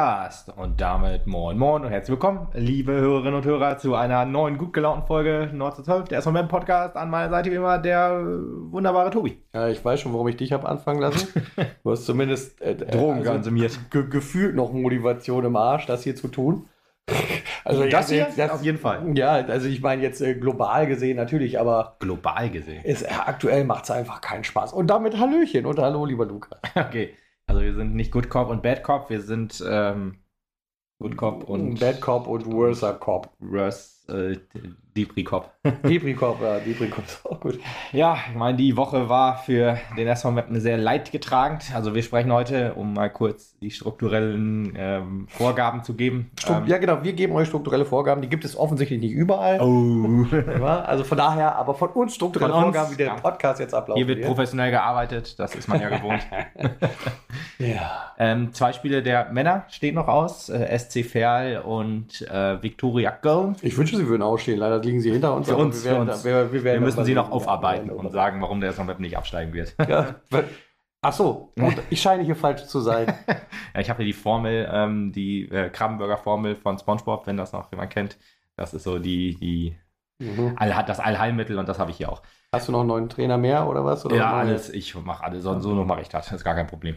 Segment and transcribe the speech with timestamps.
[0.00, 0.50] Podcast.
[0.56, 4.72] Und damit moin moin und herzlich willkommen, liebe Hörerinnen und Hörer, zu einer neuen, gut
[4.72, 6.96] gelaunten Folge Nord zu 12, der erstmal Podcast.
[6.96, 9.42] An meiner Seite wie immer der wunderbare Tobi.
[9.52, 11.28] Ja, ich weiß schon, warum ich dich habe anfangen lassen.
[11.84, 13.78] Du hast zumindest äh, Drogen also, konsumiert.
[13.90, 16.66] Ge gefühlt noch Motivation im Arsch, das hier zu tun.
[17.62, 19.02] Also das hier jetzt, das, auf jeden Fall.
[19.14, 22.82] Ja, also ich meine jetzt äh, global gesehen natürlich, aber global gesehen.
[22.84, 24.72] Ist, äh, aktuell macht es einfach keinen Spaß.
[24.72, 26.58] Und damit Hallöchen und hallo, lieber Lukas.
[26.74, 27.14] Okay,
[27.50, 30.18] also wir sind nicht Good Cop und Bad Cop, wir sind ähm,
[31.00, 33.28] Good Cop und Bad Cop und Worser Cop.
[33.40, 34.38] Worse äh,
[34.96, 35.50] Depri-Cop.
[35.84, 37.58] Depri-Cop, ja, Depri-Cop ist auch gut.
[37.92, 41.74] Ja, ich meine, die Woche war für den SV Meppen sehr leidgetragend.
[41.74, 46.30] Also wir sprechen heute, um mal kurz die strukturellen ähm, Vorgaben zu geben.
[46.38, 48.22] Stru ähm, ja, genau, wir geben euch strukturelle Vorgaben.
[48.22, 49.60] Die gibt es offensichtlich nicht überall.
[49.60, 50.26] Oh.
[50.64, 53.14] also von daher, aber von uns strukturelle von uns, Vorgaben, wie der ja.
[53.14, 53.98] Podcast jetzt abläuft.
[53.98, 56.26] Hier wird professionell gearbeitet, das ist man ja gewohnt.
[57.58, 58.12] ja.
[58.18, 60.48] Ähm, zwei Spiele der Männer stehen noch aus.
[60.48, 63.56] Äh, SC Verl und äh, Viktoria Köln.
[63.62, 64.58] Ich wünsche, sie würden ausstehen.
[64.58, 65.48] Leider liegen sie hinter uns.
[65.48, 66.24] Für uns, wir, werden, für uns.
[66.24, 69.74] wir, wir, wir müssen sie noch aufarbeiten und sagen, warum der Songweb nicht absteigen wird.
[69.88, 70.16] Ja,
[71.02, 71.54] Ach so,
[71.90, 73.06] ich scheine hier falsch zu sein.
[73.74, 77.70] ja, ich habe hier die Formel, ähm, die äh, Krabbenburger-Formel von SpongeBob, wenn das noch
[77.70, 78.18] jemand kennt.
[78.56, 79.76] Das ist so die, die
[80.18, 80.54] mhm.
[80.56, 82.22] All, das Allheilmittel und das habe ich hier auch.
[82.52, 84.04] Hast du noch einen neuen Trainer mehr oder was?
[84.04, 84.68] Oder ja, alles.
[84.68, 85.44] Ich mache alles.
[85.44, 86.26] So, so noch mache ich das.
[86.26, 86.96] Das ist gar kein Problem.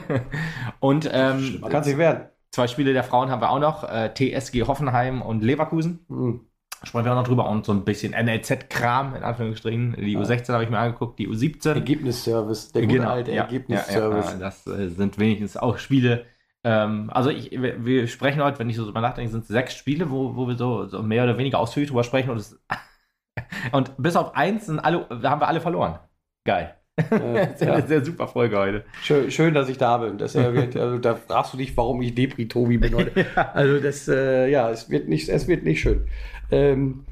[0.80, 2.28] und ähm, kann sich werden.
[2.50, 3.84] Zwei Spiele der Frauen haben wir auch noch.
[3.84, 6.04] Äh, TSG Hoffenheim und Leverkusen.
[6.08, 6.49] Mhm.
[6.82, 9.96] Sprechen wir auch noch drüber und so ein bisschen NLZ-Kram, in Anführungsstrichen.
[9.98, 10.20] Die ja.
[10.20, 11.74] U16 habe ich mir angeguckt, die U17.
[11.74, 14.26] Ergebnisservice, der genau, alte ja, Ergebnisservice.
[14.26, 16.24] Ja, ja, das äh, sind wenigstens auch Spiele.
[16.64, 20.10] Ähm, also ich, wir, sprechen heute, wenn ich so drüber nachdenke, sind es sechs Spiele,
[20.10, 22.30] wo, wo wir so, so, mehr oder weniger ausführlich drüber sprechen.
[22.30, 22.58] Und, das,
[23.72, 25.98] und bis auf eins sind alle, haben wir alle verloren.
[26.44, 26.74] Geil.
[27.10, 27.80] Äh, ist ja.
[27.80, 28.84] sehr super Folge heute.
[29.02, 30.18] Schön, schön dass ich da bin.
[30.18, 33.26] Das, äh, wird, also, da fragst du dich, warum ich Depri-Tobi bin heute.
[33.54, 36.06] Also das, äh, ja, es wird nicht, es wird nicht schön.
[36.50, 37.04] Ähm,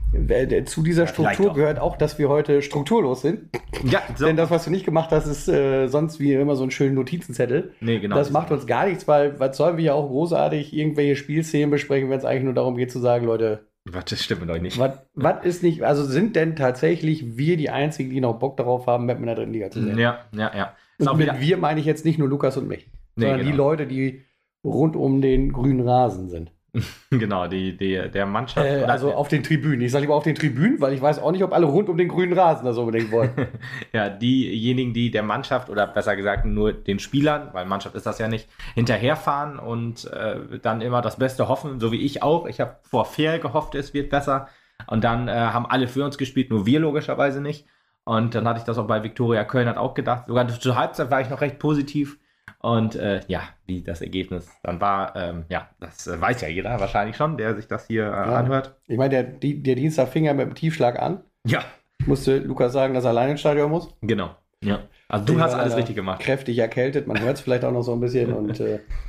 [0.64, 3.50] zu dieser Struktur gehört auch, dass wir heute strukturlos sind.
[3.84, 4.24] Ja, so.
[4.26, 6.94] Denn das, was du nicht gemacht hast, ist äh, sonst wie immer so ein schönen
[6.94, 7.74] Notizenzettel.
[7.80, 8.16] Nee, genau.
[8.16, 12.10] Das macht uns gar nichts, weil was sollen wir ja auch großartig irgendwelche Spielszenen besprechen,
[12.10, 14.78] wenn es eigentlich nur darum geht zu sagen, Leute, was, das stimmt mit euch nicht.
[14.78, 18.86] Was, was ist nicht, also sind denn tatsächlich wir die Einzigen, die noch Bock darauf
[18.86, 19.98] haben, Batman in der dritten Liga zu sehen?
[19.98, 20.74] Ja, ja, ja.
[20.98, 23.50] und mit wir meine ich jetzt nicht nur Lukas und mich, nee, sondern genau.
[23.50, 24.24] die Leute, die
[24.64, 26.52] rund um den grünen Rasen sind.
[27.10, 28.66] genau, die, die, der Mannschaft.
[28.66, 29.80] Äh, also auf den Tribünen.
[29.80, 31.96] Ich sage lieber auf den Tribünen, weil ich weiß auch nicht, ob alle rund um
[31.96, 33.30] den grünen Rasen das unbedingt wollen.
[33.92, 38.18] ja, diejenigen, die der Mannschaft oder besser gesagt nur den Spielern, weil Mannschaft ist das
[38.18, 42.46] ja nicht, hinterherfahren und äh, dann immer das Beste hoffen, so wie ich auch.
[42.46, 44.48] Ich habe vor fair gehofft, es wird besser.
[44.86, 47.66] Und dann äh, haben alle für uns gespielt, nur wir logischerweise nicht.
[48.04, 50.28] Und dann hatte ich das auch bei Viktoria Köln hat auch gedacht.
[50.28, 52.18] Sogar zur Halbzeit war ich noch recht positiv
[52.60, 56.80] und äh, ja, wie das Ergebnis dann war, ähm, ja, das äh, weiß ja jeder
[56.80, 58.36] wahrscheinlich schon, der sich das hier äh, ja.
[58.36, 58.76] anhört.
[58.88, 61.22] Ich meine, der, der Dienstag fing ja mit dem Tiefschlag an.
[61.46, 61.64] Ja.
[62.06, 63.94] Musste Lukas sagen, dass er alleine ins Stadion muss?
[64.00, 64.34] Genau.
[64.62, 64.80] Ja.
[65.08, 66.20] Also du hast alles richtig gemacht.
[66.20, 68.80] Kräftig erkältet, man hört es vielleicht auch noch so ein bisschen und äh,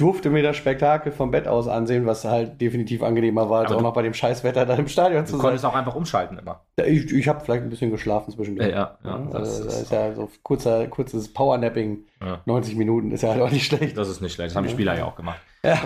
[0.00, 3.82] durfte mir das Spektakel vom Bett aus ansehen, was halt definitiv angenehmer war, als auch
[3.82, 5.38] noch bei dem Scheißwetter da im Stadion zu sein.
[5.38, 6.62] Du konntest auch einfach umschalten immer.
[6.76, 8.70] Ich ich habe vielleicht ein bisschen geschlafen zwischendurch.
[8.70, 9.10] Ja, ja.
[9.10, 12.40] ja also, das, ist ja so kurzer, kurzes Powernapping, ja.
[12.46, 13.96] 90 Minuten, ist ja halt auch nicht schlecht.
[13.96, 15.40] Das ist nicht schlecht, das haben die Spieler ja auch gemacht.
[15.62, 15.78] Ja.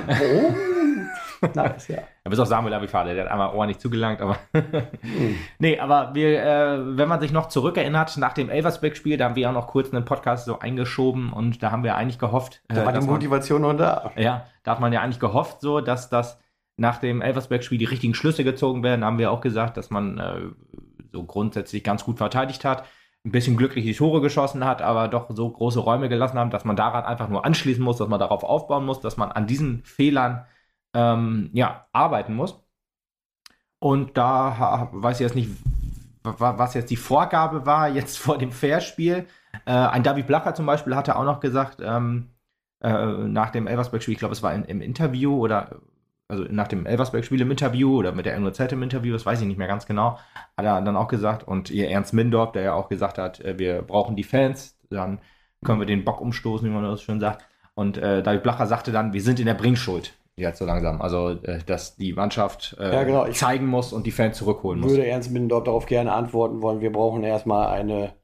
[1.54, 1.96] Nice, ja.
[1.96, 4.36] Ja, bis auf Samuel Abifade, der hat einmal ordentlich zugelangt, aber.
[4.52, 5.36] mhm.
[5.58, 9.48] Nee, aber wir, äh, wenn man sich noch zurückerinnert, nach dem Elversberg-Spiel, da haben wir
[9.48, 12.62] auch noch kurz einen Podcast so eingeschoben und da haben wir eigentlich gehofft.
[12.68, 14.12] Äh, da war die Motivation noch da.
[14.16, 16.40] Ja, da hat man ja eigentlich gehofft, so, dass das
[16.76, 19.02] nach dem Elversberg-Spiel die richtigen Schlüsse gezogen werden.
[19.02, 20.40] Da haben wir auch gesagt, dass man äh,
[21.12, 22.84] so grundsätzlich ganz gut verteidigt hat
[23.24, 26.64] ein bisschen glücklich die Tore geschossen hat, aber doch so große Räume gelassen haben, dass
[26.64, 29.82] man daran einfach nur anschließen muss, dass man darauf aufbauen muss, dass man an diesen
[29.84, 30.44] Fehlern
[30.94, 32.60] ähm, ja, arbeiten muss.
[33.80, 35.50] Und da weiß ich jetzt nicht,
[36.22, 39.26] was jetzt die Vorgabe war, jetzt vor dem Fairspiel.
[39.66, 42.30] Äh, ein David Blacher zum Beispiel hatte auch noch gesagt, ähm,
[42.80, 45.80] äh, nach dem Elversberg-Spiel, ich glaube, es war in, im Interview oder
[46.26, 49.46] also nach dem Elversberg-Spiel im Interview oder mit der NOZ im Interview, das weiß ich
[49.46, 50.18] nicht mehr ganz genau,
[50.56, 53.58] hat er dann auch gesagt, und ihr Ernst Mindorf, der ja auch gesagt hat, äh,
[53.58, 55.20] wir brauchen die Fans, dann
[55.64, 57.44] können wir den Bock umstoßen, wie man das schön sagt.
[57.74, 61.00] Und äh, David Blacher sagte dann, wir sind in der Bringschuld jetzt so langsam.
[61.00, 63.26] Also, äh, dass die Mannschaft äh, ja, genau.
[63.28, 64.92] zeigen muss und die Fans zurückholen muss.
[64.92, 66.80] Ich würde Ernst Middendorf darauf gerne antworten wollen.
[66.80, 68.14] Wir brauchen erstmal eine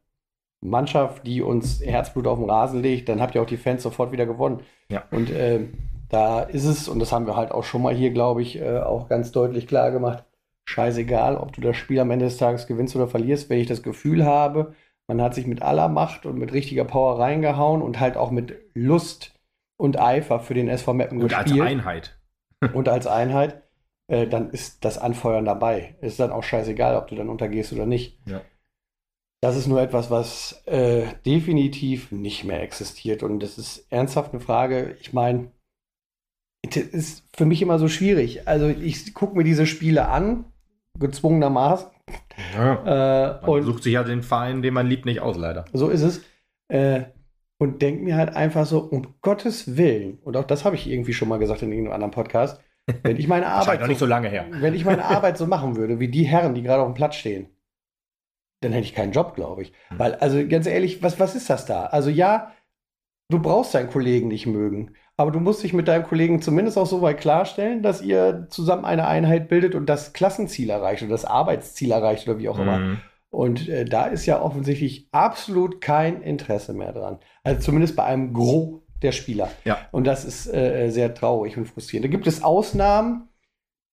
[0.61, 3.09] Mannschaft, die uns Herzblut auf den Rasen legt.
[3.09, 4.61] Dann habt ihr auch die Fans sofort wieder gewonnen.
[4.91, 5.05] Ja.
[5.11, 5.69] Und äh,
[6.09, 8.79] da ist es, und das haben wir halt auch schon mal hier, glaube ich, äh,
[8.79, 10.25] auch ganz deutlich klar gemacht.
[10.69, 13.83] Scheißegal, ob du das Spiel am Ende des Tages gewinnst oder verlierst, wenn ich das
[13.83, 14.75] Gefühl habe,
[15.09, 18.55] man hat sich mit aller Macht und mit richtiger Power reingehauen und halt auch mit
[18.75, 19.35] Lust
[19.81, 21.61] und Eifer für den SV Meppen Und gespielt.
[21.61, 22.19] als Einheit.
[22.75, 23.63] und als Einheit,
[24.09, 25.97] äh, dann ist das Anfeuern dabei.
[26.01, 28.19] Ist dann auch scheißegal, ob du dann untergehst oder nicht.
[28.27, 28.43] Ja.
[29.43, 33.23] Das ist nur etwas, was äh, definitiv nicht mehr existiert.
[33.23, 34.97] Und das ist ernsthaft eine Frage.
[35.01, 35.51] Ich meine,
[36.63, 38.47] das ist für mich immer so schwierig.
[38.47, 40.45] Also ich gucke mir diese Spiele an,
[40.99, 41.89] gezwungenermaßen.
[42.55, 43.39] Ja.
[43.39, 45.65] Äh, Man und sucht sich ja den Verein, den man liebt, nicht aus, leider.
[45.73, 46.23] so ist es.
[46.69, 47.05] Äh,
[47.61, 51.13] und denke mir halt einfach so, um Gottes Willen, und auch das habe ich irgendwie
[51.13, 52.59] schon mal gesagt in irgendeinem anderen Podcast,
[53.03, 54.47] wenn ich meine Arbeit so lange her.
[54.51, 57.17] wenn ich meine Arbeit so machen würde, wie die Herren, die gerade auf dem Platz
[57.17, 57.51] stehen,
[58.63, 59.73] dann hätte ich keinen Job, glaube ich.
[59.89, 59.99] Hm.
[59.99, 61.85] Weil, also ganz ehrlich, was, was ist das da?
[61.85, 62.53] Also ja,
[63.29, 66.87] du brauchst deinen Kollegen nicht mögen, aber du musst dich mit deinem Kollegen zumindest auch
[66.87, 71.27] so weit klarstellen, dass ihr zusammen eine Einheit bildet und das Klassenziel erreicht oder das
[71.27, 72.97] Arbeitsziel erreicht oder wie auch immer.
[73.31, 77.19] Und äh, da ist ja offensichtlich absolut kein Interesse mehr dran.
[77.45, 79.51] Also zumindest bei einem Gros der Spieler.
[79.65, 79.79] Ja.
[79.93, 82.07] Und das ist äh, sehr traurig und frustrierend.
[82.07, 83.29] Da gibt es Ausnahmen,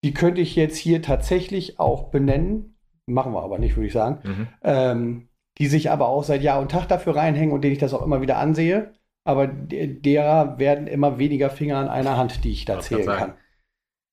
[0.03, 2.77] die könnte ich jetzt hier tatsächlich auch benennen.
[3.05, 4.19] Machen wir aber nicht, würde ich sagen.
[4.23, 4.47] Mhm.
[4.63, 5.29] Ähm,
[5.59, 8.03] die sich aber auch seit Jahr und Tag dafür reinhängen und denen ich das auch
[8.03, 8.93] immer wieder ansehe.
[9.23, 13.05] Aber de- derer werden immer weniger Finger an einer Hand, die ich da grad zählen
[13.05, 13.33] kann.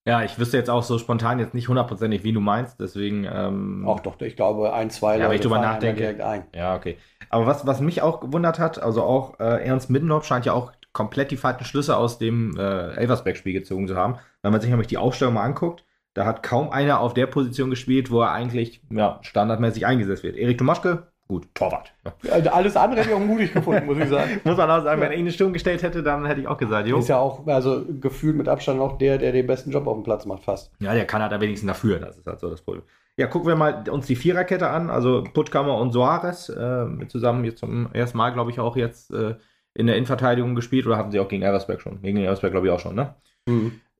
[0.06, 3.24] Ja, ich wüsste jetzt auch so spontan jetzt nicht hundertprozentig, wie du meinst, deswegen.
[3.24, 6.00] Ähm, Auch doch, ich glaube, ein, zwei Ja, ich drüber einem nachdenke.
[6.02, 6.44] direkt ein.
[6.54, 6.98] Ja, okay.
[7.30, 10.72] Aber was, was mich auch gewundert hat, also auch äh, Ernst Middendorf scheint ja auch
[10.92, 14.16] komplett die falschen Schlüsse aus dem äh, Elversberg-Spiel gezogen zu haben.
[14.42, 17.70] Wenn man sich nämlich die Aufstellung mal anguckt, da hat kaum einer auf der Position
[17.70, 20.36] gespielt, wo er eigentlich ja, standardmäßig eingesetzt wird.
[20.36, 21.92] Erik Tomaschke, gut, Torwart.
[22.30, 24.40] Also alles andere hätte ich auch mutig gefunden, muss ich sagen.
[24.44, 26.58] Muss man auch sagen, wenn er ihn eine Sturm gestellt hätte, dann hätte ich auch
[26.58, 26.98] gesagt, jo.
[26.98, 30.02] Ist ja auch, also gefühlt mit Abstand auch der, der den besten Job auf dem
[30.02, 30.72] Platz macht, fast.
[30.80, 32.84] Ja, der kann halt am wenigsten dafür, das ist halt so das Problem.
[33.16, 37.58] Ja, gucken wir mal uns die Viererkette an, also Puttkammer und Soares äh, zusammen jetzt
[37.58, 39.36] zum ersten Mal, glaube ich, auch jetzt äh,
[39.72, 42.02] in der Innenverteidigung gespielt oder hatten sie auch gegen Elversberg schon?
[42.02, 43.14] Gegen Elversberg, glaube ich, auch schon, ne?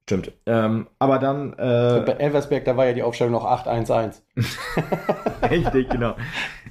[0.07, 0.33] Stimmt.
[0.47, 4.21] Ähm, aber dann, äh, Bei Elversberg, da war ja die Aufstellung noch 8-1-1.
[5.51, 6.15] richtig, genau.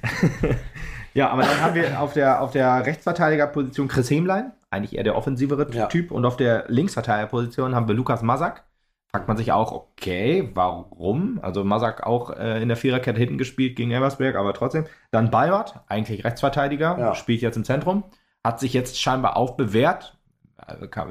[1.14, 5.16] ja, aber dann haben wir auf der, auf der Rechtsverteidigerposition Chris Hemlein, eigentlich eher der
[5.16, 5.86] offensivere Ja.
[5.86, 8.64] Typ, und auf der Linksverteidigerposition haben wir Lukas Masak.
[9.10, 11.38] Fragt man sich auch, okay, warum?
[11.42, 14.86] Also Masak auch äh, in der Viererkette hinten gespielt gegen Elversberg, aber trotzdem.
[15.12, 17.14] Dann Balwart, eigentlich Rechtsverteidiger, Ja.
[17.14, 18.02] spielt jetzt im Zentrum,
[18.42, 20.13] hat sich jetzt scheinbar auch bewährt.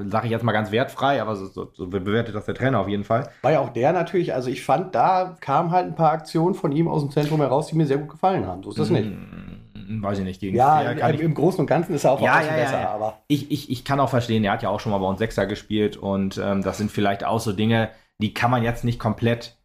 [0.06, 2.88] Sage ich jetzt mal ganz wertfrei, aber so, so, so bewertet das der Trainer auf
[2.88, 3.30] jeden Fall.
[3.42, 6.72] War ja auch der natürlich, also ich fand, da kamen halt ein paar Aktionen von
[6.72, 8.64] ihm aus dem Zentrum heraus, die mir sehr gut gefallen haben.
[8.64, 9.06] So ist das nicht.
[9.06, 10.40] Hm, Weiß ich nicht.
[10.40, 12.82] Gegen Ja, im, kann ich im Großen und Ganzen ist er auch ja, ja, besser,
[12.82, 12.90] ja.
[12.90, 15.20] aber ich, ich, ich kann auch verstehen, er hat ja auch schon mal bei uns
[15.20, 17.90] Sechser gespielt und ähm, das sind vielleicht auch so Dinge,
[18.20, 19.58] die kann man jetzt nicht komplett,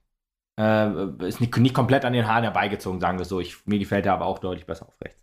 [0.58, 3.40] äh, ist nicht, nicht komplett an den Haaren herbeigezogen, sagen wir so.
[3.40, 5.22] Ich, mir gefällt er aber auch deutlich besser auf rechts.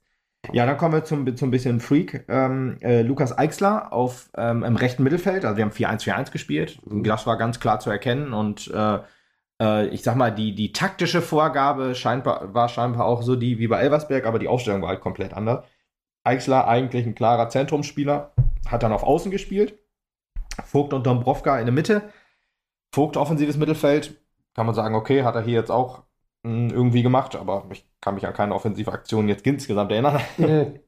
[0.54, 2.26] Ja, dann kommen wir zum, zum bisschen Freak.
[2.28, 6.80] Ähm, äh, Lukas Eichsler auf, ähm, im rechten Mittelfeld, also wir haben 4-1-4-1 gespielt.
[6.86, 9.00] Das war ganz klar zu erkennen und äh,
[9.62, 13.68] äh, ich sag mal, die, die taktische Vorgabe scheinbar, war scheinbar auch so die wie
[13.68, 15.66] bei Elversberg, aber die Aufstellung war halt komplett anders.
[16.24, 18.34] Eichsler eigentlich ein klarer Zentrumsspieler,
[18.68, 19.78] hat dann auf Außen gespielt.
[20.64, 22.10] Vogt und Dombrovka in der Mitte.
[22.94, 24.16] Vogt offensives Mittelfeld,
[24.56, 26.05] kann man sagen, okay, hat er hier jetzt auch
[26.46, 30.20] irgendwie gemacht, aber ich kann mich an keine offensive Aktion jetzt insgesamt erinnern.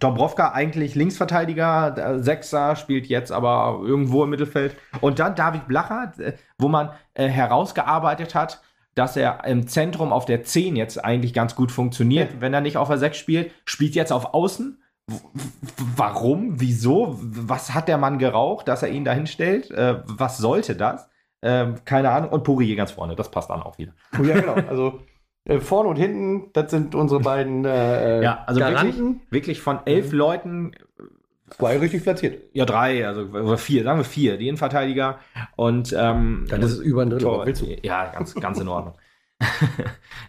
[0.00, 4.76] Dombrovka eigentlich Linksverteidiger, Sechser, spielt jetzt aber irgendwo im Mittelfeld.
[5.00, 8.60] Und dann David Blacher, äh, wo man äh, herausgearbeitet hat,
[8.96, 12.40] dass er im Zentrum auf der 10 jetzt eigentlich ganz gut funktioniert, Ja.
[12.40, 14.80] wenn er nicht auf der 6 spielt, spielt jetzt auf Außen.
[15.06, 15.18] W-
[15.96, 16.60] warum?
[16.60, 17.16] Wieso?
[17.20, 19.70] Was hat der Mann geraucht, dass er ihn dahin stellt?
[19.70, 21.08] Äh, was sollte das?
[21.44, 22.30] Ähm, keine Ahnung.
[22.30, 23.92] Und Pourier ganz vorne, das passt dann auch wieder.
[24.18, 24.54] Oh, ja, genau.
[24.68, 25.00] Also
[25.44, 29.20] äh, vorne und hinten, das sind unsere beiden äh, Ja, also wirklich, Garanten.
[29.30, 30.72] wirklich von elf Leuten
[31.50, 32.42] Zwei richtig platziert.
[32.52, 35.18] Ja, drei, also oder vier, sagen wir vier, die Innenverteidiger
[35.56, 37.26] und ähm, Dann ist es über ein Drittel.
[37.26, 37.66] Tor, willst du?
[37.82, 38.94] Ja, ganz, ganz in Ordnung.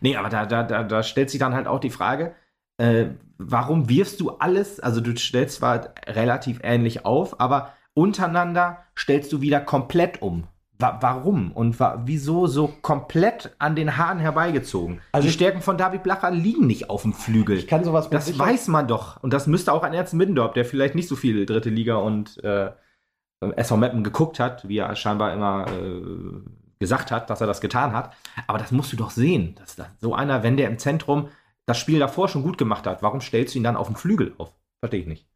[0.02, 2.36] nee, aber da, da, da, da stellt sich dann halt auch die Frage,
[2.78, 3.06] äh,
[3.38, 9.42] warum wirfst du alles, also du stellst zwar relativ ähnlich auf, aber untereinander stellst du
[9.42, 10.48] wieder komplett um.
[10.78, 15.00] Wa warum und wa wieso so komplett an den Haaren herbeigezogen?
[15.14, 17.58] Also die Stärken von David Blacher liegen nicht auf dem Flügel.
[17.58, 19.22] Ich kann sowas Das weiß man doch.
[19.24, 22.44] Und das müsste auch ein Ernst Middendorf, der vielleicht nicht so viel dritte Liga und
[22.44, 22.72] äh,
[23.40, 26.42] SV Meppen geguckt hat, wie er scheinbar immer äh,
[26.80, 28.14] gesagt hat, dass er das getan hat.
[28.48, 29.56] Aber das musst du doch sehen.
[29.56, 31.30] Dass, dass so einer, wenn der im Zentrum
[31.66, 34.34] das Spiel davor schon gut gemacht hat, warum stellst du ihn dann auf dem Flügel
[34.38, 34.52] auf?
[34.80, 35.28] Verstehe ich nicht.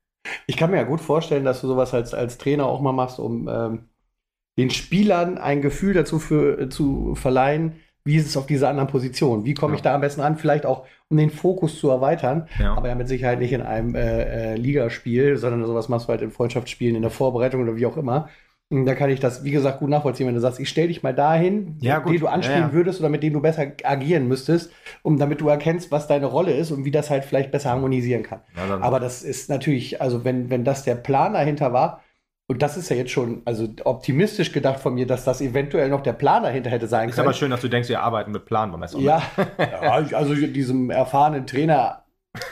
[0.47, 3.19] Ich kann mir ja gut vorstellen, dass du sowas als, als Trainer auch mal machst,
[3.19, 3.89] um ähm,
[4.57, 7.75] den Spielern ein Gefühl dazu für, zu verleihen,
[8.05, 9.45] wie ist es auf dieser anderen Position?
[9.45, 10.37] Wie komme ich da am besten an?
[10.37, 12.73] Vielleicht auch, um den Fokus zu erweitern, ja.
[12.73, 16.21] aber ja mit Sicherheit nicht in einem äh, äh, Ligaspiel, sondern sowas machst du halt
[16.21, 18.29] in Freundschaftsspielen, in der Vorbereitung oder wie auch immer.
[18.71, 21.13] Da kann ich das, wie gesagt, gut nachvollziehen, wenn du sagst, ich stelle dich mal
[21.13, 22.73] dahin, ja, den du anspielen ja.
[22.73, 26.53] würdest oder mit dem du besser agieren müsstest, um damit du erkennst, was deine Rolle
[26.53, 28.41] ist und wie das halt vielleicht besser harmonisieren kann.
[28.81, 32.03] Aber das ist natürlich, also wenn, wenn das der Plan dahinter war,
[32.49, 36.01] und das ist ja jetzt schon also optimistisch gedacht von mir, dass das eventuell noch
[36.01, 37.25] der Plan dahinter hätte sein ist können.
[37.25, 38.97] Ist aber schön, dass du denkst, wir arbeiten mit Plan beim Messer.
[38.97, 39.21] Ja,
[40.13, 42.05] also diesem erfahrenen Trainer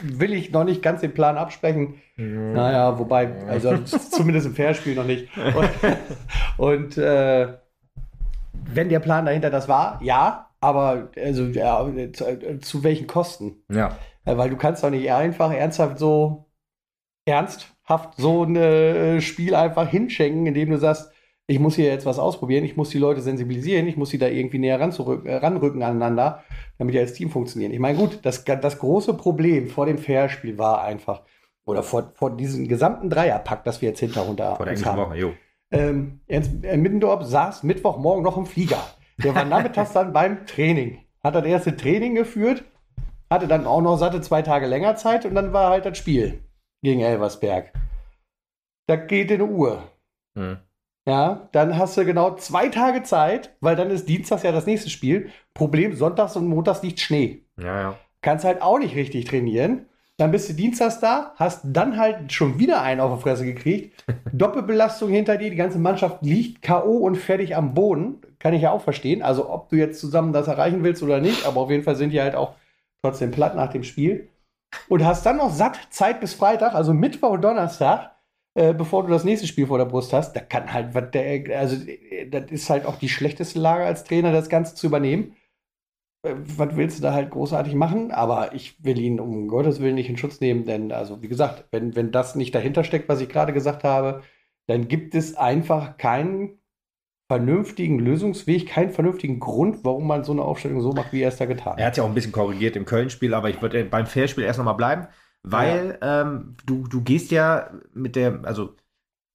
[0.04, 1.96] will ich noch nicht ganz den Plan absprechen.
[2.16, 2.54] Mhm.
[2.54, 5.30] Naja, wobei, also zumindest im Fairspiel noch nicht.
[5.36, 5.70] Und,
[6.58, 7.54] und äh,
[8.54, 13.64] wenn der Plan dahinter das war, ja, aber also ja, zu, zu, welchen Kosten?
[13.72, 13.98] Ja.
[14.26, 16.46] Weil du kannst doch nicht einfach ernsthaft so
[17.88, 21.12] ernsthaft so ein äh, Spiel einfach hinschenken, indem du sagst,
[21.50, 24.28] ich muss hier jetzt was ausprobieren, ich muss die Leute sensibilisieren, ich muss sie da
[24.28, 26.44] irgendwie näher äh, ranrücken aneinander,
[26.78, 27.72] damit die als Team funktionieren.
[27.72, 31.22] Ich meine, gut, das, das große Problem vor dem Fairspiel war einfach,
[31.66, 34.98] oder vor, vor diesem gesamten Dreierpack, das wir jetzt hinter unter vor der haben.
[34.98, 35.34] Woche, jo.
[35.72, 38.82] Ähm, Ernst äh, Middendorf saß Mittwochmorgen noch im Flieger.
[39.22, 41.00] Der war nachmittags dann beim Training.
[41.24, 42.64] Hat das erste Training geführt,
[43.30, 46.42] hatte dann auch noch satte zwei Tage länger Zeit und dann war halt das Spiel
[46.82, 47.74] gegen Elversberg.
[48.88, 49.92] Da geht in eine Uhr.
[50.38, 50.58] Hm.
[51.08, 54.90] Ja, dann hast du genau zwei Tage Zeit, weil dann ist Dienstags ja das nächste
[54.90, 55.30] Spiel.
[55.54, 57.44] Problem, Sonntags und Montags liegt Schnee.
[57.58, 57.98] Ja, ja.
[58.22, 59.86] Kannst halt auch nicht richtig trainieren.
[60.18, 64.04] Dann bist du Dienstags da, hast dann halt schon wieder einen auf die Fresse gekriegt.
[64.34, 66.98] Doppelbelastung hinter dir, die ganze Mannschaft liegt K.O.
[66.98, 68.22] und fertig am Boden.
[68.40, 69.22] Kann ich ja auch verstehen.
[69.22, 72.10] Also, ob du jetzt zusammen das erreichen willst oder nicht, aber auf jeden Fall sind
[72.10, 72.56] die halt auch
[73.02, 74.28] trotzdem platt nach dem Spiel.
[74.90, 78.12] Und hast dann noch satt Zeit bis Freitag, also Mittwoch und Donnerstag,
[78.56, 80.96] äh, bevor du das nächste Spiel vor der Brust hast, da kann halt,
[81.52, 81.78] also
[82.30, 85.36] das ist halt auch die schlechteste Lage als Trainer, das Ganze zu übernehmen.
[86.24, 88.12] Äh, was willst du da halt großartig machen?
[88.12, 91.66] Aber ich will ihn um Gottes Willen nicht in Schutz nehmen, denn, also wie gesagt,
[91.72, 94.24] wenn, wenn das nicht dahinter steckt, was ich gerade gesagt habe,
[94.68, 96.60] dann gibt es einfach keinen
[97.28, 101.38] vernünftigen Lösungsweg, keinen vernünftigen Grund, warum man so eine Aufstellung so macht, wie er es
[101.38, 101.80] da getan hat.
[101.80, 104.60] Er hat ja auch ein bisschen korrigiert im Köln-Spiel, aber ich würde beim Fairspiel erst
[104.60, 105.08] nochmal bleiben.
[105.44, 106.22] Weil ja.
[106.22, 108.76] ähm, du, du gehst ja mit der, also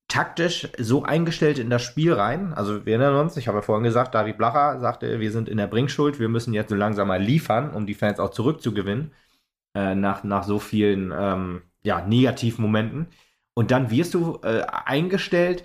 [0.08, 2.52] taktisch so eingestellt in das Spiel rein.
[2.52, 5.56] Also wir erinnern uns, ich habe ja vorhin gesagt, David Blacher sagte, wir sind in
[5.56, 9.12] der Bringschuld, wir müssen jetzt so langsam mal liefern, um die Fans auch zurückzugewinnen,
[9.75, 13.06] äh, nach, nach so vielen ähm, ja, Negativmomenten.
[13.54, 15.64] Und dann wirst du äh, eingestellt,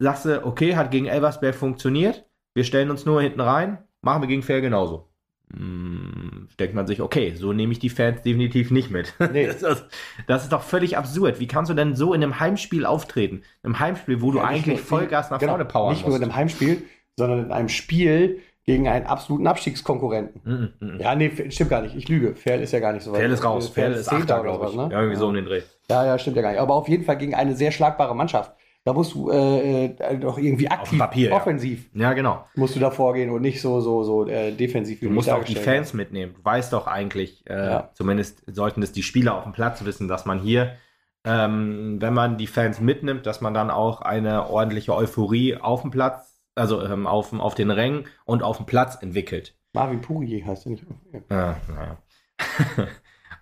[0.00, 4.26] sagst du, okay, hat gegen Elversberg funktioniert, wir stellen uns nur hinten rein, machen wir
[4.26, 5.06] gegen Fair genauso.
[5.52, 9.14] Hm, denkt man sich, okay, so nehme ich die Fans definitiv nicht mit.
[9.32, 9.46] Nee.
[9.46, 9.84] Das, ist,
[10.26, 11.40] das, ist doch völlig absurd.
[11.40, 13.42] Wie kannst du denn so in einem Heimspiel auftreten?
[13.62, 16.08] Im Heimspiel, wo du ja, eigentlich nur, Vollgas nach genau, vorne powern Nicht musst.
[16.08, 16.82] nur in einem Heimspiel,
[17.16, 20.40] sondern in einem Spiel gegen einen absoluten Abstiegskonkurrenten.
[20.44, 21.00] Mm, mm, mm.
[21.00, 21.96] Ja, nee, stimmt gar nicht.
[21.96, 22.36] Ich lüge.
[22.36, 23.20] Ferl ist ja gar nicht so weit.
[23.20, 23.68] Ferl ist raus.
[23.68, 24.76] Ferl ist Achter, glaube ich.
[24.76, 24.88] Ne?
[24.92, 25.18] Ja, irgendwie ja.
[25.18, 25.62] so um den Dreh.
[25.88, 26.60] Ja, ja, stimmt ja gar nicht.
[26.60, 28.52] Aber auf jeden Fall gegen eine sehr schlagbare Mannschaft.
[28.84, 31.90] Da musst du äh, äh, doch irgendwie aktiv, Papier, offensiv.
[31.92, 32.02] Ja.
[32.02, 32.12] ja.
[32.14, 32.46] genau.
[32.54, 35.00] Musst du da vorgehen und nicht so, so, so äh, defensiv.
[35.00, 36.34] Du musst auch die Fans mitnehmen.
[36.34, 37.90] Du weißt doch eigentlich, äh, ja.
[37.92, 40.76] zumindest sollten es die Spieler auf dem Platz wissen, dass man hier,
[41.24, 45.90] ähm, wenn man die Fans mitnimmt, dass man dann auch eine ordentliche Euphorie auf dem
[45.90, 49.54] Platz, also ähm, auf, auf den Rängen und auf dem Platz entwickelt.
[49.74, 50.86] Marvin Puri heißt er nicht.
[51.30, 51.98] Ja, naja.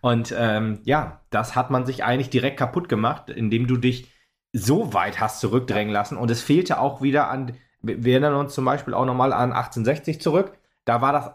[0.00, 4.12] und ähm, ja, das hat man sich eigentlich direkt kaputt gemacht, indem du dich
[4.52, 6.16] so weit hast zurückdrängen lassen.
[6.16, 10.20] Und es fehlte auch wieder an, wir erinnern uns zum Beispiel auch nochmal an 1860
[10.20, 10.58] zurück.
[10.84, 11.30] Da war das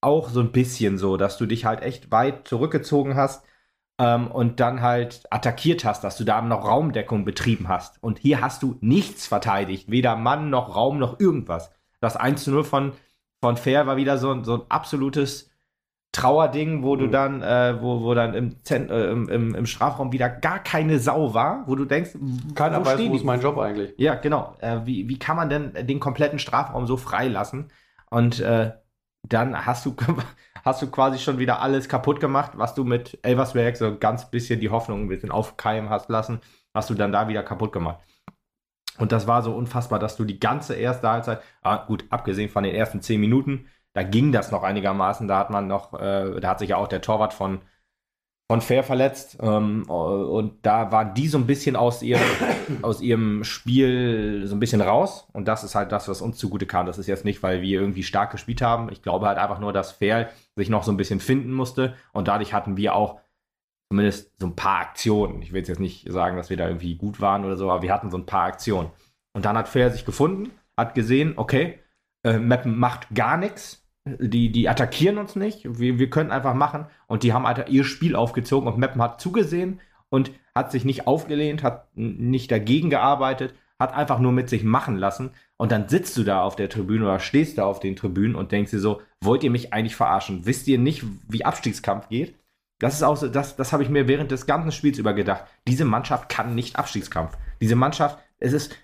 [0.00, 3.44] auch so ein bisschen so, dass du dich halt echt weit zurückgezogen hast
[3.98, 8.02] ähm, und dann halt attackiert hast, dass du da noch Raumdeckung betrieben hast.
[8.02, 11.72] Und hier hast du nichts verteidigt, weder Mann noch Raum noch irgendwas.
[12.00, 12.92] Das 1 zu 0 von,
[13.40, 15.50] von Fair war wieder so, so ein absolutes
[16.14, 17.10] Trauerding, wo du mhm.
[17.10, 21.00] dann, äh, wo, wo dann im, Zent äh, im, im, im, Strafraum wieder gar keine
[21.00, 22.10] Sau war, wo du denkst,
[22.54, 23.94] keiner wo weiß, wo ist mein Job eigentlich.
[23.96, 24.54] Ja, genau.
[24.60, 27.72] Äh, wie, wie kann man denn den kompletten Strafraum so freilassen?
[28.10, 28.72] Und äh,
[29.24, 29.96] dann hast du,
[30.64, 34.60] hast du quasi schon wieder alles kaputt gemacht, was du mit Elversberg so ganz bisschen
[34.60, 36.40] die Hoffnung ein bisschen aufkeimen hast lassen,
[36.72, 37.98] hast du dann da wieder kaputt gemacht.
[38.98, 42.62] Und das war so unfassbar, dass du die ganze erste Halbzeit, ah, gut, abgesehen von
[42.62, 45.28] den ersten zehn Minuten, da ging das noch einigermaßen.
[45.28, 47.60] Da hat man noch, äh, da hat sich ja auch der Torwart von,
[48.50, 49.38] von Fair verletzt.
[49.40, 52.22] Ähm, und da waren die so ein bisschen aus ihrem,
[52.82, 55.28] aus ihrem Spiel so ein bisschen raus.
[55.32, 56.86] Und das ist halt das, was uns zugute kam.
[56.86, 58.90] Das ist jetzt nicht, weil wir irgendwie stark gespielt haben.
[58.90, 61.94] Ich glaube halt einfach nur, dass Fair sich noch so ein bisschen finden musste.
[62.12, 63.20] Und dadurch hatten wir auch
[63.88, 65.40] zumindest so ein paar Aktionen.
[65.40, 67.92] Ich will jetzt nicht sagen, dass wir da irgendwie gut waren oder so, aber wir
[67.92, 68.90] hatten so ein paar Aktionen.
[69.34, 71.78] Und dann hat Fair sich gefunden, hat gesehen, okay,
[72.24, 76.86] äh, Mappen macht gar nichts die, die attackieren uns nicht, wir, wir können einfach machen
[77.06, 79.80] und die haben halt ihr Spiel aufgezogen und Meppen hat zugesehen
[80.10, 84.96] und hat sich nicht aufgelehnt, hat nicht dagegen gearbeitet, hat einfach nur mit sich machen
[84.96, 88.36] lassen und dann sitzt du da auf der Tribüne oder stehst da auf den Tribünen
[88.36, 90.44] und denkst dir so, wollt ihr mich eigentlich verarschen?
[90.44, 92.34] Wisst ihr nicht, wie Abstiegskampf geht?
[92.78, 95.44] Das ist auch so, das, das habe ich mir während des ganzen Spiels über gedacht.
[95.66, 97.38] Diese Mannschaft kann nicht Abstiegskampf.
[97.60, 98.76] Diese Mannschaft, es ist,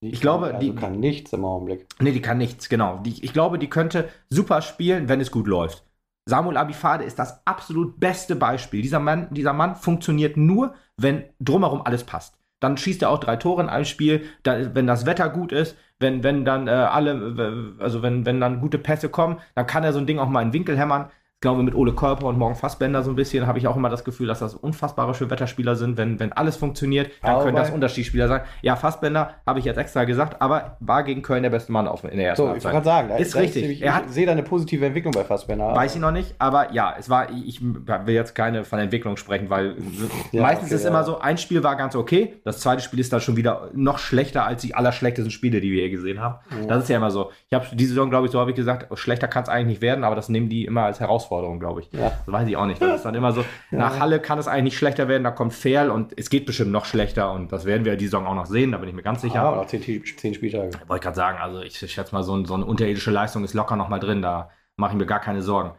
[0.00, 1.86] Die Ich glaube, kann, die- also kann nichts im Augenblick.
[2.00, 2.98] Nee, die kann nichts, genau.
[2.98, 5.84] Die, ich glaube, die könnte super spielen, wenn es gut läuft.
[6.26, 8.82] Samuel Abifade ist das absolut beste Beispiel.
[8.82, 12.36] Dieser Mann, dieser Mann funktioniert nur, wenn drumherum alles passt.
[12.60, 15.76] Dann schießt er auch drei Tore in einem Spiel, da, wenn das Wetter gut ist,
[16.00, 19.92] wenn, wenn dann äh, alle, also wenn, wenn dann gute Pässe kommen, dann kann er
[19.92, 21.10] so ein Ding auch mal in den Winkel hämmern.
[21.38, 23.88] Ich glaube, mit Ole Körper und Morgen Fassbender so ein bisschen habe ich auch immer
[23.88, 25.96] das Gefühl, dass das unfassbare Schönwetterspieler sind.
[25.96, 28.40] Wenn, wenn alles funktioniert, dann Aber können das Unterschiedsspieler sein.
[28.60, 32.02] Ja, Fassbender habe ich jetzt extra gesagt, aber war gegen Köln der beste Mann auf,
[32.02, 33.80] in der ersten So, ich gerade sagen, Ist da richtig.
[33.82, 35.76] Er ich hat- sehe da eine positive Entwicklung bei Fassbender.
[35.76, 39.48] Weiß ich noch nicht, aber ja, es war, ich will jetzt keine von Entwicklung sprechen,
[39.48, 39.76] weil
[40.32, 40.90] Ja, meistens okay, ist ja.
[40.90, 44.00] immer so, ein Spiel war ganz okay, das zweite Spiel ist dann schon wieder noch
[44.00, 46.40] schlechter als die allerschlechtesten Spiele, die wir hier gesehen haben.
[46.66, 47.30] Das ist ja immer so.
[47.48, 49.82] Ich habe diese Saison, glaube ich, so habe ich gesagt, schlechter kann es eigentlich nicht
[49.82, 51.27] werden, aber das nehmen die immer als Herausforderung,
[51.58, 51.92] glaube ich.
[51.92, 52.12] Ja.
[52.24, 52.80] Das weiß ich auch nicht.
[52.82, 55.52] Das ist dann immer so, nach Halle kann es eigentlich nicht schlechter werden, da kommt
[55.54, 58.46] Ferl und es geht bestimmt noch schlechter und das werden wir die Saison auch noch
[58.46, 59.36] sehen, da bin ich mir ganz sicher.
[59.36, 60.70] Ja, noch zehn, zehn Spieltage.
[60.86, 63.54] Wollte ich gerade sagen, also ich schätze mal, so, ein, so eine unterirdische Leistung ist
[63.54, 64.22] locker noch mal drin.
[64.22, 65.72] Da mache ich mir gar keine Sorgen.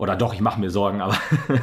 [0.00, 1.14] Oder doch, ich mache mir Sorgen, aber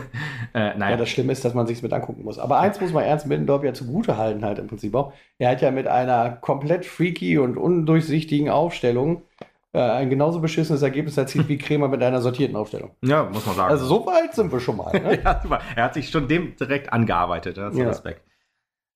[0.54, 0.98] äh, Ja, naja.
[0.98, 2.38] das Schlimme ist, dass man sich mit angucken muss.
[2.38, 5.14] Aber eins muss man Ernst Middendorf ja zugute halten, halt im Prinzip auch.
[5.38, 9.24] Er hat ja mit einer komplett freaky und undurchsichtigen Aufstellung
[9.76, 12.96] äh, ein genauso beschissenes Ergebnis erzielt wie Kremer mit einer sortierten Aufstellung.
[13.04, 13.72] ja, muss man sagen.
[13.72, 14.92] Also so weit sind wir schon mal.
[15.00, 15.22] Ne?
[15.24, 15.60] ja, super.
[15.76, 17.58] Er hat sich schon dem direkt angearbeitet.
[17.58, 17.88] Das ist Ja.
[17.88, 18.24] Respekt.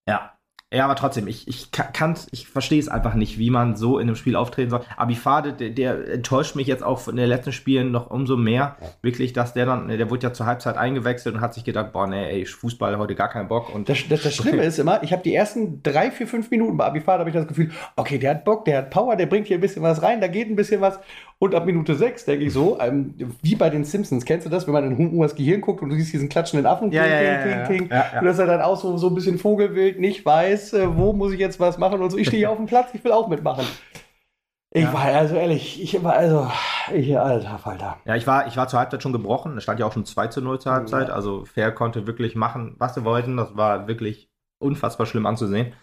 [0.07, 0.33] Ja.
[0.71, 4.07] Ja, aber trotzdem, ich, ich kann ich verstehe es einfach nicht, wie man so in
[4.07, 4.81] einem Spiel auftreten soll.
[4.97, 8.75] Abifade, der, der enttäuscht mich jetzt auch in den letzten Spielen noch umso mehr.
[9.01, 12.05] Wirklich, dass der dann, der wurde ja zur Halbzeit eingewechselt und hat sich gedacht, boah,
[12.05, 13.73] nee, ey, Fußball heute gar keinen Bock.
[13.73, 16.77] Und Das, das, das Schlimme ist immer, ich habe die ersten drei, vier, fünf Minuten
[16.77, 19.47] bei Abifahrt, habe ich das Gefühl, okay, der hat Bock, der hat Power, der bringt
[19.47, 20.99] hier ein bisschen was rein, da geht ein bisschen was.
[21.41, 24.67] Und ab Minute sechs denke ich so, ähm, wie bei den Simpsons, kennst du das,
[24.67, 27.17] wenn man in Humus Gehirn guckt und du siehst diesen klatschenden Affen, Ja, ting, ja,
[27.19, 28.19] ting, ja, ting, ja, ting, ja, ja.
[28.19, 31.31] und dass er dann auch so, so ein bisschen Vogelwild nicht weiß, äh, wo muss
[31.31, 32.17] ich jetzt was machen und so.
[32.17, 33.65] Ich stehe hier auf dem Platz, ich will auch mitmachen.
[34.71, 34.93] Ich Ja.
[34.93, 36.51] war also ehrlich, ich war also,
[36.93, 37.97] ich, alter Falter.
[38.05, 39.57] Ja, ich war, ich war zur Halbzeit schon gebrochen.
[39.57, 41.07] Es stand ja auch schon 2 zu 0 zur Halbzeit.
[41.07, 41.13] Ja.
[41.15, 43.37] Also Fair konnte wirklich machen, was sie wollten.
[43.37, 45.73] Das war wirklich unfassbar schlimm anzusehen.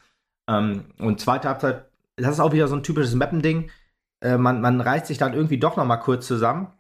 [0.48, 3.70] Ähm, und zweite Halbzeit, das ist auch wieder so ein typisches Mappen-Ding.
[4.20, 6.72] Äh, man, man reißt sich dann irgendwie doch noch mal kurz zusammen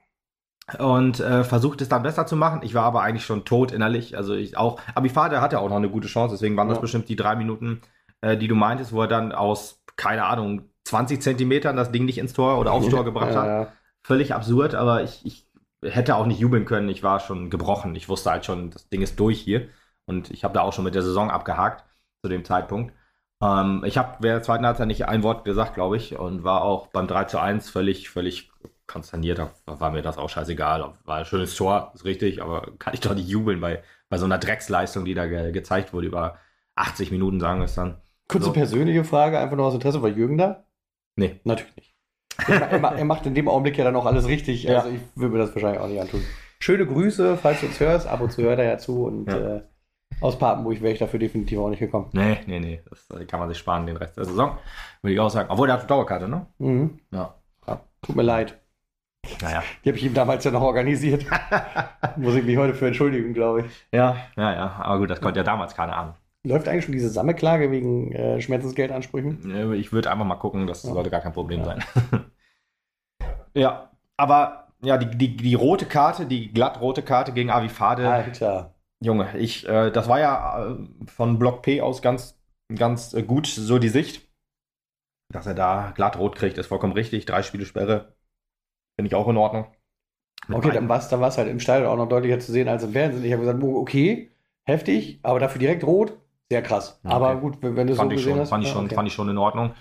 [0.78, 2.60] und äh, versucht es dann besser zu machen.
[2.62, 4.16] Ich war aber eigentlich schon tot innerlich.
[4.16, 4.80] Also ich auch.
[4.94, 6.82] Abifade hatte auch noch eine gute Chance, deswegen waren das Ja.
[6.82, 7.82] bestimmt die drei Minuten,
[8.20, 12.18] äh, die du meintest, wo er dann aus, keine Ahnung, 20 Zentimetern das Ding nicht
[12.18, 13.72] ins Tor oder aufs Tor gebracht hat Ja,
[14.02, 15.46] völlig absurd, aber ich, ich
[15.82, 16.88] hätte auch nicht jubeln können.
[16.88, 17.94] Ich war schon gebrochen.
[17.94, 19.68] Ich wusste halt schon, das Ding ist durch hier.
[20.06, 21.84] Und ich habe da auch schon mit der Saison abgehakt
[22.22, 22.92] zu dem Zeitpunkt.
[23.42, 26.62] Ähm, ich habe während der zweiten Halbzeit nicht ein Wort gesagt, glaube ich, und war
[26.62, 28.50] auch beim 3 zu 1 völlig, völlig
[28.86, 29.38] konsterniert.
[29.38, 30.94] Da war mir das auch scheißegal.
[31.04, 34.24] War ein schönes Tor, ist richtig, aber kann ich doch nicht jubeln bei, bei so
[34.24, 36.36] einer Drecksleistung, die da ge gezeigt wurde über
[36.76, 38.00] 80 Minuten, sagen wir es dann.
[38.28, 38.52] Kurze So.
[38.52, 40.64] persönliche Frage, einfach nur aus Interesse, war Jürgen da?
[41.16, 41.40] Nee.
[41.44, 41.94] Natürlich nicht.
[42.48, 44.64] Er, ma- macht in dem Augenblick ja dann auch alles richtig.
[44.64, 44.78] Ja.
[44.80, 46.22] Also ich würde mir das wahrscheinlich auch nicht antun.
[46.58, 48.06] Schöne Grüße, falls du uns hörst.
[48.06, 49.04] Ab und zu hört er ja zu.
[49.04, 49.56] Und Ja.
[49.56, 49.62] äh,
[50.20, 52.08] aus Papenburg wäre ich dafür definitiv auch nicht gekommen.
[52.12, 52.80] Nee, nee, nee.
[52.88, 54.56] Das äh, kann man sich sparen den Rest der Saison.
[55.02, 55.50] Würde ich auch sagen.
[55.50, 56.46] Obwohl, der hat Dauerkarte, ne?
[56.58, 56.98] Mhm.
[57.10, 57.34] Ja.
[57.66, 58.58] Ja, tut mir leid.
[59.42, 59.62] Naja.
[59.84, 61.26] Die habe ich ihm damals ja noch organisiert.
[62.16, 63.66] Muss ich mich heute für entschuldigen, glaube ich.
[63.92, 64.76] Ja, ja, ja.
[64.80, 66.14] Aber gut, das konnte ja damals keiner ahnen.
[66.44, 69.50] Läuft eigentlich schon diese Sammelklage wegen äh, Schmerzensgeldansprüchen?
[69.52, 70.92] Äh, Ich würde einfach mal gucken, das Ja.
[70.92, 71.64] sollte gar kein Problem Ja.
[71.66, 71.84] sein.
[73.54, 78.74] ja, aber ja, die, die, die rote Karte, die glattrote Karte gegen Avifade, Alter.
[79.00, 82.38] Junge, ich, äh, das war ja äh, von Block P aus ganz,
[82.74, 84.26] ganz äh, gut so die Sicht.
[85.28, 87.26] Dass er da glattrot kriegt, ist vollkommen richtig.
[87.26, 88.14] Drei Spiele Sperre,
[88.96, 89.66] finde ich auch in Ordnung.
[90.48, 92.68] Mit Okay, dann war es dann war's halt im Stadion auch noch deutlicher zu sehen
[92.68, 93.24] als im Fernsehen.
[93.24, 94.30] Ich habe gesagt, okay,
[94.64, 96.16] heftig, aber dafür direkt rot,
[96.50, 97.00] sehr krass.
[97.04, 97.40] Ja, Aber okay.
[97.40, 98.50] gut, wenn, du fand so gesehen schon, hast.
[98.50, 98.94] fand ich schon, okay.
[98.94, 99.74] fand ich schon in Ordnung.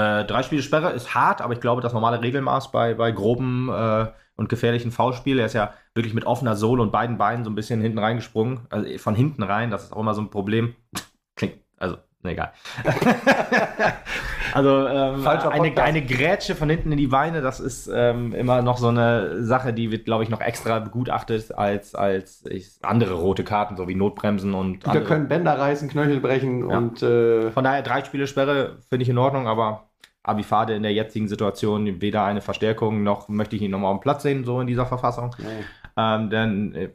[0.00, 3.68] Äh, drei Spiele Sperre ist hart, aber ich glaube, das normale Regelmaß bei, bei groben
[3.68, 7.50] äh, und gefährlichen Foulspiel, er ist ja wirklich mit offener Sohle und beiden Beinen so
[7.50, 10.74] ein bisschen hinten reingesprungen, also von hinten rein, das ist auch immer so ein Problem.
[11.36, 12.52] Klingt, also, ne, egal.
[14.54, 18.78] also, ähm, eine, eine Grätsche von hinten in die Beine, das ist ähm, immer noch
[18.78, 23.44] so eine Sache, die wird, glaube ich, noch extra begutachtet als, als ich, andere rote
[23.44, 25.04] Karten, so wie Notbremsen und Wir andere.
[25.04, 26.78] können Bänder reißen, Knöchel brechen Ja.
[26.78, 29.89] und äh, Von daher drei Spiele Sperre finde ich in Ordnung, aber
[30.30, 34.02] Abifade in der jetzigen Situation weder eine Verstärkung noch möchte ich ihn nochmal auf dem
[34.02, 35.34] Platz sehen, so in dieser Verfassung.
[35.38, 35.64] Nee.
[35.96, 36.90] Ähm, denn äh,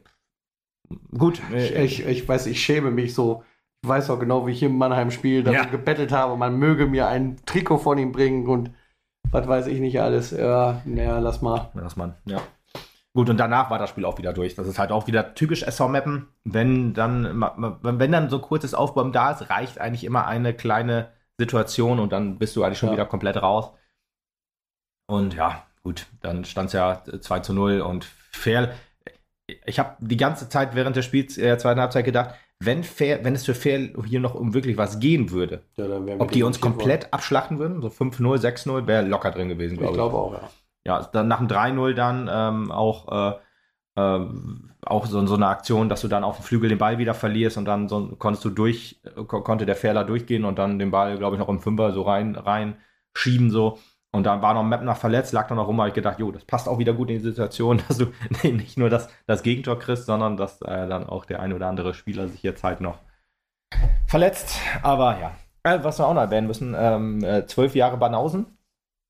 [1.16, 1.40] gut.
[1.52, 3.42] Äh, ich, ich, ich, weiß, ich schäme mich so.
[3.82, 5.62] Ich weiß auch genau, wie ich hier in Mannheim spiele, dass ja.
[5.62, 8.70] ich gebettelt habe, man möge mir ein Trikot von ihm bringen und
[9.30, 10.30] was weiß ich nicht alles.
[10.30, 11.70] Ja, naja, lass mal.
[11.74, 12.40] Lass mal, ja.
[13.16, 14.56] Gut, und danach war das Spiel auch wieder durch.
[14.56, 16.28] Das ist halt auch wieder typisch SV-Mappen.
[16.44, 17.42] Wenn dann,
[17.80, 22.38] wenn dann so kurzes Aufbäumen da ist, reicht eigentlich immer eine kleine Situation und dann
[22.38, 22.94] bist du eigentlich schon ja.
[22.94, 23.70] wieder komplett raus.
[25.08, 28.74] Und ja, gut, dann stand es ja 2 zu 0 und fair.
[29.64, 33.34] Ich habe die ganze Zeit während des Spiels der zweiten Halbzeit gedacht, wenn, fair, wenn
[33.34, 35.86] es für fair hier noch um wirklich was gehen würde, ja,
[36.18, 37.12] ob die uns komplett worden.
[37.12, 39.90] abschlachten würden, so 5-0, 6-0, wäre locker drin gewesen, glaube ich.
[39.90, 40.50] Ich glaube auch, ja.
[40.86, 43.38] Ja, dann nach dem 3-0 dann ähm, auch, äh,
[43.96, 44.20] äh,
[44.86, 47.56] auch so, so eine Aktion, dass du dann auf dem Flügel den Ball wieder verlierst
[47.58, 51.36] und dann so, konntest du durch, konnte der Fehler durchgehen und dann den Ball, glaube
[51.36, 52.76] ich, noch im Fünfer so rein, rein
[53.16, 53.78] schieben so.
[54.12, 56.44] Und dann war noch Mapner verletzt, lag dann noch rum, habe ich gedacht, jo, das
[56.44, 58.06] passt auch wieder gut in die Situation, dass du
[58.42, 61.92] nicht nur das, das Gegentor kriegst, sondern dass äh, dann auch der ein oder andere
[61.94, 62.98] Spieler sich jetzt halt noch
[64.06, 64.58] verletzt.
[64.82, 65.32] Aber ja,
[65.64, 68.46] äh, was wir auch noch erwähnen müssen, ähm, äh, zwölf Jahre Banausen,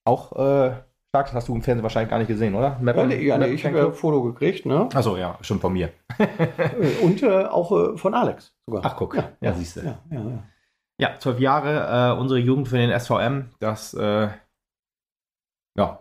[0.05, 0.72] auch äh,
[1.09, 2.79] stark, das hast du im Fernsehen wahrscheinlich gar nicht gesehen, oder?
[2.81, 4.88] Map ja, nee, ja, nee, ich habe ja ein Foto gekriegt, ne?
[4.95, 5.90] Achso, ja, schon von mir.
[7.03, 8.83] Und äh, auch äh, von Alex sogar.
[8.85, 9.81] Ach, guck, ja, ja siehst du.
[9.81, 10.42] Ja, ja, ja.
[10.99, 13.97] ja, zwölf Jahre, äh, unsere Jugend für den SVM, das
[15.79, 16.01] ja,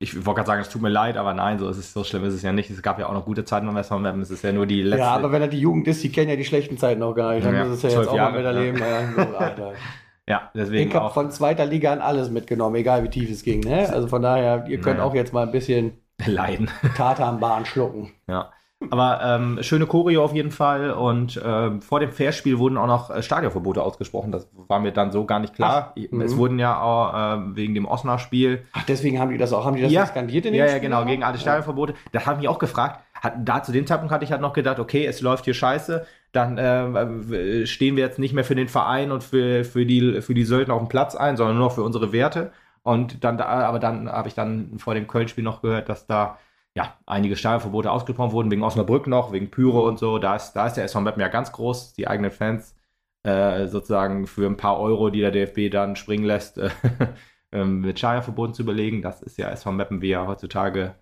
[0.00, 2.24] ich wollte gerade sagen, es tut mir leid, aber nein, so ist es so schlimm
[2.24, 2.70] ist es ja nicht.
[2.70, 4.22] Es gab ja auch noch gute Zeiten beim SV Meppen.
[4.22, 5.00] Es ist ja nur die letzte.
[5.00, 7.34] Ja, aber wenn er die Jugend ist, die kennen ja die schlechten Zeiten noch gar
[7.34, 7.44] nicht.
[7.44, 8.80] Dann ja, muss es ja jetzt auch Jahre, mal miterleben.
[8.80, 9.72] Ja.
[10.28, 10.90] ja, deswegen.
[10.90, 13.60] Ich habe von zweiter Liga an alles mitgenommen, egal wie tief es ging.
[13.60, 13.88] Ne?
[13.90, 15.04] Also von daher, ihr könnt ja.
[15.04, 15.92] auch jetzt mal ein bisschen
[16.26, 16.70] leiden.
[16.96, 18.12] Tatanbahn schlucken.
[18.28, 18.52] Ja.
[18.90, 20.92] Aber ähm, schöne Choreo auf jeden Fall.
[20.92, 24.30] Und ähm, vor dem Fairspiel wurden auch noch äh, Stadionverbote ausgesprochen.
[24.30, 25.94] Das war mir dann so gar nicht klar.
[25.94, 26.36] Ach, es mhm.
[26.36, 28.64] wurden ja auch äh, wegen dem Osnabrück-Spiel.
[28.72, 30.06] Ach, deswegen haben die das auch, haben die das ja.
[30.06, 31.94] skandiert in dem Ja, ja, genau, gegen alle Stadionverbote.
[32.12, 33.02] Das habe ich mich auch gefragt.
[33.20, 36.06] Hat, da zu dem Zeitpunkt hatte ich halt noch gedacht, okay, es läuft hier scheiße.
[36.32, 40.34] Dann äh, stehen wir jetzt nicht mehr für den Verein und für, für, die, für
[40.34, 42.52] die Söldner auf dem Platz ein, sondern nur noch für unsere Werte.
[42.82, 46.38] Und dann, aber dann habe ich dann vor dem Köln-Spiel noch gehört, dass da
[46.74, 50.18] ja, einige Stadionverbote ausgesprochen wurden, wegen Osnabrück noch, wegen Pyro und so.
[50.18, 52.76] Da ist, da ist der SV Meppen ja ganz groß, die eigenen Fans
[53.24, 56.58] äh, sozusagen für ein paar Euro, die der DFB dann springen lässt,
[57.52, 59.02] äh, mit Stadionverboten zu überlegen.
[59.02, 60.94] Das ist ja SV Meppen, wie er heutzutage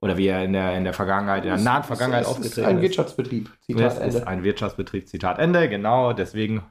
[0.00, 2.66] oder wie er in der, in der Vergangenheit, in der nahen Vergangenheit aufgetreten ist.
[2.66, 4.16] Ein Wirtschaftsbetrieb, Zitat Ende.
[4.16, 6.12] ist ein Wirtschaftsbetrieb, Zitat Ende, genau.
[6.12, 6.62] Deswegen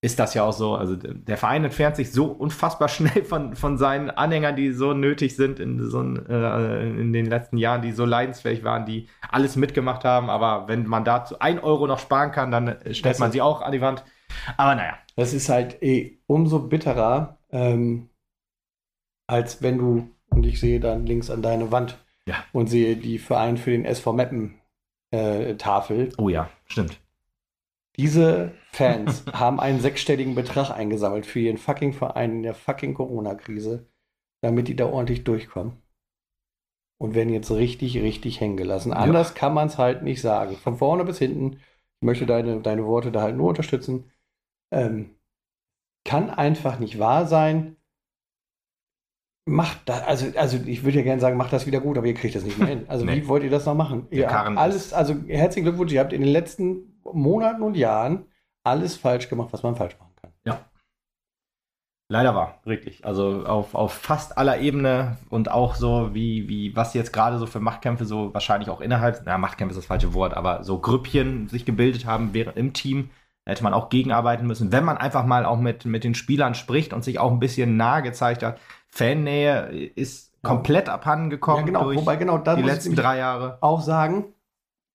[0.00, 0.74] ist das ja auch so.
[0.74, 5.36] Also der Verein entfernt sich so unfassbar schnell von, von seinen Anhängern, die so nötig
[5.36, 10.04] sind in, so, äh, in den letzten Jahren, die so leidensfähig waren, die alles mitgemacht
[10.04, 10.28] haben.
[10.28, 13.72] Aber wenn man dazu ein Euro noch sparen kann, dann stellt man sie auch an
[13.72, 14.02] die Wand.
[14.56, 14.94] Aber naja.
[15.14, 18.08] Das ist halt eh umso bitterer, ähm,
[19.26, 22.44] als wenn du, und ich sehe dann links an deine Wand ja.
[22.52, 24.60] und sehe die Verein für den SV Meppen
[25.12, 26.12] äh, Tafel.
[26.18, 27.00] Oh ja, stimmt.
[27.96, 33.86] Diese Fans haben einen sechsstelligen Betrag eingesammelt für ihren fucking Verein in der fucking Corona-Krise,
[34.40, 35.76] damit die da ordentlich durchkommen.
[36.98, 38.92] Und werden jetzt richtig, richtig hängen gelassen.
[38.92, 39.34] Anders ja.
[39.34, 40.56] kann man es halt nicht sagen.
[40.56, 41.54] Von vorne bis hinten.
[42.00, 44.10] Ich möchte deine, deine Worte da halt nur unterstützen.
[44.72, 45.16] Ähm,
[46.04, 47.76] kann einfach nicht wahr sein.
[49.44, 52.14] Macht das, also, also ich würde ja gerne sagen, macht das wieder gut, aber ihr
[52.14, 52.84] kriegt das nicht mehr hin.
[52.88, 53.16] Also nee.
[53.16, 54.06] wie wollt ihr das noch machen?
[54.10, 58.26] Ihr alles, also herzlichen Glückwunsch, ihr habt in den letzten Monaten und Jahren
[58.64, 60.30] alles falsch gemacht, was man falsch machen kann.
[60.44, 60.60] Ja.
[62.08, 63.04] Leider war, wirklich.
[63.04, 67.46] Also auf, auf fast aller Ebene und auch so, wie, wie, was jetzt gerade so
[67.46, 71.48] für Machtkämpfe so wahrscheinlich auch innerhalb, na, Machtkämpfe ist das falsche Wort, aber so Grüppchen
[71.48, 73.10] sich gebildet haben während im Team,
[73.44, 74.70] hätte man auch gegenarbeiten müssen.
[74.70, 77.76] Wenn man einfach mal auch mit, mit den Spielern spricht und sich auch ein bisschen
[77.76, 78.60] nahe gezeigt hat,
[78.92, 81.84] Fannähe ist komplett abhanden gekommen ja, genau.
[81.84, 83.58] durch Wobei genau die letzten drei Jahre.
[83.60, 84.34] Auch sagen,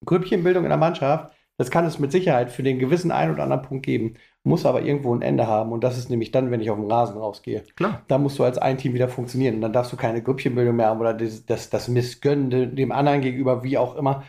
[0.04, 3.62] Grüppchenbildung in der Mannschaft das kann es mit Sicherheit für den gewissen einen oder anderen
[3.62, 5.72] Punkt geben, muss aber irgendwo ein Ende haben.
[5.72, 7.64] Und das ist nämlich dann, wenn ich auf dem Rasen rausgehe.
[7.74, 8.02] Klar.
[8.06, 9.56] Da musst du als ein Team wieder funktionieren.
[9.56, 13.22] Und dann darfst du keine Grüppchenbildung mehr haben oder das, das, das Missgönnen dem anderen
[13.22, 14.22] gegenüber, wie auch immer.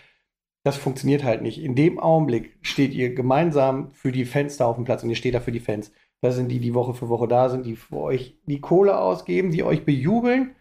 [0.64, 1.62] Das funktioniert halt nicht.
[1.62, 5.16] In dem Augenblick steht ihr gemeinsam für die Fans da auf dem Platz und ihr
[5.16, 5.92] steht da für die Fans.
[6.22, 9.52] Das sind die, die Woche für Woche da sind, die für euch die Kohle ausgeben,
[9.52, 10.56] die euch bejubeln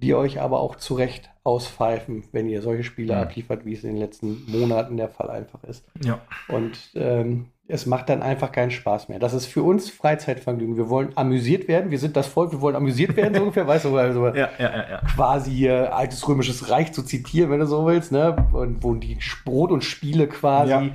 [0.00, 3.22] die euch aber auch zu Recht auspfeifen, wenn ihr solche Spiele ja.
[3.22, 5.84] abliefert, wie es in den letzten Monaten der Fall einfach ist.
[6.02, 6.20] Ja.
[6.48, 9.18] Und ähm, es macht dann einfach keinen Spaß mehr.
[9.18, 10.76] Das ist für uns Freizeitvergnügen.
[10.76, 11.90] Wir wollen amüsiert werden.
[11.90, 13.66] Wir sind das Volk, wir wollen amüsiert werden, so ungefähr.
[13.66, 17.66] Weißt du, also ja, ja, ja, quasi hier altes römisches Reich zu zitieren, wenn du
[17.66, 18.36] so willst, ne?
[18.52, 20.92] Und wo die Brot und Spiele quasi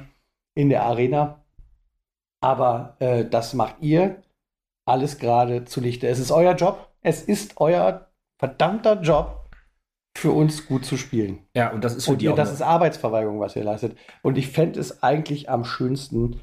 [0.56, 1.45] in der Arena.
[2.46, 4.22] Aber äh, das macht ihr
[4.88, 6.08] alles gerade zunichte.
[6.08, 9.42] Es ist euer Job, es ist euer verdammter Job,
[10.18, 11.40] für uns gut zu spielen.
[11.56, 13.98] Ja, und das ist für Und die ihr, auch das ist Arbeitsverweigerung, was ihr leistet.
[14.22, 16.40] Und ich fände es eigentlich am schönsten,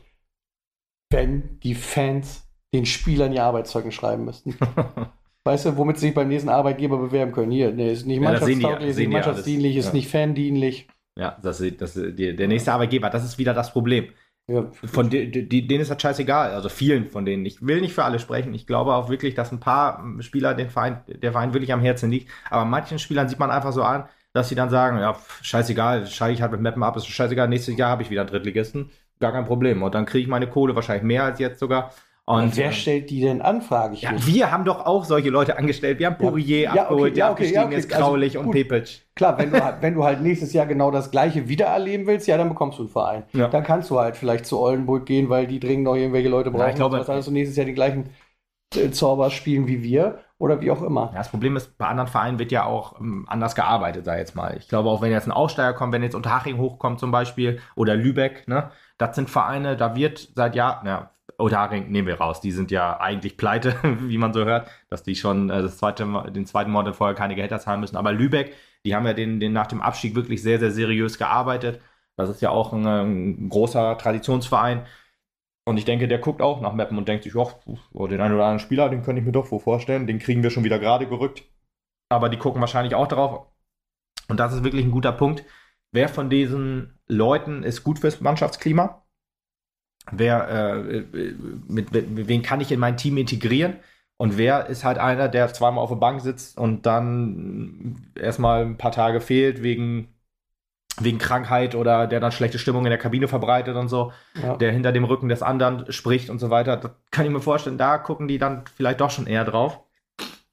[1.10, 4.56] wenn die Fans den Spielern ihr Arbeitszeugnis schreiben müssten.
[5.44, 7.50] Weißt du, womit sie sich beim nächsten Arbeitgeber bewerben können?
[7.50, 9.92] Hier, nee, ist nicht Ja, die- mannschaftstauglich, ist sehen nicht die mannschaftsdienlich, ist Ja.
[9.92, 10.88] nicht fandienlich.
[11.18, 14.08] Ja, das, das, die, der nächste Arbeitgeber, das ist wieder das Problem.
[14.48, 17.46] Ja, Von de, de, de- denen ist das scheißegal, also vielen von denen.
[17.46, 18.52] Ich will nicht für alle sprechen.
[18.54, 22.10] Ich glaube auch wirklich, dass ein paar Spieler den Verein, der Verein wirklich am Herzen
[22.10, 22.30] liegt.
[22.50, 26.34] Aber manchen Spielern sieht man einfach so an, dass sie dann sagen, ja, scheißegal, steige
[26.34, 28.90] ich halt mit Mappen ab, ist scheißegal, nächstes Jahr habe ich wieder einen Drittligisten.
[29.20, 29.82] Gar kein Problem.
[29.82, 31.92] Und dann kriege ich meine Kohle wahrscheinlich mehr als jetzt sogar.
[32.24, 34.26] Und Und wer äh, stellt die denn an, frage ich ja, mich.
[34.26, 35.98] wir haben doch auch solche Leute angestellt.
[35.98, 36.30] Wir haben Ja.
[36.30, 37.76] Poirier Ja, okay, abgeholt, der ja, okay, abgestiegen ja, okay.
[37.78, 38.52] ist, Also, Kraulich und gut.
[38.54, 39.00] Pepic.
[39.16, 42.28] Klar, wenn du, halt- wenn du halt nächstes Jahr genau das Gleiche wieder erleben willst,
[42.28, 43.24] ja, dann bekommst du einen Verein.
[43.32, 43.48] Ja.
[43.48, 46.68] Dann kannst du halt vielleicht zu Oldenburg gehen, weil die dringend noch irgendwelche Leute brauchen.
[46.70, 48.10] ich glaube- und dann du nächstes Jahr die gleichen
[48.76, 51.10] äh, Zauber spielen wie wir oder wie auch immer.
[51.12, 54.20] Ja, das Problem ist, bei anderen Vereinen wird ja auch ähm, anders gearbeitet, sag ich
[54.20, 54.56] jetzt mal.
[54.58, 57.94] Ich glaube auch, wenn jetzt ein Aussteiger kommt, wenn jetzt Unterhaching hochkommt zum Beispiel oder
[57.96, 62.52] Lübeck, ne, das sind Vereine, da wird seit Jahren, ja, Unterhaching nehmen wir raus, die
[62.52, 66.46] sind ja eigentlich pleite, wie man so hört, dass die schon äh, das zweite, den
[66.46, 67.96] zweiten Monat vorher keine Gehälter zahlen müssen.
[67.96, 71.80] Aber Lübeck, die haben ja den, den nach dem Abstieg wirklich sehr, sehr seriös gearbeitet.
[72.16, 74.86] Das ist ja auch ein, ein großer Traditionsverein.
[75.64, 77.54] Und ich denke, der guckt auch nach Mappen und denkt sich, "Och,
[77.92, 80.42] oh, den einen oder anderen Spieler, den könnte ich mir doch wo vorstellen, den kriegen
[80.42, 81.44] wir schon wieder gerade gerückt.
[82.08, 83.46] Aber die gucken wahrscheinlich auch drauf.
[84.28, 85.44] Und das ist wirklich ein guter Punkt.
[85.92, 89.01] Wer von diesen Leuten ist gut fürs Mannschaftsklima?
[90.10, 91.04] Wer, äh,
[91.68, 93.76] mit, mit wen kann ich in mein Team integrieren?
[94.16, 98.78] Und wer ist halt einer, der zweimal auf der Bank sitzt und dann erstmal ein
[98.78, 100.08] paar Tage fehlt wegen,
[101.00, 104.56] wegen Krankheit oder der dann schlechte Stimmung in der Kabine verbreitet und so Ja.
[104.56, 106.76] der hinter dem Rücken des anderen spricht und so weiter.
[106.76, 109.80] Das kann ich mir vorstellen, da gucken die dann vielleicht doch schon eher drauf.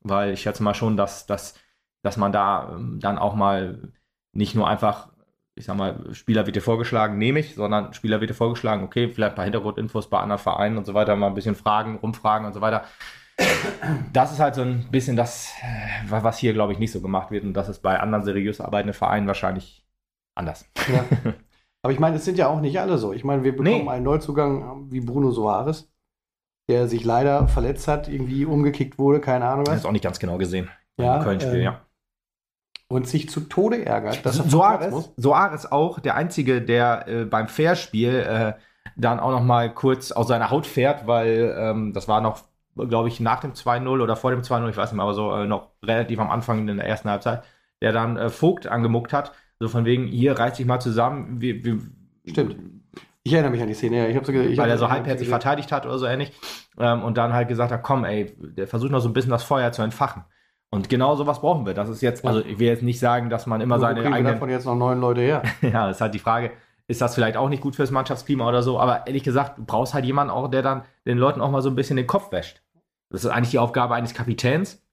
[0.01, 1.55] Weil ich schätze mal schon, dass, dass,
[2.01, 3.91] dass man da ähm, dann auch mal
[4.31, 5.09] nicht nur einfach,
[5.59, 9.09] ich sag mal, Spieler wird dir vorgeschlagen, nehme ich, sondern Spieler wird dir vorgeschlagen, okay,
[9.09, 12.47] vielleicht ein paar Hintergrundinfos bei anderen Vereinen und so weiter, mal ein bisschen fragen, rumfragen
[12.47, 12.85] und so weiter.
[14.11, 17.31] Das ist halt so ein bisschen das, äh, was hier, glaube ich, nicht so gemacht
[17.31, 17.43] wird.
[17.43, 19.85] Und das ist bei anderen seriös arbeitenden Vereinen wahrscheinlich
[20.35, 20.65] anders.
[20.91, 21.05] Ja.
[21.81, 23.13] Aber ich meine, es sind ja auch nicht alle so.
[23.13, 23.89] Ich meine, wir bekommen Nee.
[23.89, 25.89] einen Neuzugang wie Bruno Soares,
[26.69, 29.79] der sich leider verletzt hat, irgendwie umgekickt wurde, keine Ahnung Das was.
[29.81, 30.69] ist auch nicht ganz genau gesehen.
[30.97, 31.81] Ja, Im Köln-Spiel, ähm, ja.
[32.89, 34.25] Und sich zu Tode ärgert.
[34.25, 35.11] dass Soares.
[35.15, 38.53] Soares auch der Einzige, der äh, beim Fairspiel äh,
[38.95, 42.41] dann auch noch mal kurz aus seiner Haut fährt, weil ähm, das war noch,
[42.75, 45.31] glaube ich, nach dem 2-0 oder vor dem 2-0, ich weiß nicht mehr, aber so
[45.33, 47.43] äh, noch relativ am Anfang in der ersten Halbzeit,
[47.81, 49.33] der dann äh, Vogt angemuckt hat.
[49.59, 51.41] So von wegen, hier reiß dich mal zusammen.
[51.41, 51.79] Wir, wir,
[52.25, 52.55] Stimmt.
[53.23, 54.07] Ich erinnere mich an die Szene, ja.
[54.07, 56.31] Ich hab's, ich weil er so halbherzig verteidigt hat oder so ähnlich.
[56.79, 59.43] Ähm, und dann halt gesagt hat, komm, ey, der versucht noch so ein bisschen das
[59.43, 60.23] Feuer zu entfachen.
[60.71, 61.73] Und genau sowas brauchen wir.
[61.73, 64.13] Das ist jetzt, also ich will jetzt nicht sagen, dass man immer Wo seine wir
[64.13, 65.41] eigenen davon jetzt noch neun Leute her?
[65.61, 66.51] Ja, ist halt die Frage,
[66.87, 68.79] ist das vielleicht auch nicht gut fürs Mannschaftsklima oder so?
[68.79, 71.69] Aber ehrlich gesagt, du brauchst halt jemanden auch, der dann den Leuten auch mal so
[71.69, 72.61] ein bisschen den Kopf wäscht.
[73.09, 74.83] Das ist eigentlich die Aufgabe eines Kapitäns.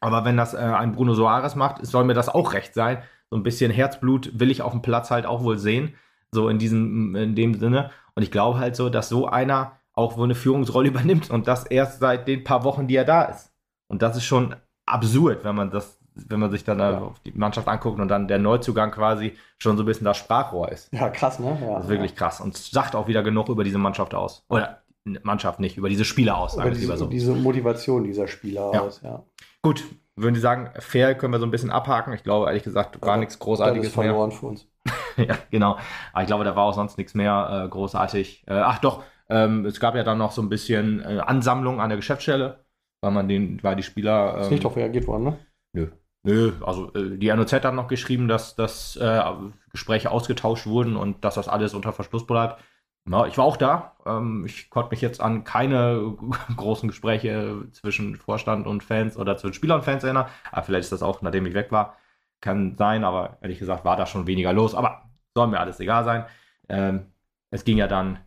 [0.00, 3.02] Aber wenn das äh, ein Bruno Soares macht, soll mir das auch recht sein.
[3.30, 5.94] So ein bisschen Herzblut will ich auf dem Platz halt auch wohl sehen.
[6.30, 7.90] So in diesem, in dem Sinne.
[8.14, 11.64] Und ich glaube halt so, dass so einer auch wohl eine Führungsrolle übernimmt und das
[11.66, 13.52] erst seit den paar Wochen, die er da ist.
[13.88, 14.54] Und das ist schon
[14.92, 16.98] absurd, wenn man das, wenn man sich dann Ja.
[16.98, 20.70] auf die Mannschaft anguckt und dann der Neuzugang quasi schon so ein bisschen das Sprachrohr
[20.70, 20.92] ist.
[20.92, 21.56] Ja, krass, ne?
[21.60, 24.44] Ja, Das ist wirklich krass und sagt auch wieder genug über diese Mannschaft aus.
[24.48, 24.82] Oder
[25.22, 27.06] Mannschaft nicht, über diese Spieler aus, Über diese, so.
[27.06, 28.80] diese Motivation dieser Spieler Ja.
[28.82, 29.22] aus, ja.
[29.62, 29.84] Gut,
[30.16, 32.12] würden Sie sagen, fair können wir so ein bisschen abhaken.
[32.12, 34.06] Ich glaube, ehrlich gesagt, war Also, nichts Großartiges ist mehr.
[34.06, 34.66] verloren für uns.
[35.16, 35.78] ja, genau.
[36.12, 38.44] Aber ich glaube, da war auch sonst nichts mehr äh, großartig.
[38.48, 41.88] Äh, ach doch, ähm, es gab ja dann noch so ein bisschen äh, Ansammlung an
[41.88, 42.64] der Geschäftsstelle,
[43.00, 44.38] weil man den, weil die Spieler.
[44.38, 45.38] Ist ähm, nicht darauf reagiert worden, ne?
[45.72, 45.88] Nö.
[46.24, 49.22] Nö, also äh, die NOZ hat noch geschrieben, dass, dass äh,
[49.70, 52.60] Gespräche ausgetauscht wurden und dass das alles unter Verschluss bleibt.
[53.08, 53.96] Ja, ich war auch da.
[54.04, 56.16] Ähm, ich konnte mich jetzt an keine
[56.56, 60.26] großen Gespräche zwischen Vorstand und Fans oder zwischen Spielern und Fans erinnern.
[60.50, 61.96] Aber vielleicht ist das auch, nachdem ich weg war.
[62.40, 64.74] Kann sein, aber ehrlich gesagt war da schon weniger los.
[64.74, 66.26] Aber soll mir alles egal sein.
[66.68, 67.06] Ähm,
[67.50, 68.18] es ging ja dann,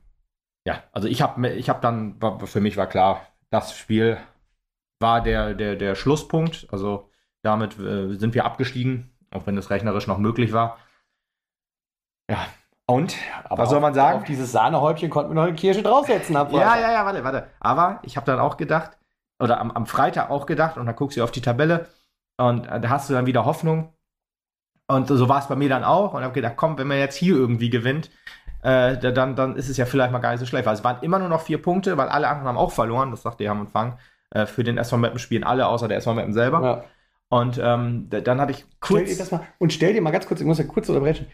[0.65, 4.17] ja, also ich habe ich hab dann, für mich war klar, das Spiel
[5.01, 6.67] war der, der, der Schlusspunkt.
[6.71, 7.09] Also
[7.41, 10.77] damit äh, sind wir abgestiegen, auch wenn es rechnerisch noch möglich war.
[12.29, 12.45] Ja,
[12.85, 13.15] und
[13.49, 14.19] was soll man sagen?
[14.19, 16.35] Auf dieses Sahnehäubchen konnten wir noch eine Kirsche draufsetzen.
[16.35, 17.47] Ab Ja, ja, ja, warte, warte.
[17.59, 18.97] Aber ich habe dann auch gedacht,
[19.39, 21.87] oder am, am Freitag auch gedacht, und dann guckst du auf die Tabelle
[22.37, 23.93] und äh, da hast du dann wieder Hoffnung.
[24.87, 26.13] Und so war es bei mir dann auch.
[26.13, 28.09] Und habe gedacht, komm, wenn man jetzt hier irgendwie gewinnt,
[28.61, 30.65] äh, da- dann, dann ist es ja vielleicht mal gar nicht so schlecht.
[30.65, 33.11] Weil es waren immer nur noch vier Punkte, weil alle anderen haben auch verloren.
[33.11, 33.97] Das sagte ihr am Anfang.
[34.31, 36.63] Äh, für den SV Meppen spielen alle außer der SV Meppen selber.
[36.63, 36.83] Ja.
[37.29, 39.03] Und ähm, dann hatte ich kurz.
[39.03, 41.27] Stell dir das mal, und stell dir mal ganz kurz, ich muss ja kurz unterbrechen.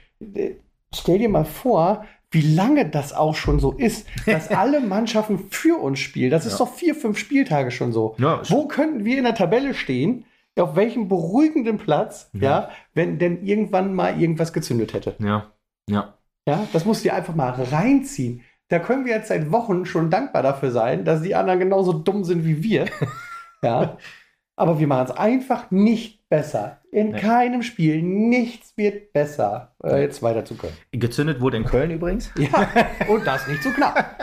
[0.94, 5.82] Stell dir mal vor, wie lange das auch schon so ist, dass alle Mannschaften für
[5.82, 6.30] uns spielen.
[6.30, 6.66] Das ist ja.
[6.66, 8.16] doch vier, fünf Spieltage schon so.
[8.20, 10.26] Ja, Wo könnten wir in der Tabelle stehen?
[10.56, 12.42] Auf welchem beruhigenden Platz, ja.
[12.42, 15.16] ja, wenn denn irgendwann mal irgendwas gezündet hätte?
[15.20, 15.52] Ja,
[15.88, 16.16] ja.
[16.48, 18.42] Ja, das musst du dir einfach mal reinziehen.
[18.70, 22.24] Da können wir jetzt seit Wochen schon dankbar dafür sein, dass die anderen genauso dumm
[22.24, 22.86] sind wie wir.
[23.64, 23.98] ja.
[24.60, 26.82] Aber wir machen es einfach nicht besser.
[26.92, 27.20] In nee.
[27.20, 28.02] keinem Spiel.
[28.02, 30.74] Nichts wird besser, äh, jetzt weiter zu können.
[30.92, 32.32] Gezündet wurde in Köln übrigens.
[32.38, 32.68] Ja,
[33.08, 34.20] und das nicht so knapp.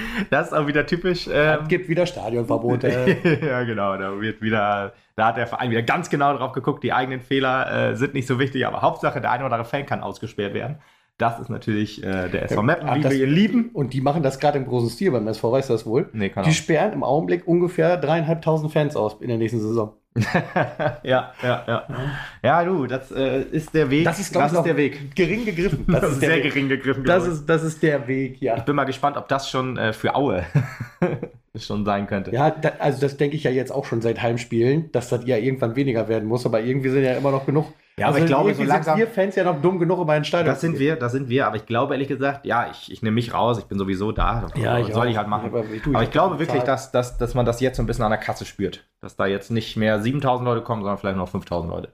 [0.30, 1.28] das ist auch wieder typisch.
[1.32, 3.18] Ähm, es gibt wieder Stadionverbote.
[3.40, 3.96] ja, genau.
[3.96, 6.82] Da wird wieder, da hat der Verein wieder ganz genau drauf geguckt.
[6.82, 9.86] Die eigenen Fehler äh, sind nicht so wichtig, aber Hauptsache, der eine oder andere Fan
[9.86, 10.78] kann ausgesperrt werden.
[11.18, 13.70] Das ist natürlich äh, der SV Meppen, wie wir ihn lieben.
[13.72, 16.08] Und die machen das gerade im großen Stil beim SV, weißt du das wohl?
[16.12, 16.54] Nee, kann Die auch.
[16.54, 19.94] sperren im Augenblick ungefähr dreieinhalbtausend Fans aus in der nächsten Saison.
[21.02, 21.82] ja, ja, ja.
[22.42, 24.04] Ja, du, das äh, ist der Weg.
[24.04, 25.14] Das ist, das ist der Weg.
[25.16, 25.84] Gering gegriffen.
[25.88, 26.42] Das, das ist sehr Weg.
[26.44, 27.04] gering gegriffen.
[27.04, 28.56] Das ist, das ist der Weg, ja.
[28.56, 30.44] Ich bin mal gespannt, ob das schon äh, für Aue
[31.56, 32.30] schon sein könnte.
[32.32, 35.36] Ja, da, also das denke ich ja jetzt auch schon seit Heimspielen, dass das ja
[35.36, 38.26] irgendwann weniger werden muss, aber irgendwie sind ja immer noch genug ja, aber also ich
[38.26, 38.96] glaube, so langsam.
[38.96, 41.28] Sind wir Fans ja noch dumm genug, um einen Stadion Das sind wir, das sind
[41.28, 41.46] wir.
[41.46, 43.58] Aber ich glaube ehrlich gesagt, ja, ich, ich nehme mich raus.
[43.58, 44.46] Ich bin sowieso da.
[44.56, 45.10] Ja, ich soll auch.
[45.10, 45.46] ich halt machen.
[45.48, 48.04] Aber ich, aber ich glaube wirklich, dass, dass, dass man das jetzt so ein bisschen
[48.04, 48.88] an der Kasse spürt.
[49.00, 51.92] Dass da jetzt nicht mehr 7000 Leute kommen, sondern vielleicht noch 5000 Leute.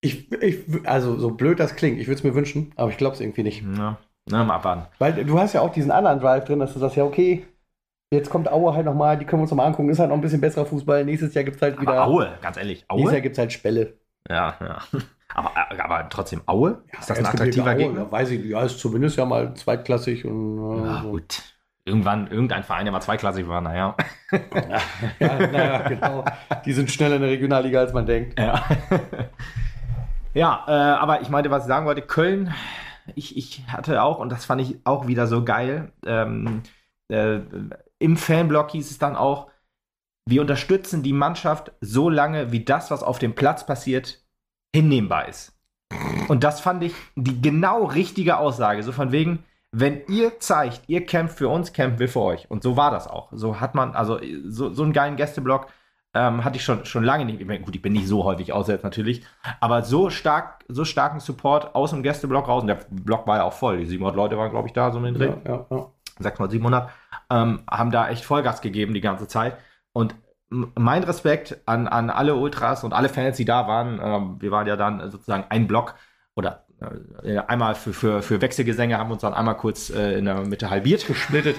[0.00, 3.14] Ich, ich, also so blöd das klingt, ich würde es mir wünschen, aber ich glaube
[3.14, 3.64] es irgendwie nicht.
[3.76, 3.96] Ja,
[4.30, 4.86] na, mal abwarten.
[4.98, 7.46] Weil du hast ja auch diesen anderen Drive drin, dass du sagst, ja, okay,
[8.12, 9.88] Jetzt kommt Aue halt nochmal, die können wir uns nochmal angucken.
[9.88, 11.04] Ist halt noch ein bisschen besserer Fußball.
[11.04, 11.92] Nächstes Jahr gibt es halt wieder.
[11.92, 12.84] Aber Aue, ganz ehrlich.
[12.88, 12.98] Aue?
[12.98, 13.98] Nächstes Jahr gibt es halt Spälle.
[14.28, 14.82] Ja, ja.
[15.36, 15.52] Aber,
[15.84, 16.82] aber trotzdem Aue?
[16.92, 18.10] Ja, ist das ein attraktiver Aue, Gegner?
[18.10, 18.44] weiß ich.
[18.46, 20.24] Ja, ist zumindest ja mal zweitklassig.
[20.24, 21.10] Und, äh, ja, so.
[21.10, 21.42] gut.
[21.84, 23.94] Irgendwann, irgendein Verein, der mal zweiklassig war, naja.
[24.32, 24.80] ja,
[25.20, 26.24] ja, naja, genau.
[26.64, 28.38] Die sind schneller in der Regionalliga, als man denkt.
[28.40, 28.64] Ja,
[30.34, 32.54] ja äh, aber ich meinte, was ich sagen wollte, Köln,
[33.14, 36.62] ich, ich hatte auch, und das fand ich auch wieder so geil, ähm,
[37.08, 37.40] äh,
[37.98, 39.50] im Fanblock hieß es dann auch,
[40.24, 44.25] wir unterstützen die Mannschaft so lange, wie das, was auf dem Platz passiert,
[44.74, 45.52] hinnehmbar ist.
[46.28, 48.82] Und das fand ich die genau richtige Aussage.
[48.82, 52.50] So von wegen, wenn ihr zeigt, ihr kämpft für uns, kämpfen wir für euch.
[52.50, 53.28] Und so war das auch.
[53.32, 55.68] So hat man, also so, so einen geilen Gästeblock
[56.14, 57.40] ähm, hatte ich schon, schon lange nicht.
[57.40, 59.22] Ich meine, gut, ich bin nicht so häufig auswärts natürlich,
[59.60, 62.62] aber so stark, so starken Support aus dem Gästeblock raus.
[62.62, 63.78] Und der Block war ja auch voll.
[63.78, 65.34] Die 700 Leute waren, glaube ich, da so mit drin.
[65.44, 65.86] Ja, ja, ja.
[66.18, 66.90] 600, 700.
[67.28, 69.58] Ähm, haben da echt Vollgas gegeben die ganze Zeit.
[69.92, 70.14] Und
[70.48, 74.00] mein Respekt an, an alle Ultras und alle Fans, die da waren.
[74.02, 75.94] Ähm, wir waren ja dann sozusagen ein Block
[76.34, 76.66] oder
[77.22, 80.46] äh, einmal für, für, für Wechselgesänge haben wir uns dann einmal kurz äh, in der
[80.46, 81.06] Mitte halbiert.
[81.06, 81.56] Gesplittet.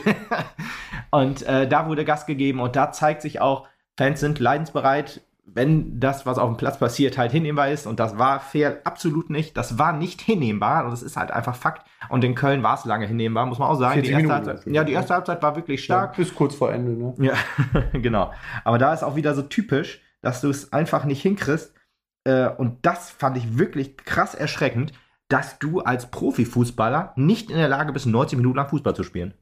[1.11, 5.21] und äh, da wurde Gas gegeben und da zeigt sich auch, Fans sind leidensbereit,
[5.53, 7.87] wenn das, was auf dem Platz passiert, halt hinnehmbar ist.
[7.87, 9.55] Und das war fair absolut nicht.
[9.55, 10.85] Das war nicht hinnehmbar.
[10.85, 11.87] Und das ist halt einfach Fakt.
[12.09, 14.01] Und in Köln war es lange hinnehmbar, muss man auch sagen.
[14.01, 16.17] Die erste, Halbzeit, ja, die erste Halbzeit war wirklich stark.
[16.17, 17.13] Ja, bis kurz vor Ende, ne?
[17.17, 17.33] Ja,
[17.93, 18.33] genau.
[18.65, 21.73] Aber da ist auch wieder so typisch, dass du es einfach nicht hinkriegst.
[22.25, 24.91] Äh, und das fand ich wirklich krass erschreckend,
[25.29, 29.33] dass du als Profifußballer nicht in der Lage bist, 90 Minuten lang Fußball zu spielen.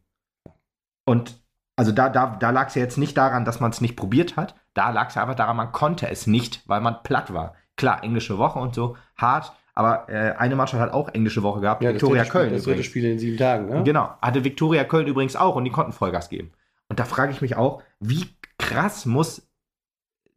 [1.05, 1.43] Und
[1.75, 4.37] also da, da, da lag es ja jetzt nicht daran, dass man es nicht probiert
[4.37, 4.55] hat.
[4.75, 7.55] Da lag es einfach daran, man konnte es nicht, weil man platt war.
[7.77, 9.53] Klar, englische Woche und so, hart.
[9.73, 12.53] Aber äh, eine Mannschaft hat auch englische Woche gehabt, ja, Viktoria Köln.
[12.53, 13.83] das dritte Spiel in sieben Tagen, ne?
[13.83, 16.51] Genau, hatte Viktoria Köln übrigens auch und die konnten Vollgas geben.
[16.87, 19.49] Und da frage ich mich auch, wie krass muss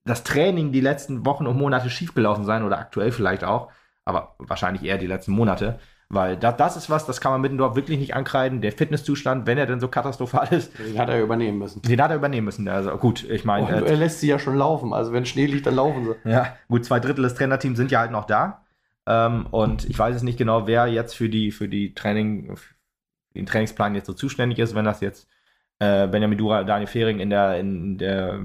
[0.05, 3.71] das Training die letzten Wochen und Monate schiefgelaufen sein oder aktuell vielleicht auch,
[4.05, 5.79] aber wahrscheinlich eher die letzten Monate,
[6.11, 8.63] weil da, das ist was, das kann man Mittendorf wirklich nicht ankreiden.
[8.63, 10.73] Der Fitnesszustand, wenn er denn so katastrophal ist.
[10.79, 11.83] Den hat er übernehmen müssen.
[11.83, 12.67] Den hat er übernehmen müssen.
[12.69, 13.83] Also gut, ich meine.
[13.83, 14.95] Oh, er lässt sie ja schon laufen.
[14.95, 16.31] Also wenn Schnee liegt, dann laufen sie.
[16.31, 18.65] Ja, gut, zwei Drittel des Trainerteams sind ja halt noch da.
[19.07, 22.75] Ähm, und ich weiß es nicht genau, wer jetzt für die, für die Training, für
[23.35, 25.29] den Trainingsplan jetzt so zuständig ist, wenn das jetzt
[25.79, 28.39] äh, Benjamin Dura, Daniel Fehring in der, in der,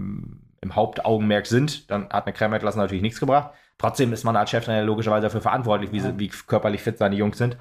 [0.63, 3.51] im Hauptaugenmerk sind, dann hat eine Kremmerklasse natürlich nichts gebracht.
[3.77, 7.37] Trotzdem ist man als Cheftrainer logischerweise dafür verantwortlich, wie, sie, wie körperlich fit seine Jungs
[7.37, 7.57] sind.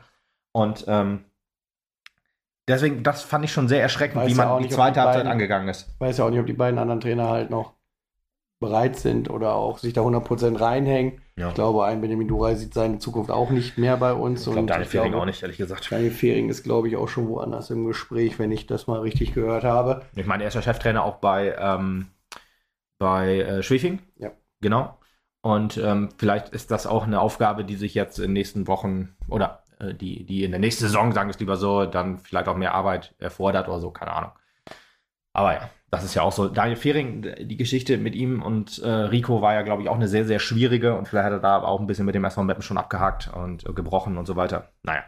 [0.53, 1.25] Und ähm,
[2.69, 5.27] deswegen, das fand ich schon sehr erschreckend, weiß wie man ja die zweite die Halbzeit
[5.27, 5.95] angegangen ist.
[5.99, 7.75] Weiß ja auch nicht, ob die beiden anderen Trainer halt noch
[8.61, 11.21] bereit sind oder auch sich da 100% reinhängen.
[11.37, 11.49] Ja.
[11.49, 14.47] Ich glaube, ein Benjamin Duray sieht seine Zukunft auch nicht mehr bei uns.
[14.47, 15.91] Ich glaube, Daniel Fehring auch nicht, ehrlich gesagt.
[15.91, 19.35] Daniel Fehring ist, glaube ich, auch schon woanders im Gespräch, wenn ich das mal richtig
[19.35, 20.03] gehört habe.
[20.15, 22.07] Ich meine, er ist ja Cheftrainer auch bei, ähm,
[23.03, 23.99] bei äh, Schwefing.
[24.17, 24.31] Ja.
[24.61, 24.97] Genau.
[25.41, 29.17] Und ähm, vielleicht ist das auch eine Aufgabe, die sich jetzt in den nächsten Wochen
[29.29, 32.47] oder äh, die, die in der nächsten Saison, sagen wir es lieber so, dann vielleicht
[32.47, 34.31] auch mehr Arbeit erfordert oder so, keine Ahnung.
[35.33, 36.47] Aber ja, das ist ja auch so.
[36.47, 40.07] Daniel Fehring, die Geschichte mit ihm und äh, Rico war ja, glaube ich, auch eine
[40.07, 42.63] sehr, sehr schwierige und vielleicht hat er da auch ein bisschen mit dem SV Meppen
[42.63, 44.71] schon abgehakt und äh, gebrochen und so weiter.
[44.85, 45.03] Naja.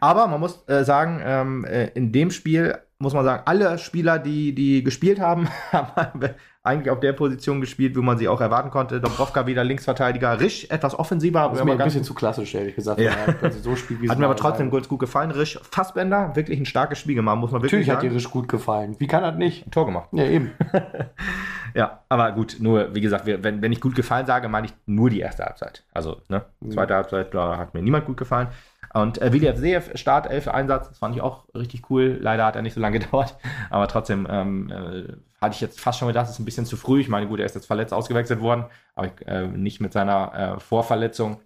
[0.00, 4.18] Aber man muss äh, sagen, ähm, äh, in dem Spiel muss man sagen, alle Spieler,
[4.18, 6.30] die, die gespielt haben, haben
[6.62, 9.00] eigentlich auf der Position gespielt, wo man sie auch erwarten konnte.
[9.00, 11.48] Dobrovka wieder Linksverteidiger, Risch etwas offensiver.
[11.50, 13.00] Das ist mir ein bisschen zu klassisch, ehrlich gesagt.
[13.00, 13.12] Ja.
[13.50, 15.30] so spielt, wie hat mir aber trotzdem ganz gut gefallen.
[15.30, 17.98] Risch Fassbender, wirklich ein starkes Spiel gemacht, muss man wirklich Natürlich sagen.
[17.98, 18.96] hat dir Risch gut gefallen.
[18.98, 19.66] Wie kann das nicht?
[19.66, 20.08] Ein Tor gemacht.
[20.12, 20.52] Ja, eben.
[21.74, 25.10] ja, aber gut, nur, wie gesagt, wenn, wenn ich gut gefallen sage, meine ich nur
[25.10, 25.84] die erste Halbzeit.
[25.92, 26.70] Also, ne, mhm.
[26.70, 28.48] zweite Halbzeit, da hat mir niemand gut gefallen.
[28.94, 32.16] Und äh, Willi Seev, Startelf-Einsatz, das fand ich auch richtig cool.
[32.20, 33.36] Leider hat er nicht so lange gedauert,
[33.68, 36.76] aber trotzdem ähm, äh, hatte ich jetzt fast schon gedacht, es ist ein bisschen zu
[36.76, 37.00] früh.
[37.00, 40.60] Ich meine, gut, er ist jetzt verletzt ausgewechselt worden, aber äh, nicht mit seiner äh,
[40.60, 41.40] Vorverletzung.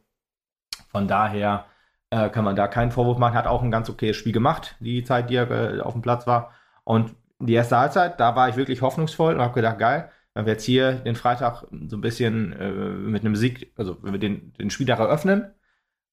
[0.91, 1.65] Von daher
[2.11, 3.35] äh, kann man da keinen Vorwurf machen.
[3.35, 6.27] Hat auch ein ganz okayes Spiel gemacht, die Zeit, die er äh, auf dem Platz
[6.27, 6.53] war.
[6.85, 10.53] Und die erste Halbzeit, da war ich wirklich hoffnungsvoll und habe gedacht, geil, wenn wir
[10.53, 14.71] jetzt hier den Freitag so ein bisschen mit einem Sieg, also wenn wir den, den
[14.71, 15.53] Spieltag eröffnen,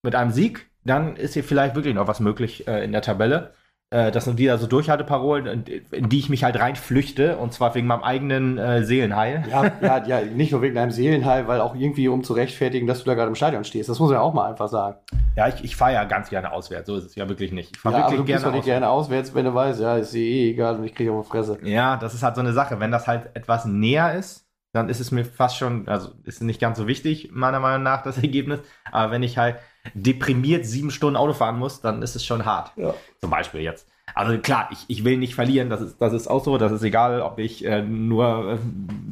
[0.04, 3.54] mit einem Sieg, dann ist hier vielleicht wirklich noch was möglich äh, in der Tabelle.
[3.92, 7.88] Äh, das sind wieder so Durchhalteparolen, in die ich mich halt reinflüchte, und zwar wegen
[7.88, 9.44] meinem eigenen äh, Seelenheil.
[9.50, 13.00] Ja, ja, ja, nicht nur wegen deinem Seelenheil, weil auch irgendwie, um zu rechtfertigen, dass
[13.00, 13.90] du da gerade im Stadion stehst.
[13.90, 14.98] Das muss man ja auch mal einfach sagen.
[15.36, 17.76] Ja, ich, ich fahre ja ganz gerne auswärts, so ist es ja wirklich nicht.
[17.76, 18.66] Ich fahre ja, wirklich du gerne, auswärts.
[18.66, 21.58] gerne auswärts, wenn du weißt, ja, ist eh egal und ich kriege auf die Fresse.
[21.64, 22.80] Ja, das ist halt so eine Sache.
[22.80, 26.60] Wenn das halt etwas näher ist, dann ist es mir fast schon, also ist nicht
[26.60, 28.60] ganz so wichtig, meiner Meinung nach, das Ergebnis.
[28.92, 29.58] Aber wenn ich halt
[29.94, 32.72] deprimiert sieben Stunden Auto fahren muss, dann ist es schon hart.
[32.76, 32.94] Ja.
[33.22, 33.88] Zum Beispiel jetzt.
[34.14, 36.58] Also klar, ich, ich will nicht verlieren, das ist, das ist auch so.
[36.58, 38.58] Das ist egal, ob ich äh, nur äh,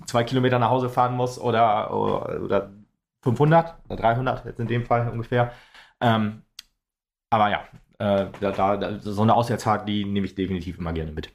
[0.05, 2.69] zwei Kilometer nach Hause fahren muss oder, oder, oder
[3.23, 5.51] 500 oder 300, jetzt in dem Fall ungefähr.
[5.99, 6.43] Ähm,
[7.29, 7.63] aber ja,
[7.99, 11.31] äh, da, da, so eine Auswärtsfahrt, die nehme ich definitiv immer gerne mit.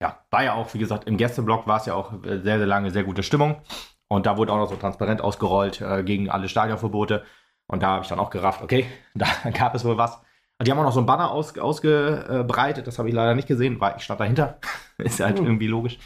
[0.00, 2.66] Ja, war ja auch, wie gesagt, im Gästeblock war es ja auch äh, sehr, sehr
[2.66, 3.62] lange sehr gute Stimmung.
[4.08, 7.24] Und da wurde auch noch so transparent ausgerollt äh, gegen alle Stadionverbote.
[7.72, 10.20] Und da habe ich dann auch gerafft, okay, da gab es wohl was.
[10.58, 13.48] Und die haben auch noch so ein Banner aus, ausgebreitet, das habe ich leider nicht
[13.48, 14.58] gesehen, weil ich stand dahinter.
[14.98, 15.46] ist halt mhm.
[15.46, 15.98] irgendwie logisch.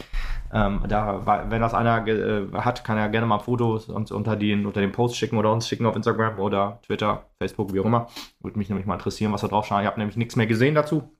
[0.51, 4.65] Ähm, da, wenn das einer äh, hat, kann er gerne mal Fotos uns unter den,
[4.65, 8.07] unter den Post schicken oder uns schicken auf Instagram oder Twitter, Facebook, wie auch immer.
[8.39, 9.81] Würde mich nämlich mal interessieren, was da drauf steht.
[9.81, 11.11] Ich habe nämlich nichts mehr gesehen dazu.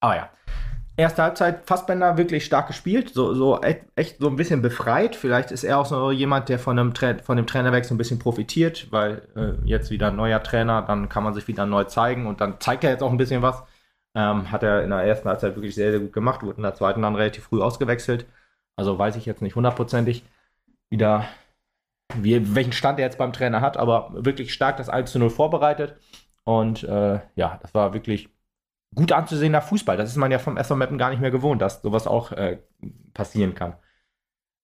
[0.00, 0.30] Aber ja,
[0.96, 5.16] erste Halbzeit Fassbender wirklich stark gespielt, so, so echt so ein bisschen befreit.
[5.16, 8.18] Vielleicht ist er auch so jemand, der von, einem Tra von dem Trainerwechsel ein bisschen
[8.18, 12.26] profitiert, weil äh, jetzt wieder ein neuer Trainer, dann kann man sich wieder neu zeigen
[12.26, 13.62] und dann zeigt er jetzt auch ein bisschen was.
[14.16, 16.74] Ähm, hat er in der ersten Halbzeit wirklich sehr, sehr gut gemacht, wurde in der
[16.74, 18.26] zweiten dann relativ früh ausgewechselt.
[18.76, 20.24] Also weiß ich jetzt nicht hundertprozentig
[20.90, 21.26] wieder,
[22.16, 25.30] wie, welchen Stand er jetzt beim Trainer hat, aber wirklich stark das 1 zu 0
[25.30, 25.96] vorbereitet.
[26.44, 28.28] Und äh, ja, das war wirklich
[28.94, 29.96] gut anzusehener Fußball.
[29.96, 32.58] Das ist man ja vom SV Mappen gar nicht mehr gewohnt, dass sowas auch äh,
[33.12, 33.76] passieren kann.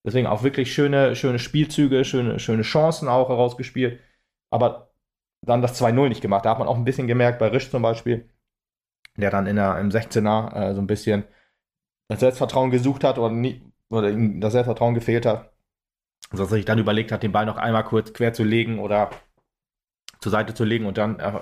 [0.04, 4.00] Deswegen auch wirklich schöne, schöne Spielzüge, schöne, schöne Chancen auch herausgespielt.
[4.50, 4.92] Aber
[5.42, 6.44] dann das 2-0 nicht gemacht.
[6.44, 8.28] Da hat man auch ein bisschen gemerkt, bei Risch zum Beispiel,
[9.16, 11.24] der dann in der, im 16er äh, so ein bisschen
[12.08, 15.52] das Selbstvertrauen gesucht hat oder, nie, oder ihm das Selbstvertrauen gefehlt hat.
[16.30, 19.10] Dass er sich dann überlegt hat, den Ball noch einmal kurz quer zu legen oder
[20.20, 21.40] zur Seite zu legen und dann äh,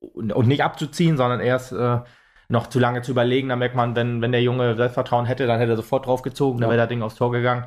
[0.00, 2.00] und nicht abzuziehen, sondern erst äh,
[2.48, 3.48] noch zu lange zu überlegen.
[3.48, 6.62] Da merkt man, wenn, wenn der Junge Selbstvertrauen hätte, dann hätte er sofort draufgezogen, ja.
[6.62, 7.66] dann wäre das Ding aufs Tor gegangen.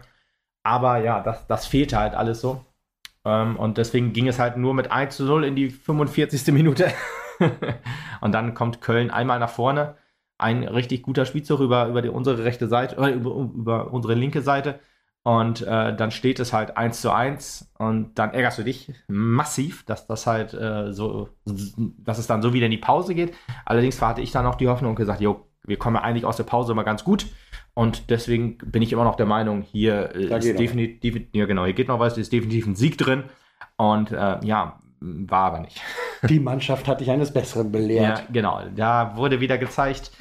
[0.63, 2.63] Aber ja, das, das fehlte halt alles so.
[3.25, 6.53] Ähm, und deswegen ging es halt nur mit 1 zu 0 in die 45.
[6.53, 6.91] Minute.
[8.21, 9.95] und dann kommt Köln einmal nach vorne.
[10.37, 14.41] Ein richtig guter Spielzug über, über die, unsere rechte Seite, äh, über, über unsere linke
[14.41, 14.79] Seite.
[15.23, 19.85] Und äh, dann steht es halt 1 zu 1 und dann ärgerst du dich massiv,
[19.85, 23.35] dass das halt äh, so, dass es dann so wieder in die Pause geht.
[23.65, 26.37] Allerdings hatte ich dann auch die Hoffnung und gesagt, jo, wir kommen ja eigentlich aus
[26.37, 27.27] der Pause immer ganz gut.
[27.75, 31.73] Und deswegen bin ich immer noch der Meinung, hier äh, ist definitiv, ja genau, hier
[31.73, 33.25] geht noch was, ist definitiv ein Sieg drin.
[33.77, 35.79] Und äh, ja, war aber nicht.
[36.29, 38.19] Die Mannschaft hat dich eines Besseren belehrt.
[38.19, 38.61] Ja, genau.
[38.75, 40.11] Da wurde wieder gezeigt,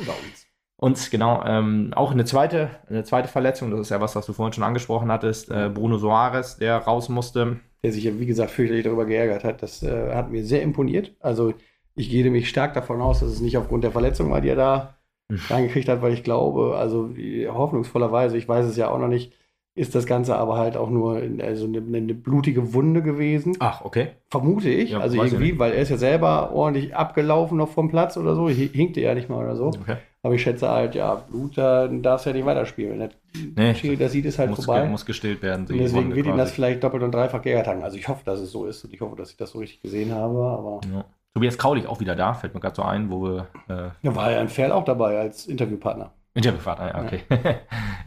[0.80, 4.32] uns genau, ähm, auch eine zweite, eine zweite Verletzung, das ist ja was, was du
[4.32, 7.60] vorhin schon angesprochen hattest, äh, Bruno Soares, der raus musste.
[7.82, 9.62] Der sich ja, wie gesagt, fürchterlich darüber geärgert hat.
[9.62, 11.14] Das äh, hat mir sehr imponiert.
[11.20, 11.52] Also
[11.94, 14.56] ich gehe nämlich stark davon aus, dass es nicht aufgrund der Verletzung war, die er
[14.56, 14.98] da
[15.30, 15.38] hm.
[15.50, 17.10] reingekriegt hat, weil ich glaube, also
[17.48, 19.34] hoffnungsvollerweise, ich weiß es ja auch noch nicht,
[19.74, 23.54] ist das Ganze aber halt auch nur also eine, eine blutige Wunde gewesen.
[23.60, 24.08] Ach, okay.
[24.28, 24.90] Vermute ich.
[24.90, 28.48] Ja, also irgendwie, weil er ist ja selber ordentlich abgelaufen noch vom Platz oder so.
[28.48, 29.66] Hinkte er nicht mal oder so.
[29.66, 29.98] Okay.
[30.22, 33.10] Aber ich schätze halt, ja, Blut, da darfst du ja nicht weiterspielen.
[33.56, 34.86] Nee, das sieht es halt muss, vorbei.
[34.86, 35.66] Muss gestillt werden.
[35.66, 37.82] Und deswegen wird ihm das vielleicht doppelt und dreifach geärgert haben.
[37.82, 39.80] Also ich hoffe, dass es so ist und ich hoffe, dass ich das so richtig
[39.80, 40.38] gesehen habe.
[40.38, 41.04] Aber ja.
[41.32, 43.46] Tobias Kraulich auch wieder da, fällt mir gerade so ein, wo wir.
[43.68, 46.12] Äh ja, war ja ein Pferd auch dabei als Interviewpartner.
[46.34, 47.22] In Tierbeck ah, okay.
[47.30, 47.54] Ja.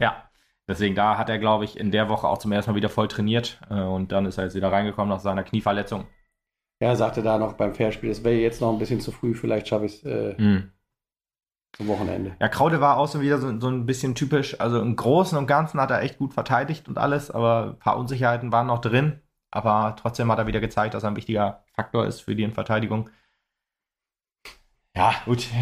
[0.00, 0.22] ja.
[0.66, 3.08] Deswegen, da hat er, glaube ich, in der Woche auch zum ersten Mal wieder voll
[3.08, 3.60] trainiert.
[3.70, 6.06] Äh, und dann ist er jetzt wieder reingekommen nach seiner Knieverletzung.
[6.80, 9.34] Ja, er sagte da noch beim Fairspiel, das wäre jetzt noch ein bisschen zu früh,
[9.34, 10.72] vielleicht schaffe ich es äh, mm.
[11.76, 12.36] Zum Wochenende.
[12.40, 14.60] Ja, Kraude war auch so wieder so, so, ein bisschen typisch.
[14.60, 17.98] Also im Großen und Ganzen hat er echt gut verteidigt und alles, aber ein paar
[17.98, 19.20] Unsicherheiten waren noch drin.
[19.50, 23.10] Aber trotzdem hat er wieder gezeigt, dass er ein wichtiger Faktor ist für die Verteidigung.
[24.96, 25.46] Ja, gut.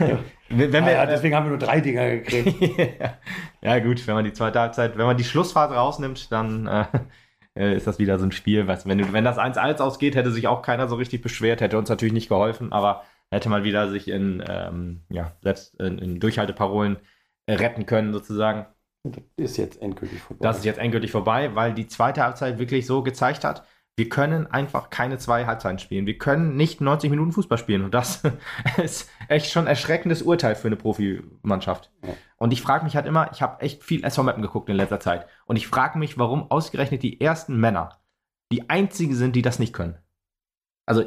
[0.00, 0.18] Ja.
[0.56, 2.80] wenn wir, ja, deswegen haben wir nur drei Dinger gekriegt.
[3.60, 6.84] ja, gut, wenn man die zweite Halbzeit, wenn man die Schlussphase rausnimmt, dann äh,
[7.54, 8.66] äh ist das wieder so ein Spiel.
[8.66, 11.90] Was, wenn, wenn das 1-1 ausgeht, hätte sich auch keiner so richtig beschwert, hätte uns
[11.90, 16.98] natürlich nicht geholfen, aber hätte man wieder sich in, ähm, ja, selbst in, in Durchhalteparolen
[17.46, 18.66] äh, retten können, sozusagen.
[19.04, 20.42] Das ist jetzt endgültig vorbei.
[20.42, 23.64] Das ist jetzt endgültig vorbei, weil die zweite Halbzeit wirklich so gezeigt hat,
[23.98, 26.06] wir können einfach keine zwei Halbzeiten spielen.
[26.06, 27.82] Wir können nicht 90 Minuten Fußball spielen.
[27.82, 28.22] Und das
[28.76, 31.90] ist echt schon ein erschreckendes Urteil für eine Profimannschaft.
[32.06, 32.14] Ja.
[32.36, 35.00] Und ich frage mich halt immer, ich habe echt viel SV Mappen geguckt in letzter
[35.00, 35.26] Zeit.
[35.46, 37.98] Und ich frage mich, warum ausgerechnet die ersten Männer
[38.52, 39.98] die einzigen sind, die das nicht können.
[40.86, 41.04] Also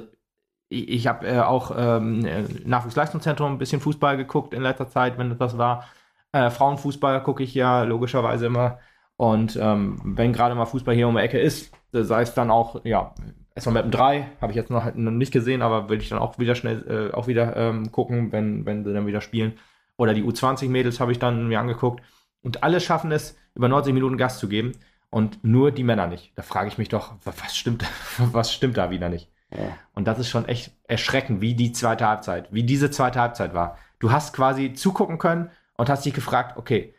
[0.72, 2.26] ich, ich habe äh, auch ähm,
[2.66, 5.86] Nachwuchsleistungszentrum ein bisschen Fußball geguckt in letzter Zeit, wenn das war.
[6.32, 8.80] Äh, Frauenfußball gucke ich ja logischerweise immer.
[9.18, 12.84] Und ähm, wenn gerade mal Fußball hier um die Ecke ist, sei es dann auch,
[12.86, 13.14] ja,
[13.54, 16.40] SV Mappen 3, habe ich jetzt noch, noch nicht gesehen, aber will ich dann auch
[16.40, 19.60] wieder schnell äh, auch wieder ähm, gucken, wenn, wenn sie dann wieder spielen.
[19.98, 22.02] Oder die U20-Mädels habe ich dann mir angeguckt.
[22.42, 24.72] Und alle schaffen es, über 90 Minuten Gas zu geben
[25.10, 26.32] und nur die Männer nicht.
[26.36, 27.86] Da frage ich mich doch, was stimmt,
[28.18, 29.31] was stimmt da wieder nicht?
[29.52, 29.78] Ja.
[29.94, 33.78] Und das ist schon echt erschreckend, wie die zweite Halbzeit, wie diese zweite Halbzeit war.
[34.00, 36.94] Du hast quasi zugucken können und hast dich gefragt, okay,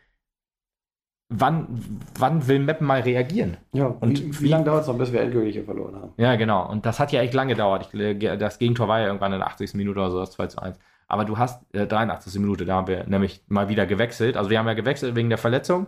[1.29, 3.57] wann, wann will Meppen mal reagieren?
[3.71, 6.13] Ja, und wie, wie, wie lange dauert es noch, bis wir endgültig hier verloren haben?
[6.17, 6.69] Ja, genau.
[6.69, 7.89] Und das hat ja echt lange gedauert.
[7.91, 9.73] Ich, das Gegentor war ja irgendwann in der 80.
[9.73, 10.79] Minute oder so, das 2 zu 1.
[11.07, 12.39] Aber du hast äh, 83.
[12.39, 14.37] Minute, da haben wir nämlich mal wieder gewechselt.
[14.37, 15.87] Also wir haben ja gewechselt wegen der Verletzung.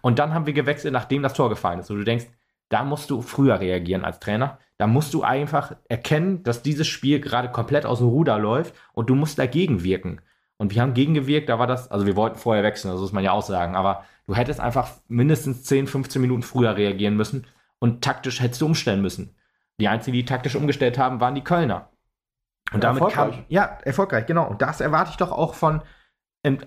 [0.00, 1.90] Und dann haben wir gewechselt, nachdem das Tor gefallen ist.
[1.90, 2.26] Und du denkst,
[2.68, 4.58] da musst du früher reagieren als Trainer.
[4.76, 9.08] Da musst du einfach erkennen, dass dieses Spiel gerade komplett aus dem Ruder läuft und
[9.08, 10.20] du musst dagegen wirken.
[10.56, 13.24] Und wir haben gegengewirkt, da war das, also wir wollten vorher wechseln, das muss man
[13.24, 17.46] ja auch sagen, aber du hättest einfach mindestens 10, 15 Minuten früher reagieren müssen
[17.78, 19.34] und taktisch hättest du umstellen müssen.
[19.80, 21.90] Die einzigen, die taktisch umgestellt haben, waren die Kölner.
[22.72, 23.36] Und ja, damit erfolgreich.
[23.36, 24.48] kam, ja, erfolgreich, genau.
[24.48, 25.82] Und das erwarte ich doch auch von,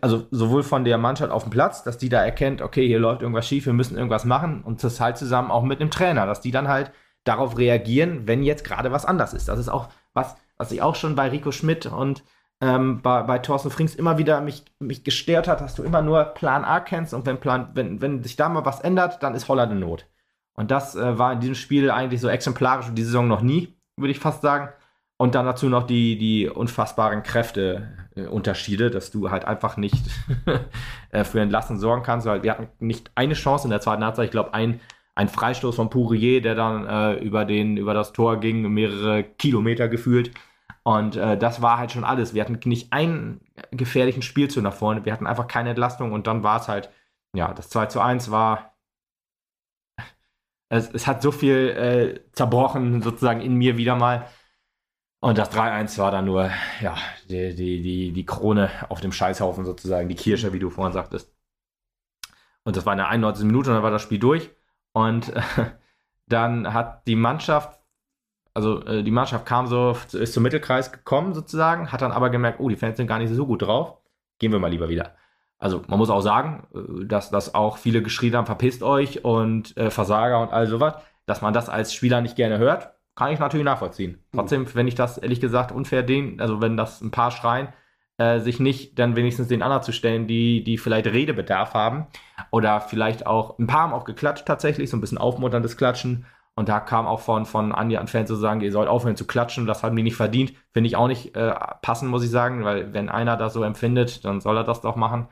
[0.01, 3.21] also sowohl von der Mannschaft auf dem Platz, dass die da erkennt, okay, hier läuft
[3.21, 6.41] irgendwas schief, wir müssen irgendwas machen und das halt zusammen auch mit dem Trainer, dass
[6.41, 6.91] die dann halt
[7.27, 9.47] darauf reagieren, wenn jetzt gerade was anders ist.
[9.47, 12.23] Das ist auch was, was ich auch schon bei Rico Schmidt und
[12.59, 16.23] ähm, bei, bei Thorsten Frings immer wieder mich, mich gestört hat, dass du immer nur
[16.23, 19.47] Plan A kennst und wenn, Plan, wenn, wenn sich da mal was ändert, dann ist
[19.47, 20.07] Holland in Not.
[20.55, 23.77] Und das äh, war in diesem Spiel eigentlich so exemplarisch für die Saison noch nie,
[23.95, 24.69] würde ich fast sagen.
[25.17, 30.03] Und dann dazu noch die, die unfassbaren Kräfteunterschiede, äh, dass du halt einfach nicht
[31.11, 34.25] äh, für Entlassen sorgen kannst, weil wir hatten nicht eine Chance in der zweiten Halbzeit.
[34.25, 34.79] Ich glaube, ein,
[35.17, 39.87] ein Freistoß von Pourier, der dann äh, über, den, über das Tor ging, mehrere Kilometer
[39.87, 40.31] gefühlt.
[40.83, 42.35] Und äh, das war halt schon alles.
[42.35, 43.41] Wir hatten nicht einen
[43.71, 45.05] gefährlichen Spielzug nach vorne.
[45.05, 46.91] Wir hatten einfach keine Entlastung und dann war es halt,
[47.33, 48.77] ja, das 2 zu 1 war.
[50.69, 54.27] Es, es hat so viel äh, zerbrochen, sozusagen in mir wieder mal.
[55.21, 56.51] Und das 3-1 war dann nur,
[56.81, 56.97] ja,
[57.29, 61.33] die, die, die, die Krone auf dem Scheißhaufen sozusagen, die Kirsche, wie du vorhin sagtest.
[62.65, 63.45] Und das war in der 91.
[63.45, 64.51] Minute und dann war das Spiel durch.
[64.97, 65.41] Und äh,
[66.27, 67.77] dann hat die Mannschaft
[68.57, 72.59] also äh, die Mannschaft kam so, ist zum Mittelkreis gekommen sozusagen, hat dann aber gemerkt,
[72.59, 73.97] oh, die Fans sind gar nicht so gut drauf,
[74.39, 75.15] gehen wir mal lieber wieder.
[75.59, 79.77] Also man muss auch sagen, äh, dass, dass auch viele geschrien haben, verpisst euch und
[79.77, 80.95] äh, Versager und all sowas,
[81.27, 84.23] dass man das als Spieler nicht gerne hört, kann ich natürlich nachvollziehen.
[84.31, 84.37] Mhm.
[84.37, 87.67] Trotzdem, wenn ich das ehrlich gesagt unfair den, also wenn das ein paar schreien,
[88.17, 92.07] äh, sich nicht dann wenigstens den anderen zu stellen, die, die vielleicht Redebedarf haben
[92.51, 96.25] oder vielleicht auch, ein paar haben auch geklatscht tatsächlich, so ein bisschen aufmunterndes Klatschen
[96.57, 99.27] und da kam auch von, von Andi an Fans zu sagen, ihr sollt aufhören zu
[99.27, 100.53] klatschen, das haben die nicht verdient.
[100.73, 101.53] Finde ich auch nicht äh,
[101.83, 104.95] passend, muss ich sagen, weil wenn einer das so empfindet, dann soll er das doch
[104.95, 105.27] machen.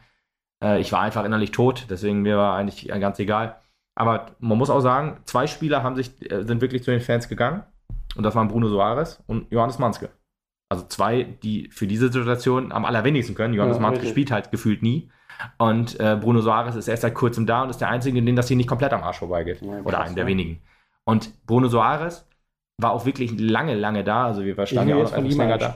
[0.64, 3.60] Äh, ich war einfach innerlich tot, deswegen mir war eigentlich ganz egal.
[3.96, 7.28] Aber man muss auch sagen, zwei Spieler haben sich, äh, sind wirklich zu den Fans
[7.28, 7.64] gegangen.
[8.16, 10.12] Und das waren Bruno Soares und Johannes Manske.
[10.70, 13.54] Also zwei, die für diese Situation am allerwenigsten können.
[13.54, 15.10] Johannes ja, Manske spielt halt gefühlt nie.
[15.58, 18.36] Und äh, Bruno Soares ist erst seit kurzem da und ist der Einzige, in dem
[18.36, 19.62] das hier nicht komplett am Arsch vorbeigeht.
[19.62, 20.62] Ja, Oder einen der wenigen.
[21.04, 22.28] Und Bruno Soares
[22.78, 24.26] war auch wirklich lange, lange da.
[24.26, 25.76] Also wir standen ja auch noch etwas länger da.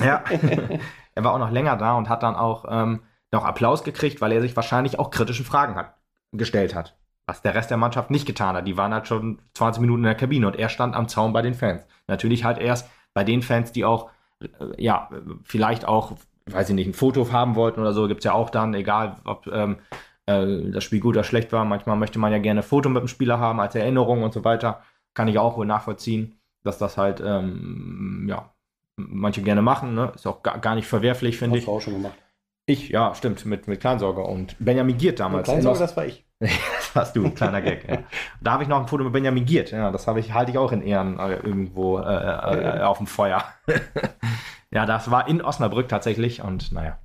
[0.00, 0.24] Ja,
[1.14, 3.02] er war auch noch länger da und hat dann auch ähm,
[3.32, 5.94] noch Applaus gekriegt, weil er sich wahrscheinlich auch kritischen Fragen hat,
[6.32, 6.96] gestellt hat.
[7.26, 8.66] Was der Rest der Mannschaft nicht getan hat.
[8.66, 11.42] Die waren halt schon 20 Minuten in der Kabine und er stand am Zaun bei
[11.42, 11.86] den Fans.
[12.06, 14.10] Natürlich halt erst bei den Fans, die auch,
[14.40, 15.08] äh, ja,
[15.44, 18.50] vielleicht auch weiß ich nicht, ein Foto haben wollten oder so, gibt es ja auch
[18.50, 19.78] dann, egal ob ähm,
[20.26, 21.64] äh, das Spiel gut oder schlecht war.
[21.64, 24.44] Manchmal möchte man ja gerne ein Foto mit dem Spieler haben als Erinnerung und so
[24.44, 24.82] weiter.
[25.14, 28.50] Kann ich auch wohl nachvollziehen, dass das halt, ähm, ja,
[28.96, 29.94] manche gerne machen.
[29.94, 30.12] Ne?
[30.14, 31.62] Ist auch gar, gar nicht verwerflich, finde ich.
[31.62, 32.18] Hast du auch schon gemacht.
[32.66, 35.44] Ich, ja, stimmt, mit, mit Kleinsorger und Benjamin Giert damals.
[35.44, 36.23] Kleinsorger, das war ich.
[36.40, 37.88] das warst du, kleiner Gag.
[37.88, 37.98] ja.
[38.40, 39.70] Da habe ich noch ein Foto mit Benjamin Giert.
[39.70, 43.44] Ja, das ich, halte ich auch in Ehren äh, irgendwo äh, äh, auf dem Feuer.
[44.70, 46.98] ja, das war in Osnabrück tatsächlich und naja.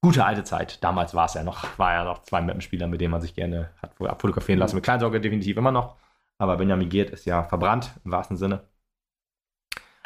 [0.00, 0.82] Gute alte Zeit.
[0.84, 3.70] Damals war es ja noch, war ja noch zwei Mappenspieler, mit denen man sich gerne
[3.82, 4.76] hat fotografieren lassen.
[4.76, 5.96] Mit Kleinsorge definitiv immer noch.
[6.38, 8.60] Aber Benjamin Giert ist ja verbrannt, im wahrsten Sinne.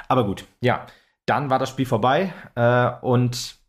[0.09, 0.87] Aber gut, ja.
[1.27, 3.62] Dann war das Spiel vorbei äh, und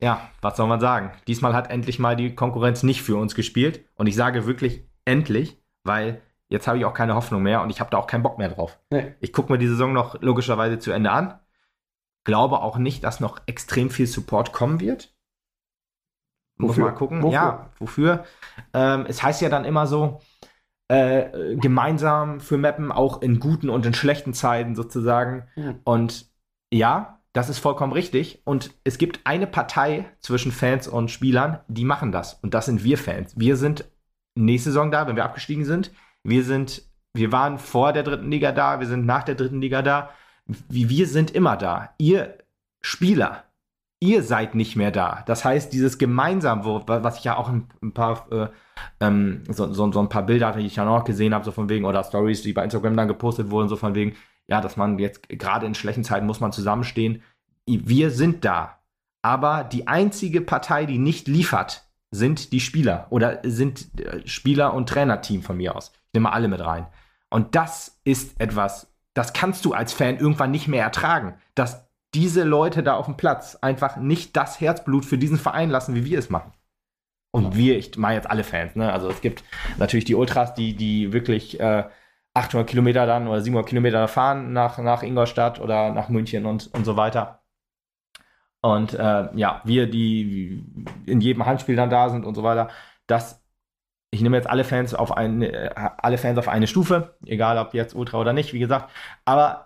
[0.00, 1.12] ja, was soll man sagen?
[1.26, 3.84] Diesmal hat endlich mal die Konkurrenz nicht für uns gespielt.
[3.94, 7.80] Und ich sage wirklich endlich, weil jetzt habe ich auch keine Hoffnung mehr und ich
[7.80, 8.78] habe da auch keinen Bock mehr drauf.
[8.90, 9.14] Nee.
[9.20, 11.38] Ich gucke mir die Saison noch logischerweise zu Ende an.
[12.24, 15.14] Glaube auch nicht, dass noch extrem viel Support kommen wird.
[16.58, 16.84] Muss wofür?
[16.84, 17.22] mal gucken.
[17.22, 17.32] Wofür?
[17.32, 18.24] Ja, wofür?
[18.72, 20.20] Ähm, es heißt ja dann immer so,
[20.88, 25.48] äh, gemeinsam für Mappen, auch in guten und in schlechten Zeiten sozusagen.
[25.56, 25.80] Mhm.
[25.84, 26.30] Und
[26.72, 28.40] ja, das ist vollkommen richtig.
[28.44, 32.32] Und es gibt eine Partei zwischen Fans und Spielern, die machen das.
[32.42, 33.34] Und das sind wir Fans.
[33.36, 33.84] Wir sind
[34.34, 35.92] nächste Saison da, wenn wir abgestiegen sind.
[36.22, 36.82] Wir sind,
[37.12, 40.10] wir waren vor der dritten Liga da, wir sind nach der dritten Liga da.
[40.46, 41.90] Wir sind immer da.
[41.98, 42.38] Ihr
[42.80, 43.44] Spieler,
[44.00, 45.22] ihr seid nicht mehr da.
[45.26, 48.48] Das heißt, dieses gemeinsam, wo, was ich ja auch ein, paar, äh,
[49.00, 51.68] ähm, so, so, so, ein paar Bilder, die ich ja noch gesehen habe, so von
[51.68, 54.16] wegen, oder Stories, die bei Instagram dann gepostet wurden, so von wegen,
[54.48, 57.22] ja, dass man jetzt gerade in schlechten Zeiten muss man zusammenstehen.
[57.66, 58.78] Wir sind da.
[59.22, 64.88] Aber die einzige Partei, die nicht liefert, sind die Spieler oder sind äh, Spieler und
[64.88, 65.92] Trainerteam von mir aus.
[66.08, 66.86] Ich nehme alle mit rein.
[67.28, 72.44] Und das ist etwas, das kannst du als Fan irgendwann nicht mehr ertragen, dass diese
[72.44, 76.18] Leute da auf dem Platz einfach nicht das Herzblut für diesen Verein lassen, wie wir
[76.18, 76.52] es machen.
[77.32, 78.90] Und wir, ich meine jetzt alle Fans, ne?
[78.90, 79.44] Also es gibt
[79.76, 81.84] natürlich die Ultras, die, die wirklich äh,
[82.36, 86.84] 800 Kilometer dann oder 700 Kilometer fahren nach, nach Ingolstadt oder nach München und, und
[86.84, 87.42] so weiter.
[88.60, 90.64] Und äh, ja, wir, die
[91.06, 92.68] in jedem Handspiel dann da sind und so weiter,
[93.06, 93.42] das,
[94.10, 97.94] ich nehme jetzt alle Fans auf eine, alle Fans auf eine Stufe, egal ob jetzt
[97.94, 98.90] Ultra oder nicht, wie gesagt,
[99.24, 99.65] aber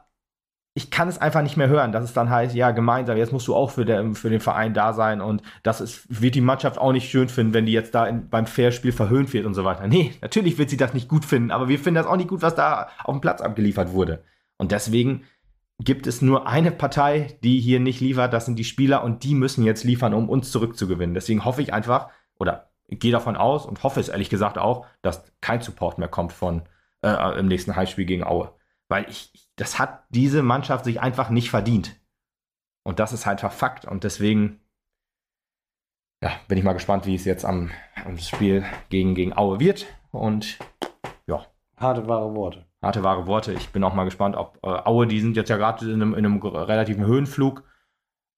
[0.80, 3.46] ich kann es einfach nicht mehr hören, dass es dann heißt, ja, gemeinsam, jetzt musst
[3.48, 6.78] du auch für, der, für den Verein da sein und das ist, wird die Mannschaft
[6.78, 9.64] auch nicht schön finden, wenn die jetzt da in, beim Fairspiel verhöhnt wird und so
[9.64, 9.86] weiter.
[9.86, 12.40] Nee, natürlich wird sie das nicht gut finden, aber wir finden das auch nicht gut,
[12.40, 14.24] was da auf dem Platz abgeliefert wurde.
[14.56, 15.24] Und deswegen
[15.78, 19.34] gibt es nur eine Partei, die hier nicht liefert, das sind die Spieler und die
[19.34, 21.14] müssen jetzt liefern, um uns zurückzugewinnen.
[21.14, 22.08] Deswegen hoffe ich einfach,
[22.38, 26.32] oder gehe davon aus und hoffe es ehrlich gesagt auch, dass kein Support mehr kommt
[26.32, 26.62] von
[27.02, 28.52] äh, im nächsten Heimspiel gegen Aue.
[28.90, 31.96] Weil ich, das hat diese Mannschaft sich einfach nicht verdient.
[32.82, 33.84] Und das ist einfach Fakt.
[33.84, 34.60] Und deswegen
[36.22, 37.70] ja, bin ich mal gespannt, wie es jetzt am,
[38.04, 39.86] am Spiel gegen, gegen Aue wird.
[40.10, 40.58] Und
[41.26, 41.46] ja.
[41.76, 42.66] Harte, wahre Worte.
[42.82, 43.52] Harte, wahre Worte.
[43.52, 46.14] Ich bin auch mal gespannt, ob äh, Aue, die sind jetzt ja gerade in einem,
[46.14, 47.62] in einem relativen Höhenflug.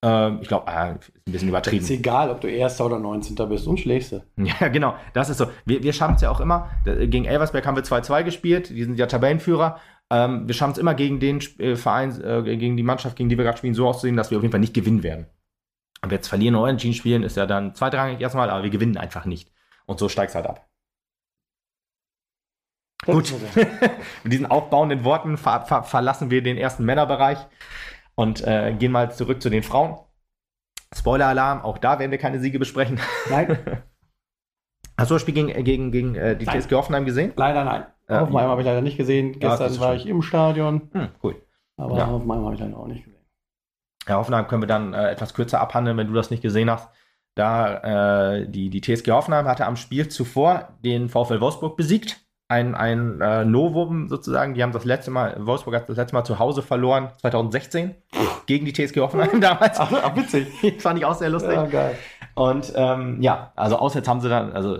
[0.03, 1.83] Äh, ich glaube, äh, ist ein bisschen übertrieben.
[1.83, 3.35] Es ist egal, ob du Erster oder 19.
[3.49, 4.95] bist und schlägst Ja, genau.
[5.13, 5.47] Das ist so.
[5.65, 6.69] Wir, wir schaffen es ja auch immer.
[6.85, 8.69] Gegen Elversberg haben wir 2-2 gespielt.
[8.69, 9.79] Die sind ja Tabellenführer.
[10.13, 13.37] Ähm, wir schaffen es immer gegen den äh, Verein, äh, gegen die Mannschaft, gegen die
[13.37, 15.25] wir gerade spielen, so auszusehen, dass wir auf jeden Fall nicht gewinnen werden.
[16.03, 18.97] Und wir jetzt verlieren oder unentschieden spielen, ist ja dann zweitrangig erstmal, aber wir gewinnen
[18.97, 19.51] einfach nicht.
[19.87, 20.69] Und so steigt es halt ab.
[23.05, 23.33] Das Gut,
[24.23, 27.39] mit diesen aufbauenden Worten ver ver verlassen wir den ersten Männerbereich
[28.13, 29.97] und äh, gehen mal zurück zu den Frauen.
[30.95, 32.99] Spoiler-Alarm, auch da werden wir keine Siege besprechen.
[33.29, 33.57] Nein.
[34.97, 37.33] Hast du das Spiel gegen, gegen, gegen äh, die TSG Hoffenheim gesehen?
[37.35, 37.85] Leider nein.
[38.07, 39.39] Äh, Hoffenheim habe ich leider nicht gesehen.
[39.39, 40.89] Gestern ja, war ich im Stadion.
[40.91, 41.35] Hm, cool.
[41.77, 42.07] Aber ja.
[42.07, 43.19] Hoffenheim habe ich leider auch nicht gesehen.
[44.07, 46.89] Ja, Hoffenheim können wir dann äh, etwas kürzer abhandeln, wenn du das nicht gesehen hast.
[47.35, 52.22] Da äh, die, die TSG Hoffenheim hatte am Spiel zuvor den VfL Wolfsburg besiegt.
[52.49, 54.53] Ein, ein äh, Novum sozusagen.
[54.53, 57.95] Die haben das letzte Mal, Wolfsburg hat das letzte Mal zu Hause verloren, 2016,
[58.45, 59.79] gegen die TSG Hoffenheim damals.
[59.79, 60.47] Ach, ach witzig.
[60.79, 61.53] Fand ich auch sehr lustig.
[61.53, 61.97] Ja, geil.
[62.35, 64.77] Und ähm, ja, also auswärts haben sie dann, also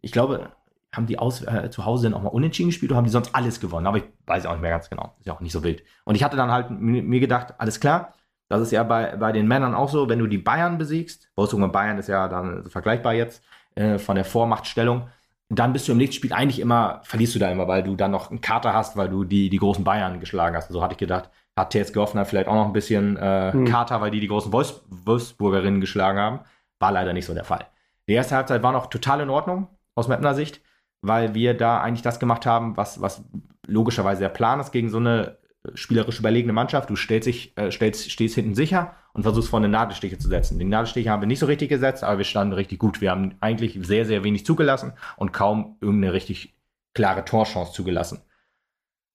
[0.00, 0.50] ich glaube,
[0.94, 3.34] haben die aus, äh, zu Hause dann auch mal unentschieden gespielt oder haben die sonst
[3.34, 3.86] alles gewonnen?
[3.86, 5.14] Aber ich weiß auch nicht mehr ganz genau.
[5.18, 5.82] Ist ja auch nicht so wild.
[6.04, 8.12] Und ich hatte dann halt mir gedacht, alles klar,
[8.48, 11.62] das ist ja bei, bei den Männern auch so, wenn du die Bayern besiegst, Wolfsburg
[11.62, 13.42] und Bayern ist ja dann vergleichbar jetzt
[13.74, 15.08] äh, von der Vormachtstellung,
[15.58, 18.10] dann bist du im nächsten Spiel eigentlich immer, verlierst du da immer, weil du dann
[18.10, 20.68] noch einen Kater hast, weil du die, die großen Bayern geschlagen hast.
[20.68, 23.64] So also hatte ich gedacht, hat TSG Hoffenheim vielleicht auch noch ein bisschen äh, hm.
[23.66, 26.40] Kater, weil die die großen Wolfs Wolfsburgerinnen geschlagen haben.
[26.78, 27.66] War leider nicht so der Fall.
[28.08, 30.60] Die erste Halbzeit war noch total in Ordnung, aus Mapner Sicht
[31.02, 33.24] weil wir da eigentlich das gemacht haben, was, was
[33.66, 35.38] logischerweise der Plan ist gegen so eine
[35.74, 36.88] spielerisch überlegene Mannschaft.
[36.88, 40.58] Du stellst dich, äh, stellst, stehst hinten sicher und versuchst vorne Nadelstiche zu setzen.
[40.58, 43.00] Die Nadelstiche haben wir nicht so richtig gesetzt, aber wir standen richtig gut.
[43.00, 46.54] Wir haben eigentlich sehr, sehr wenig zugelassen und kaum irgendeine richtig
[46.94, 48.22] klare Torchance zugelassen.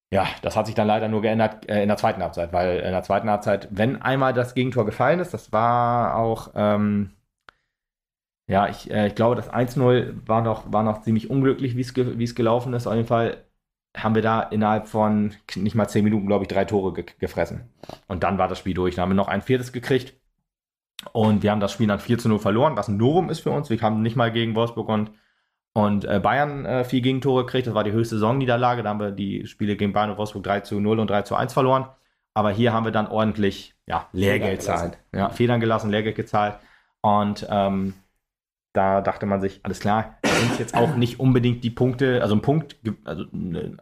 [0.10, 2.92] Ja, das hat sich dann leider nur geändert äh, in der zweiten Halbzeit, weil in
[2.92, 7.12] der zweiten Halbzeit, wenn einmal das Gegentor gefallen ist, das war auch, ähm,
[8.48, 12.24] ja, ich, äh, ich glaube, das 1-0 war noch, war noch ziemlich unglücklich, wie ge
[12.24, 12.88] es gelaufen ist.
[12.88, 13.47] Auf jeden Fall
[13.98, 17.70] haben wir da innerhalb von nicht mal zehn Minuten, glaube ich, drei Tore ge gefressen.
[18.08, 18.96] Und dann war das Spiel durch.
[18.96, 20.14] Dann haben wir noch ein viertes gekriegt.
[21.14, 23.52] Und wir haben das Spiel dann 4 zu 0 verloren, was ein Novum ist für
[23.52, 23.70] uns.
[23.70, 25.12] Wir haben nicht mal gegen Wolfsburg und
[25.74, 28.82] und äh, Bayern äh, vier Gegentore gekriegt, das war die höchste Saisonniederlage.
[28.82, 31.36] Da haben wir die Spiele gegen Bayern und Wolfsburg 3 zu 0 und 3 zu
[31.36, 31.86] 1 verloren.
[32.34, 34.98] Aber hier haben wir dann ordentlich ja, Lehrgeld gezahlt.
[35.14, 36.56] Ja, Federn gelassen, Lehrgeld gezahlt.
[37.02, 37.94] Und ähm,
[38.78, 42.42] da dachte man sich, alles klar, sind jetzt auch nicht unbedingt die Punkte, also ein
[42.42, 43.26] Punkt, also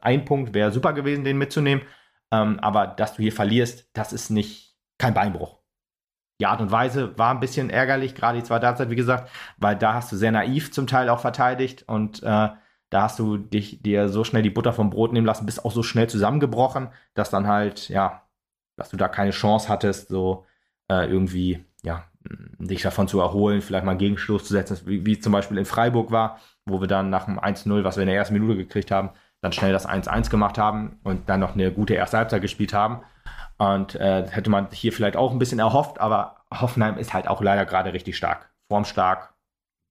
[0.01, 1.83] ein Punkt wäre super gewesen, den mitzunehmen.
[2.31, 5.59] Ähm, aber dass du hier verlierst, das ist nicht kein Beinbruch
[6.39, 9.75] die Art und Weise war ein bisschen ärgerlich, gerade die zweite Halbzeit, wie gesagt, weil
[9.75, 12.49] da hast du sehr naiv zum Teil auch verteidigt und äh,
[12.89, 15.71] da hast du dich dir so schnell die Butter vom Brot nehmen lassen, bist auch
[15.71, 18.23] so schnell zusammengebrochen, dass dann halt, ja,
[18.75, 20.45] dass du da keine Chance hattest, so
[20.89, 22.05] äh, irgendwie, ja,
[22.59, 25.65] dich davon zu erholen, vielleicht mal einen Gegenstoß zu setzen, wie, wie zum Beispiel in
[25.65, 28.91] Freiburg war, wo wir dann nach dem 1-0, was wir in der ersten Minute gekriegt
[28.91, 29.11] haben,
[29.41, 33.01] dann schnell das 1-1 gemacht haben und dann noch eine gute erste Halbzeit gespielt haben.
[33.57, 37.41] Und äh, hätte man hier vielleicht auch ein bisschen erhofft, aber Hoffenheim ist halt auch
[37.41, 38.51] leider gerade richtig stark.
[38.69, 39.33] Formstark,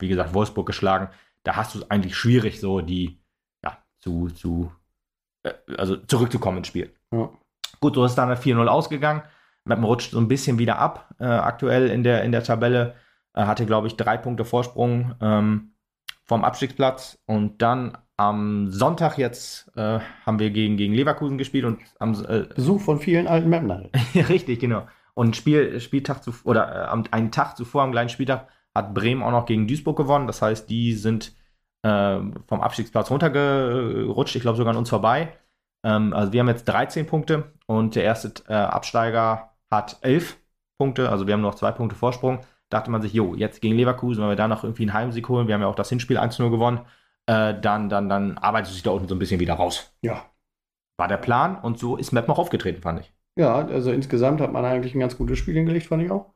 [0.01, 1.09] wie gesagt, Wolfsburg geschlagen.
[1.45, 3.20] Da hast du es eigentlich schwierig, so die,
[3.64, 4.72] ja, zu, zu,
[5.45, 6.93] äh, also zurückzukommen ins Spiel.
[7.12, 7.30] Ja.
[7.80, 9.22] Gut, so ist dann 4-0 ausgegangen.
[9.65, 12.95] Man rutscht so ein bisschen wieder ab, äh, aktuell in der, in der Tabelle.
[13.35, 15.75] Äh, hatte, glaube ich, drei Punkte Vorsprung ähm,
[16.25, 17.19] vom Abstiegsplatz.
[17.27, 22.45] Und dann am Sonntag jetzt äh, haben wir gegen, gegen Leverkusen gespielt und am äh,
[22.55, 23.91] Besuch von vielen alten Mapner.
[24.15, 24.87] Richtig, genau.
[25.15, 29.31] Und Spiel, Spieltag zu, oder äh, einen Tag zuvor, am gleichen Spieltag, hat Bremen auch
[29.31, 30.27] noch gegen Duisburg gewonnen.
[30.27, 31.35] Das heißt, die sind
[31.83, 35.37] äh, vom Abstiegsplatz runtergerutscht, ich glaube sogar an uns vorbei.
[35.85, 40.39] Ähm, also wir haben jetzt 13 Punkte und der erste äh, Absteiger hat 11
[40.79, 42.41] Punkte, also wir haben noch zwei Punkte Vorsprung.
[42.70, 45.47] Dachte man sich, jo, jetzt gegen Leverkusen, wenn wir da noch irgendwie einen Heimsieg holen,
[45.47, 46.81] wir haben ja auch das Hinspiel 1-0 gewonnen,
[47.27, 49.95] äh, dann, dann, dann arbeitet sich da unten so ein bisschen wieder raus.
[50.03, 50.25] Ja.
[50.97, 53.12] War der Plan und so ist Map noch aufgetreten, fand ich.
[53.37, 56.33] Ja, also insgesamt hat man eigentlich ein ganz gutes Spiel hingelegt, fand ich auch.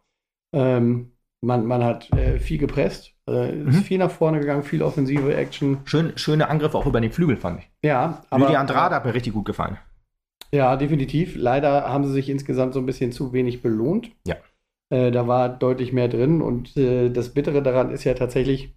[0.53, 3.69] Ähm, man, man hat äh, viel gepresst, äh, mhm.
[3.69, 5.79] ist viel nach vorne gegangen, viel offensive Action.
[5.85, 7.71] Schön, schöne Angriffe auch über den Flügel, fand ich.
[7.83, 8.47] Ja, aber.
[8.47, 9.79] Lydia Andrade hat mir richtig gut gefallen.
[10.53, 11.37] Ja, definitiv.
[11.37, 14.11] Leider haben sie sich insgesamt so ein bisschen zu wenig belohnt.
[14.27, 14.37] Ja.
[14.91, 18.75] Äh, da war deutlich mehr drin und äh, das Bittere daran ist ja tatsächlich,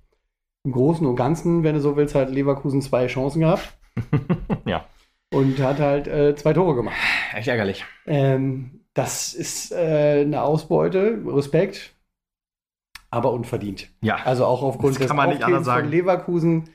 [0.64, 3.74] im Großen und Ganzen, wenn du so willst, hat Leverkusen zwei Chancen gehabt.
[4.66, 4.86] ja.
[5.34, 6.96] Und hat halt äh, zwei Tore gemacht.
[7.34, 7.86] Echt ärgerlich.
[8.06, 11.96] Ähm, das ist äh, eine Ausbeute, Respekt,
[13.10, 13.90] aber unverdient.
[14.02, 14.18] Ja.
[14.26, 16.70] Also auch aufgrund des Aufgehens von Leverkusen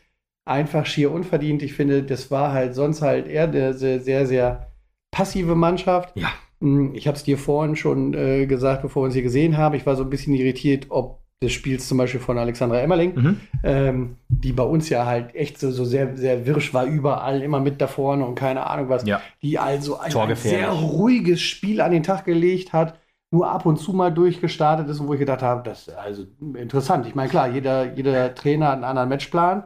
[0.46, 1.62] einfach schier unverdient.
[1.62, 4.72] Ich finde, das war halt sonst halt eher eine sehr, sehr, sehr
[5.16, 6.12] passive Mannschaft.
[6.14, 6.28] Ja.
[6.60, 9.74] Hm, ich habe es dir vorhin schon äh, gesagt, bevor wir uns hier gesehen haben.
[9.74, 13.40] Ich war so ein bisschen irritiert, ob des Spiels zum Beispiel von Alexandra Emmerling, mhm.
[13.62, 17.60] ähm, die bei uns ja halt echt so, so sehr, sehr wirsch war, überall immer
[17.60, 19.20] mit da vorne und keine Ahnung was, ja.
[19.42, 22.98] die also ein, ein, sehr ruhiges Spiel an den Tag gelegt hat,
[23.30, 27.06] nur ab und zu mal durchgestartet ist wo ich gedacht habe, das ist also interessant.
[27.06, 29.64] Ich meine, klar, jeder, jeder Trainer hat einen anderen Matchplan,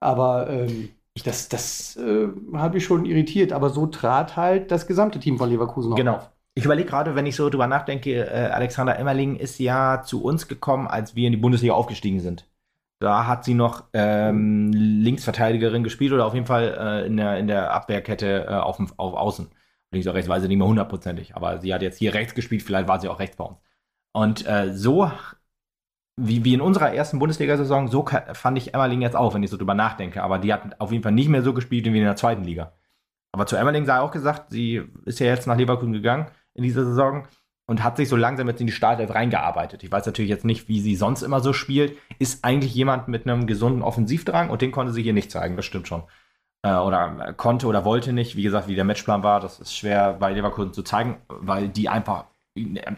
[0.00, 5.18] aber ähm, das, das äh, hat mich schon irritiert, aber so trat halt das gesamte
[5.18, 6.16] Team von Leverkusen genau.
[6.16, 6.30] auf.
[6.54, 10.48] Ich überlege gerade, wenn ich so drüber nachdenke, äh, Alexander Emmerling ist ja zu uns
[10.48, 12.48] gekommen, als wir in die Bundesliga aufgestiegen sind.
[13.00, 17.46] Da hat sie noch ähm, Linksverteidigerin gespielt oder auf jeden Fall äh, in, der, in
[17.46, 19.48] der Abwehrkette äh, auf, auf Außen.
[19.92, 21.34] Links oder rechts, weiß ich nicht mehr hundertprozentig.
[21.34, 23.58] Aber sie hat jetzt hier rechts gespielt, vielleicht war sie auch rechts bei uns.
[24.12, 25.10] Und äh, so,
[26.20, 29.56] wie, wie in unserer ersten Bundesliga-Saison, so fand ich Emmerling jetzt auch, wenn ich so
[29.56, 30.22] drüber nachdenke.
[30.22, 32.72] Aber die hat auf jeden Fall nicht mehr so gespielt wie in der zweiten Liga.
[33.32, 36.84] Aber zu Emmerling sei auch gesagt, sie ist ja jetzt nach Leverkusen gegangen in dieser
[36.84, 37.26] Saison
[37.66, 39.84] und hat sich so langsam jetzt in die Startelf reingearbeitet.
[39.84, 41.96] Ich weiß natürlich jetzt nicht, wie sie sonst immer so spielt.
[42.18, 45.64] Ist eigentlich jemand mit einem gesunden Offensivdrang und den konnte sie hier nicht zeigen, das
[45.64, 46.02] stimmt schon.
[46.62, 48.36] Äh, oder konnte oder wollte nicht.
[48.36, 51.88] Wie gesagt, wie der Matchplan war, das ist schwer bei Leverkusen zu zeigen, weil die
[51.88, 52.24] einfach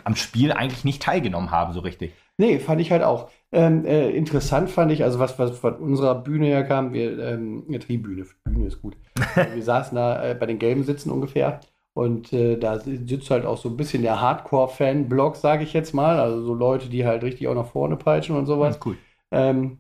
[0.05, 2.15] am Spiel eigentlich nicht teilgenommen haben, so richtig.
[2.43, 3.31] Nee, fand ich halt auch.
[3.53, 7.63] Ähm, äh, interessant fand ich, also was, was von unserer Bühne her kam, wir, ähm,
[7.69, 8.97] ja, Tribüne, Bühne ist gut.
[9.55, 11.61] wir saßen da äh, bei den Gelben Sitzen ungefähr
[11.95, 16.19] und äh, da sitzt halt auch so ein bisschen der Hardcore-Fan-Blog, sage ich jetzt mal.
[16.19, 18.81] Also so Leute, die halt richtig auch nach vorne peitschen und sowas.
[18.85, 18.99] Cool.
[19.31, 19.79] Ähm,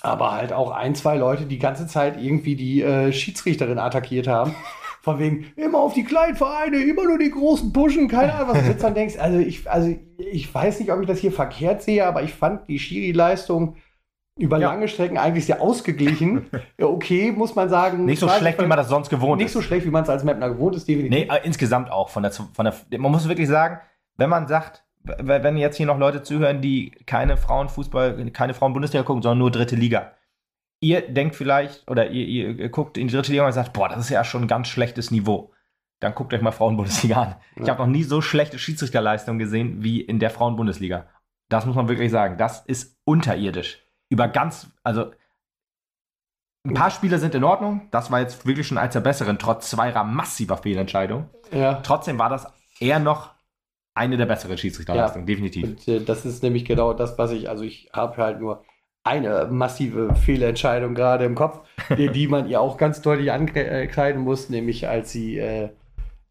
[0.00, 4.56] aber halt auch ein, zwei Leute, die ganze Zeit irgendwie die äh, Schiedsrichterin attackiert haben.
[5.02, 8.62] Von wegen immer auf die kleinen Vereine, immer nur die großen pushen, keine Ahnung, was
[8.62, 9.16] du jetzt dann denkst.
[9.18, 12.68] Also ich, also ich weiß nicht, ob ich das hier verkehrt sehe, aber ich fand
[12.68, 13.76] die Schiri-Leistung
[14.38, 14.68] über ja.
[14.68, 16.46] lange Strecken eigentlich sehr ausgeglichen.
[16.80, 18.04] okay, muss man sagen.
[18.04, 19.56] Nicht so schlecht, wie man das sonst gewohnt nicht ist.
[19.56, 21.28] Nicht so schlecht, wie man es als Mapner gewohnt ist, definitiv.
[21.28, 22.08] Nee, insgesamt auch.
[22.08, 23.80] Von der, von der, man muss wirklich sagen,
[24.16, 29.20] wenn man sagt, wenn jetzt hier noch Leute zuhören, die keine Frauenfußball, keine Frauen-Bundesliga gucken,
[29.22, 30.12] sondern nur dritte Liga.
[30.82, 34.00] Ihr denkt vielleicht, oder ihr, ihr guckt in die dritte Liga und sagt, boah, das
[34.00, 35.52] ist ja schon ein ganz schlechtes Niveau.
[36.00, 37.36] Dann guckt euch mal Frauen-Bundesliga an.
[37.54, 37.62] Ja.
[37.62, 41.06] Ich habe noch nie so schlechte Schiedsrichterleistung gesehen wie in der Frauen-Bundesliga.
[41.48, 42.36] Das muss man wirklich sagen.
[42.36, 45.12] Das ist unterirdisch über ganz, also
[46.66, 47.88] ein paar Spiele sind in Ordnung.
[47.92, 51.30] Das war jetzt wirklich schon eins der besseren, trotz zweier massiver Fehlentscheidungen.
[51.52, 51.74] Ja.
[51.74, 52.46] Trotzdem war das
[52.80, 53.30] eher noch
[53.94, 55.32] eine der besseren Schiedsrichterleistungen, ja.
[55.32, 55.64] definitiv.
[55.64, 58.64] Und äh, das ist nämlich genau das, was ich, also ich habe halt nur
[59.04, 61.60] eine massive Fehlentscheidung gerade im Kopf,
[61.96, 65.70] die, die, man ihr auch ganz deutlich ankreiden muss, nämlich als sie äh,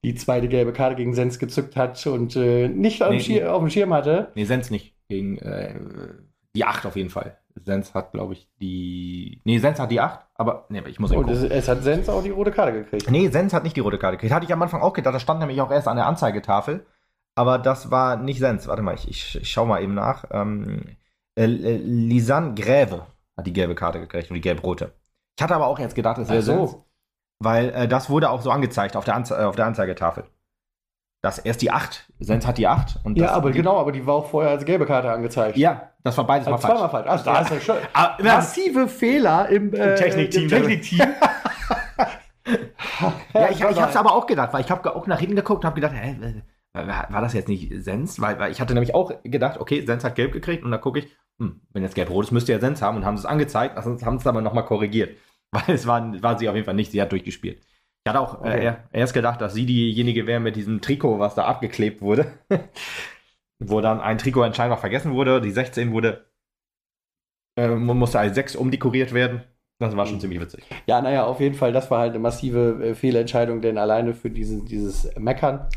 [0.03, 3.43] die zweite gelbe Karte gegen Sens gezückt hat und äh, nicht nee, nee.
[3.43, 4.31] auf, dem Schirm hatte.
[4.35, 4.95] Nee, Sens nicht.
[5.09, 5.75] Gegen äh,
[6.55, 7.37] die 8 auf jeden Fall.
[7.65, 9.41] Sens hat, glaube ich, die.
[9.43, 12.23] Nee, Sens hat die 8, aber nee, ich muss Und es, es, hat Sens auch
[12.23, 13.11] die rote Karte gekriegt.
[13.11, 14.33] Nee, Sens hat nicht die rote Karte gekriegt.
[14.33, 16.85] Hatte ich am Anfang auch gedacht, das stand nämlich auch erst an der Anzeigetafel.
[17.35, 18.67] Aber das war nicht Sens.
[18.67, 20.25] Warte mal, ich, ich, ich schau mal eben nach.
[20.31, 20.97] Ähm,
[21.35, 23.07] äh, äh, Lisanne Gräve
[23.37, 24.93] hat die gelbe Karte gekriegt und die gelb-rote.
[25.37, 26.85] Ich hatte aber auch jetzt gedacht, es wäre so.
[27.39, 30.25] Weil äh, das wurde auch so angezeigt auf der, Anze äh, auf der Anzeigetafel
[31.21, 32.07] das erst die 8.
[32.19, 32.99] Sens hat die 8.
[33.03, 35.55] Und ja, aber genau, aber die war auch vorher als gelbe Karte angezeigt.
[35.55, 36.73] Ja, das war beides also mal falsch.
[36.73, 37.07] Zweimal falsch.
[37.07, 40.43] Also, da ist ja schon ah, massive Fehler im, äh, Technikteam.
[40.43, 40.99] Im Technikteam.
[43.33, 45.63] ja, ich, ich habe es aber auch gedacht, weil ich habe auch nach hinten geguckt
[45.63, 46.41] und habe gedacht, hä,
[46.73, 48.21] war das jetzt nicht Sens?
[48.21, 50.99] Weil, weil ich hatte nämlich auch gedacht, okay, Sens hat gelb gekriegt und dann gucke
[50.99, 51.07] ich,
[51.39, 54.17] hm, wenn jetzt gelb-rot ist, müsste ja Sens haben und haben es angezeigt, also haben
[54.17, 55.17] es aber nochmal korrigiert.
[55.51, 57.61] Weil es war, war sie auf jeden Fall nicht, sie hat durchgespielt.
[58.03, 58.67] Ich hatte auch äh, okay.
[58.67, 62.31] äh, erst gedacht, dass sie diejenige wäre mit diesem Trikot, was da abgeklebt wurde.
[63.59, 65.39] Wo dann ein Trikot anscheinend noch vergessen wurde.
[65.39, 66.25] Die 16 wurde,
[67.57, 69.43] äh, musste als 6 umdekoriert werden.
[69.77, 70.21] Das war schon mhm.
[70.21, 70.63] ziemlich witzig.
[70.87, 74.29] Ja, naja, auf jeden Fall, das war halt eine massive äh, Fehlentscheidung, denn alleine für
[74.29, 75.67] diese, dieses Meckern.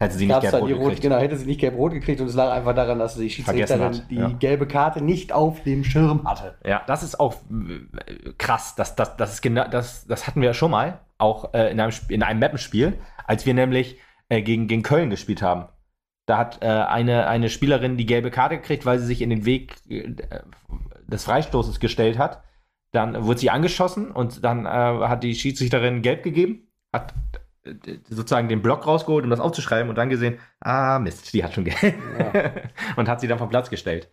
[0.00, 1.00] Hätte sie nicht gelb-rot gekriegt.
[1.02, 4.16] Genau, hätte sie nicht gelb-rot gekriegt und es lag einfach daran, dass die Schiedsrichterin die
[4.16, 4.28] ja.
[4.28, 6.56] gelbe Karte nicht auf dem Schirm hatte.
[6.64, 8.74] Ja, das ist auch äh, krass.
[8.74, 11.80] Das, das, das, ist genau, das, das hatten wir ja schon mal auch äh, in
[11.80, 15.68] einem, in einem Mappenspiel, als wir nämlich äh, gegen, gegen Köln gespielt haben.
[16.26, 19.44] Da hat äh, eine, eine Spielerin die gelbe Karte gekriegt, weil sie sich in den
[19.44, 20.14] Weg äh,
[21.06, 22.42] des Freistoßes gestellt hat.
[22.92, 27.14] Dann wurde sie angeschossen und dann äh, hat die Schiedsrichterin gelb gegeben, hat
[28.08, 31.64] sozusagen den Block rausgeholt, um das aufzuschreiben und dann gesehen, ah Mist, die hat schon
[31.64, 31.82] gelb.
[31.82, 32.50] Ja.
[32.96, 34.08] und hat sie dann vom Platz gestellt.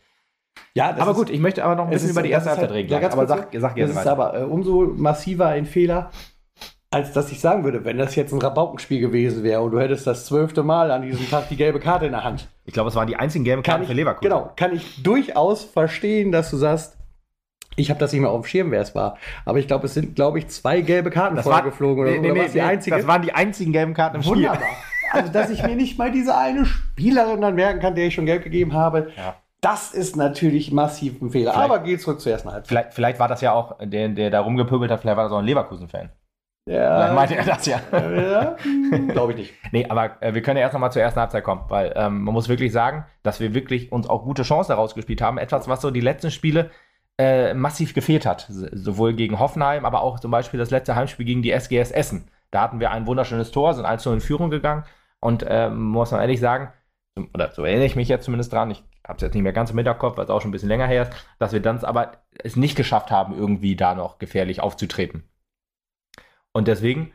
[0.74, 2.90] Ja, aber gut, ich möchte aber noch ein bisschen ist, über die erste Halbzeit reden.
[2.90, 6.12] Ja, aber sag, sag gerne Das ist aber äh, umso massiver ein Fehler,
[6.92, 10.08] als dass ich sagen würde, wenn das jetzt ein Rabaukenspiel gewesen wäre und du hättest
[10.08, 12.48] das zwölfte Mal an diesem Tag die gelbe Karte in der Hand.
[12.66, 14.30] Ich glaube, es waren die einzigen gelben Karten ich, für Leverkusen.
[14.30, 16.98] Genau, kann ich durchaus verstehen, dass du sagst,
[17.76, 19.18] ich habe das nicht mehr auf dem Schirm, wer es war.
[19.46, 22.04] Aber ich glaube, es sind, glaube ich, zwei gelbe Karten das vorher war, geflogen.
[22.04, 22.98] Oder, nee, oder nee, die einzige?
[22.98, 24.58] Das waren die einzigen gelben Karten im Wunderbar.
[24.58, 24.68] Spiel.
[25.12, 28.26] Also, dass ich mir nicht mal diese eine Spielerin dann merken kann, der ich schon
[28.26, 29.12] gelb gegeben habe.
[29.18, 29.36] Ja.
[29.62, 31.52] Das ist natürlich massiv ein Fehler.
[31.52, 32.68] Vielleicht, Aber geht zurück zur ersten Halbzeit.
[32.68, 35.40] Vielleicht, vielleicht war das ja auch, der, der da rumgepöbelt hat, vielleicht war das auch
[35.40, 36.10] ein Leverkusen-Fan.
[36.68, 37.08] Ja.
[37.08, 37.80] Dann meinte er das ja.
[37.92, 38.56] ja
[39.10, 39.54] Glaube ich nicht.
[39.72, 42.34] nee, aber äh, wir können ja erst nochmal zur ersten Halbzeit kommen, weil ähm, man
[42.34, 45.38] muss wirklich sagen, dass wir wirklich uns auch gute Chancen herausgespielt haben.
[45.38, 46.72] Etwas, was so die letzten Spiele
[47.22, 48.48] äh, massiv gefehlt hat.
[48.50, 52.28] Sowohl gegen Hoffenheim, aber auch zum Beispiel das letzte Heimspiel gegen die SGS Essen.
[52.50, 54.86] Da hatten wir ein wunderschönes Tor, sind 1 in Führung gegangen
[55.20, 56.74] und äh, muss man ehrlich sagen,
[57.36, 59.70] oder so erinnere ich mich jetzt zumindest dran, ich habe es jetzt nicht mehr ganz
[59.70, 62.24] im Hinterkopf, weil es auch schon ein bisschen länger her ist, dass wir dann aber
[62.44, 65.24] es nicht geschafft haben, irgendwie da noch gefährlich aufzutreten.
[66.54, 67.14] Und deswegen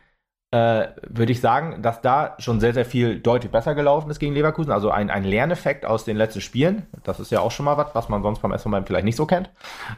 [0.53, 4.34] äh, würde ich sagen, dass da schon sehr, sehr viel deutlich besser gelaufen ist gegen
[4.34, 4.70] Leverkusen.
[4.70, 6.86] Also ein, ein Lerneffekt aus den letzten Spielen.
[7.03, 9.26] Das ist ja auch schon mal was, was man sonst beim SV vielleicht nicht so
[9.26, 9.51] kennt.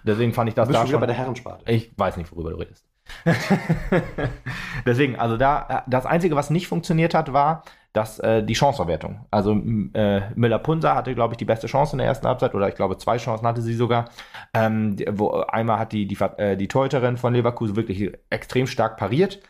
[0.05, 1.01] Deswegen fand ich das da schon.
[1.01, 1.71] bei der Herrensparte.
[1.71, 2.85] Ich weiß nicht, worüber du redest.
[4.87, 9.27] Deswegen, also da, das Einzige, was nicht funktioniert hat, war, dass äh, die Chanceverwertung.
[9.31, 12.75] Also äh, Müller-Punser hatte, glaube ich, die beste Chance in der ersten Halbzeit oder ich
[12.75, 14.07] glaube zwei Chancen hatte sie sogar.
[14.55, 19.41] Ähm, wo einmal hat die, die, äh, die Torhüterin von Leverkusen wirklich extrem stark pariert.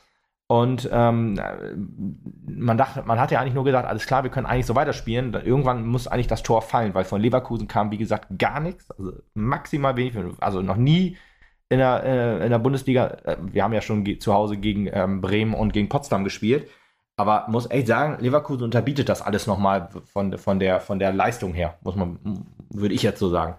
[0.50, 1.38] Und ähm,
[2.46, 5.34] man dachte, man hat ja eigentlich nur gedacht, alles klar, wir können eigentlich so weiterspielen.
[5.34, 8.90] Irgendwann muss eigentlich das Tor fallen, weil von Leverkusen kam, wie gesagt, gar nichts.
[8.90, 11.18] Also maximal wenig, also noch nie
[11.68, 13.08] in der, äh, in der Bundesliga.
[13.24, 16.66] Äh, wir haben ja schon zu Hause gegen ähm, Bremen und gegen Potsdam gespielt.
[17.18, 21.52] Aber muss echt sagen, Leverkusen unterbietet das alles nochmal von, von, der, von der Leistung
[21.52, 22.18] her, muss man,
[22.70, 23.56] würde ich jetzt so sagen.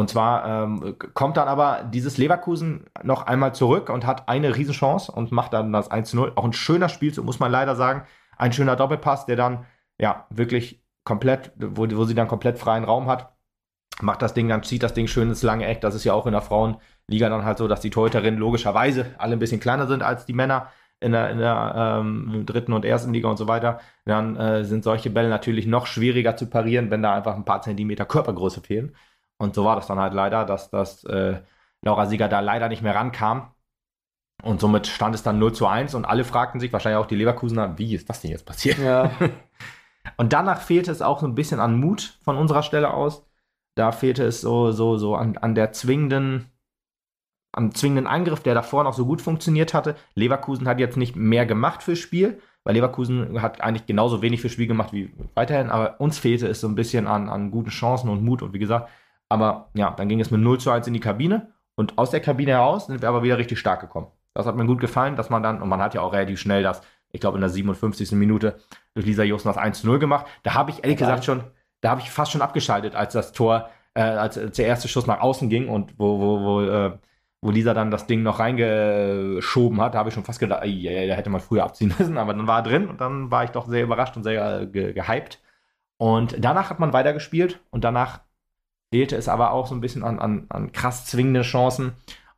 [0.00, 5.12] Und zwar ähm, kommt dann aber dieses Leverkusen noch einmal zurück und hat eine Riesenchance
[5.12, 6.36] und macht dann das 1-0.
[6.36, 8.04] Auch ein schöner Spielzug, muss man leider sagen.
[8.38, 9.66] Ein schöner Doppelpass, der dann
[9.98, 13.34] ja wirklich komplett, wo, wo sie dann komplett freien Raum hat.
[14.00, 15.82] Macht das Ding, dann zieht das Ding schön ins lange Eck.
[15.82, 19.34] Das ist ja auch in der Frauenliga dann halt so, dass die Torhüterinnen logischerweise alle
[19.34, 20.68] ein bisschen kleiner sind als die Männer
[21.00, 23.80] in der, in der ähm, dritten und ersten Liga und so weiter.
[24.06, 27.60] Dann äh, sind solche Bälle natürlich noch schwieriger zu parieren, wenn da einfach ein paar
[27.60, 28.94] Zentimeter Körpergröße fehlen.
[29.40, 31.40] Und so war das dann halt leider, dass das äh,
[31.80, 33.54] Laura Sieger da leider nicht mehr rankam.
[34.42, 37.16] Und somit stand es dann 0 zu 1 und alle fragten sich, wahrscheinlich auch die
[37.16, 38.78] Leverkusener, wie ist das denn jetzt passiert?
[38.78, 39.10] Ja.
[40.18, 43.26] und danach fehlte es auch so ein bisschen an Mut von unserer Stelle aus.
[43.76, 46.50] Da fehlte es so, so, so an, an der zwingenden,
[47.52, 49.96] am zwingenden Angriff, der davor noch so gut funktioniert hatte.
[50.14, 54.52] Leverkusen hat jetzt nicht mehr gemacht fürs Spiel, weil Leverkusen hat eigentlich genauso wenig fürs
[54.52, 58.10] Spiel gemacht wie weiterhin, aber uns fehlte es so ein bisschen an, an guten Chancen
[58.10, 58.90] und Mut und wie gesagt,
[59.30, 62.20] aber ja, dann ging es mit 0 zu 1 in die Kabine und aus der
[62.20, 64.08] Kabine heraus sind wir aber wieder richtig stark gekommen.
[64.34, 66.62] Das hat mir gut gefallen, dass man dann, und man hat ja auch relativ schnell
[66.62, 68.12] das, ich glaube in der 57.
[68.12, 68.58] Minute
[68.94, 70.26] durch Lisa Josten das 1 zu 0 gemacht.
[70.42, 71.04] Da habe ich ehrlich okay.
[71.04, 71.44] gesagt schon,
[71.80, 75.06] da habe ich fast schon abgeschaltet, als das Tor, äh, als, als, der erste Schuss
[75.06, 76.98] nach außen ging und wo, wo, wo, äh,
[77.40, 81.08] wo Lisa dann das Ding noch reingeschoben hat, da habe ich schon fast gedacht, ey,
[81.08, 83.50] da hätte man früher abziehen müssen, aber dann war er drin und dann war ich
[83.50, 85.40] doch sehr überrascht und sehr äh, ge gehypt.
[85.98, 88.20] Und danach hat man weitergespielt und danach
[88.92, 91.92] fehlte es aber auch so ein bisschen an, an, an krass zwingende Chancen.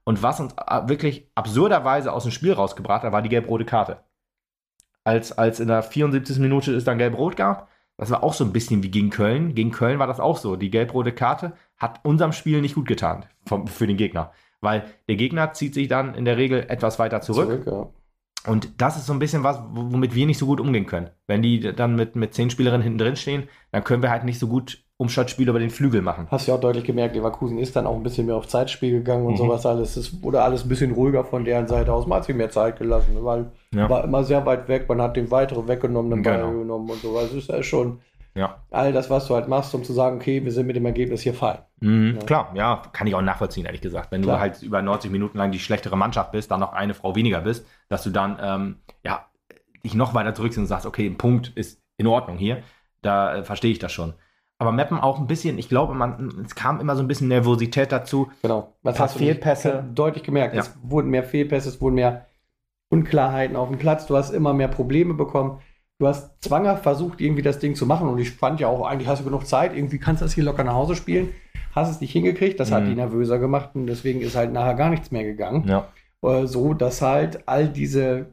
[0.05, 4.01] Und was uns äh, wirklich absurderweise aus dem Spiel rausgebracht hat, war die gelb-rote Karte.
[5.05, 6.39] Als, als in der 74.
[6.39, 9.55] Minute es dann gelb-rot gab, das war auch so ein bisschen wie gegen Köln.
[9.55, 10.57] Gegen Köln war das auch so.
[10.57, 14.33] Die gelb-rote Karte hat unserem Spiel nicht gut getan vom, für den Gegner.
[14.61, 17.65] Weil der Gegner zieht sich dann in der Regel etwas weiter zurück.
[17.65, 18.51] zurück ja.
[18.51, 21.11] Und das ist so ein bisschen was, womit wir nicht so gut umgehen können.
[21.27, 24.39] Wenn die dann mit, mit zehn Spielerinnen hinten drin stehen, dann können wir halt nicht
[24.39, 26.27] so gut Umschaltspiel über den Flügel machen.
[26.31, 28.93] Hast du ja auch deutlich gemerkt, Leverkusen ist dann auch ein bisschen mehr auf Zeitspiel
[28.93, 29.39] gegangen und mhm.
[29.39, 29.97] sowas alles.
[29.97, 32.07] Es wurde alles ein bisschen ruhiger von deren Seite aus.
[32.07, 33.91] Man hat sich mehr Zeit gelassen, weil ja.
[33.91, 34.89] war immer sehr weit weg.
[34.89, 36.47] Man hat den weiteren weggenommen, den genau.
[36.47, 37.19] Ball genommen und so.
[37.19, 37.99] Also ist ja schon
[38.35, 38.63] ja.
[38.71, 41.23] all das, was du halt machst, um zu sagen, okay, wir sind mit dem Ergebnis
[41.23, 41.59] hier fein.
[41.81, 42.27] Mhm, ja.
[42.27, 44.13] Klar, ja, kann ich auch nachvollziehen, ehrlich gesagt.
[44.13, 44.37] Wenn Klar.
[44.37, 47.41] du halt über 90 Minuten lang die schlechtere Mannschaft bist, dann noch eine Frau weniger
[47.41, 49.27] bist, dass du dann, ähm, ja,
[49.85, 52.63] dich noch weiter zurückziehst und sagst, okay, ein Punkt ist in Ordnung hier.
[53.03, 54.15] Da äh, verstehe ich das schon
[54.63, 57.91] aber Mappen auch ein bisschen, ich glaube, man, es kam immer so ein bisschen Nervosität
[57.91, 58.31] dazu.
[58.43, 58.73] Genau.
[58.83, 59.85] Was hast Fehlpässe.
[59.93, 60.55] deutlich gemerkt.
[60.55, 60.63] Ja.
[60.63, 62.27] Es wurden mehr Fehlpässe, es wurden mehr
[62.89, 64.07] Unklarheiten auf dem Platz.
[64.07, 65.59] Du hast immer mehr Probleme bekommen.
[65.99, 68.09] Du hast zwanghaft versucht, irgendwie das Ding zu machen.
[68.09, 69.75] Und ich fand ja auch, eigentlich hast du genug Zeit.
[69.75, 71.31] Irgendwie kannst du das hier locker nach Hause spielen.
[71.75, 72.61] Hast es nicht hingekriegt.
[72.61, 72.75] Das mhm.
[72.75, 73.71] hat die nervöser gemacht.
[73.75, 75.67] Und deswegen ist halt nachher gar nichts mehr gegangen.
[75.67, 75.89] Ja.
[76.23, 78.27] Äh, so, dass halt all diese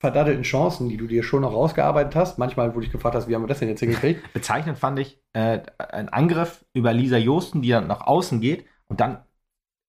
[0.00, 2.38] verdattelten Chancen, die du dir schon noch rausgearbeitet hast.
[2.38, 4.20] Manchmal, wo ich gefragt hast, wie haben wir das denn jetzt hingekriegt?
[4.32, 9.00] Bezeichnend fand ich äh, ein Angriff über Lisa Josten, die dann nach außen geht und
[9.00, 9.18] dann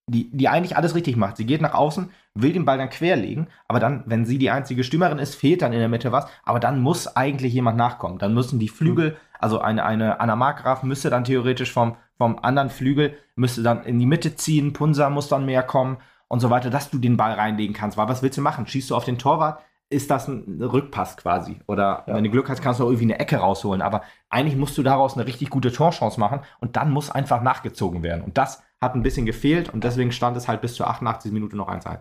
[0.08, 1.38] die, die eigentlich alles richtig macht.
[1.38, 4.84] Sie geht nach außen, will den Ball dann querlegen, aber dann, wenn sie die einzige
[4.84, 8.20] Stürmerin ist, fehlt dann in der Mitte was, aber dann muss eigentlich jemand nachkommen.
[8.20, 12.70] Dann müssen die Flügel, also eine, eine Anna Markgraf müsste dann theoretisch vom, vom anderen
[12.70, 15.98] Flügel, müsste dann in die Mitte ziehen, Punsa muss dann mehr kommen
[16.28, 17.98] und so weiter, dass du den Ball reinlegen kannst.
[17.98, 18.68] Weil was willst du machen?
[18.68, 19.62] Schießt du auf den Torwart?
[19.92, 21.60] Ist das ein Rückpass quasi.
[21.68, 22.16] Oder ja.
[22.16, 23.82] wenn du Glück hast, kannst du auch irgendwie eine Ecke rausholen.
[23.82, 28.02] Aber eigentlich musst du daraus eine richtig gute Torchance machen und dann muss einfach nachgezogen
[28.02, 28.24] werden.
[28.24, 31.32] Und das hat ein bisschen gefehlt und deswegen stand es halt bis zur 88.
[31.32, 32.00] Minute noch 1-1.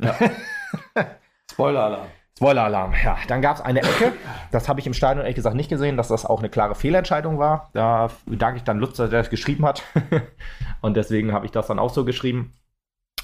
[0.00, 0.14] Ja.
[1.50, 2.06] Spoiler-Alarm.
[2.36, 3.18] Spoiler-Alarm, ja.
[3.28, 4.12] Dann gab es eine Ecke.
[4.52, 7.38] Das habe ich im Stadion ehrlich gesagt nicht gesehen, dass das auch eine klare Fehlentscheidung
[7.38, 7.70] war.
[7.72, 9.82] Da danke ich dann Lutzer, der das geschrieben hat.
[10.80, 12.54] und deswegen habe ich das dann auch so geschrieben.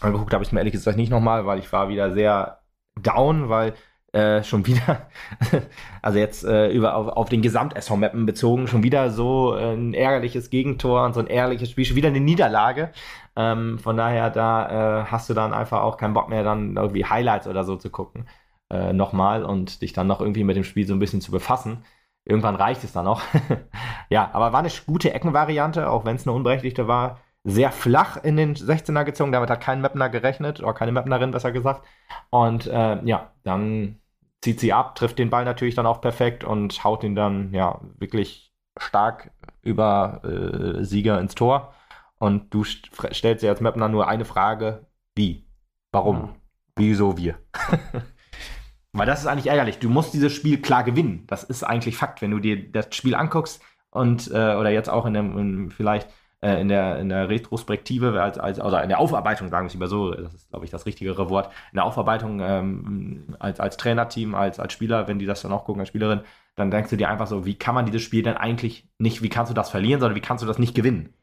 [0.01, 2.61] Angeguckt habe ich es mir ehrlich gesagt nicht nochmal, weil ich war wieder sehr
[3.01, 3.75] down, weil
[4.13, 5.09] äh, schon wieder,
[6.03, 11.05] also jetzt äh, über auf, auf den Gesamt-SV-Mappen bezogen, schon wieder so ein ärgerliches Gegentor
[11.05, 12.91] und so ein ehrliches Spiel, schon wieder eine Niederlage.
[13.37, 17.05] Ähm, von daher, da äh, hast du dann einfach auch keinen Bock mehr, dann irgendwie
[17.05, 18.27] Highlights oder so zu gucken.
[18.71, 21.85] Äh, nochmal und dich dann noch irgendwie mit dem Spiel so ein bisschen zu befassen.
[22.25, 23.23] Irgendwann reicht es dann noch.
[24.11, 28.37] ja, aber war eine gute Eckenvariante, auch wenn es eine unberechtigte war sehr flach in
[28.37, 29.33] den 16er gezogen.
[29.33, 31.87] Damit hat kein Mapner gerechnet, oder keine Mapnerin besser gesagt.
[32.31, 34.01] Und äh, ja, dann
[34.43, 37.81] zieht sie ab, trifft den Ball natürlich dann auch perfekt und haut ihn dann ja
[37.99, 39.33] wirklich stark
[39.63, 41.75] über äh, Sieger ins Tor.
[42.19, 45.47] Und du st stellst dir als Mapner nur eine Frage: Wie?
[45.93, 46.17] Warum?
[46.17, 46.35] Ja.
[46.77, 47.39] Wieso wir?
[48.93, 49.79] Weil das ist eigentlich ärgerlich.
[49.79, 51.25] Du musst dieses Spiel klar gewinnen.
[51.27, 55.07] Das ist eigentlich Fakt, wenn du dir das Spiel anguckst und äh, oder jetzt auch
[55.07, 56.09] in dem in vielleicht
[56.41, 59.75] äh, in, der, in der Retrospektive, als, als, oder in der Aufarbeitung, sagen wir es
[59.75, 63.77] lieber so, das ist, glaube ich, das richtigere Wort, in der Aufarbeitung ähm, als, als
[63.77, 66.21] Trainerteam, als, als Spieler, wenn die das dann auch gucken, als Spielerin,
[66.55, 69.29] dann denkst du dir einfach so, wie kann man dieses Spiel denn eigentlich nicht, wie
[69.29, 71.15] kannst du das verlieren, sondern wie kannst du das nicht gewinnen?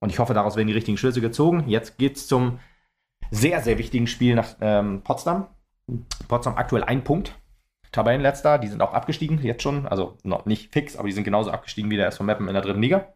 [0.00, 1.64] Und ich hoffe, daraus werden die richtigen Schlüsse gezogen.
[1.68, 2.58] Jetzt geht es zum
[3.30, 5.46] sehr, sehr wichtigen Spiel nach ähm, Potsdam.
[6.28, 7.38] Potsdam aktuell ein Punkt.
[7.92, 9.86] Tabellenletzter, die sind auch abgestiegen, jetzt schon.
[9.86, 12.62] Also noch nicht fix, aber die sind genauso abgestiegen wie der SV Meppen in der
[12.62, 13.12] dritten Liga.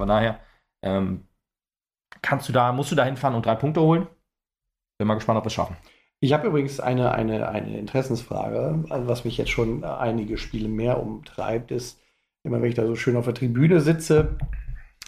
[0.00, 0.40] Von daher
[0.82, 1.26] ähm,
[2.22, 4.06] kannst du da, musst du da hinfahren und drei Punkte holen.
[4.98, 5.76] Bin mal gespannt, ob wir es schaffen.
[6.20, 11.70] Ich habe übrigens eine, eine, eine Interessensfrage, was mich jetzt schon einige Spiele mehr umtreibt,
[11.70, 11.98] ist,
[12.42, 14.36] immer wenn ich da so schön auf der Tribüne sitze.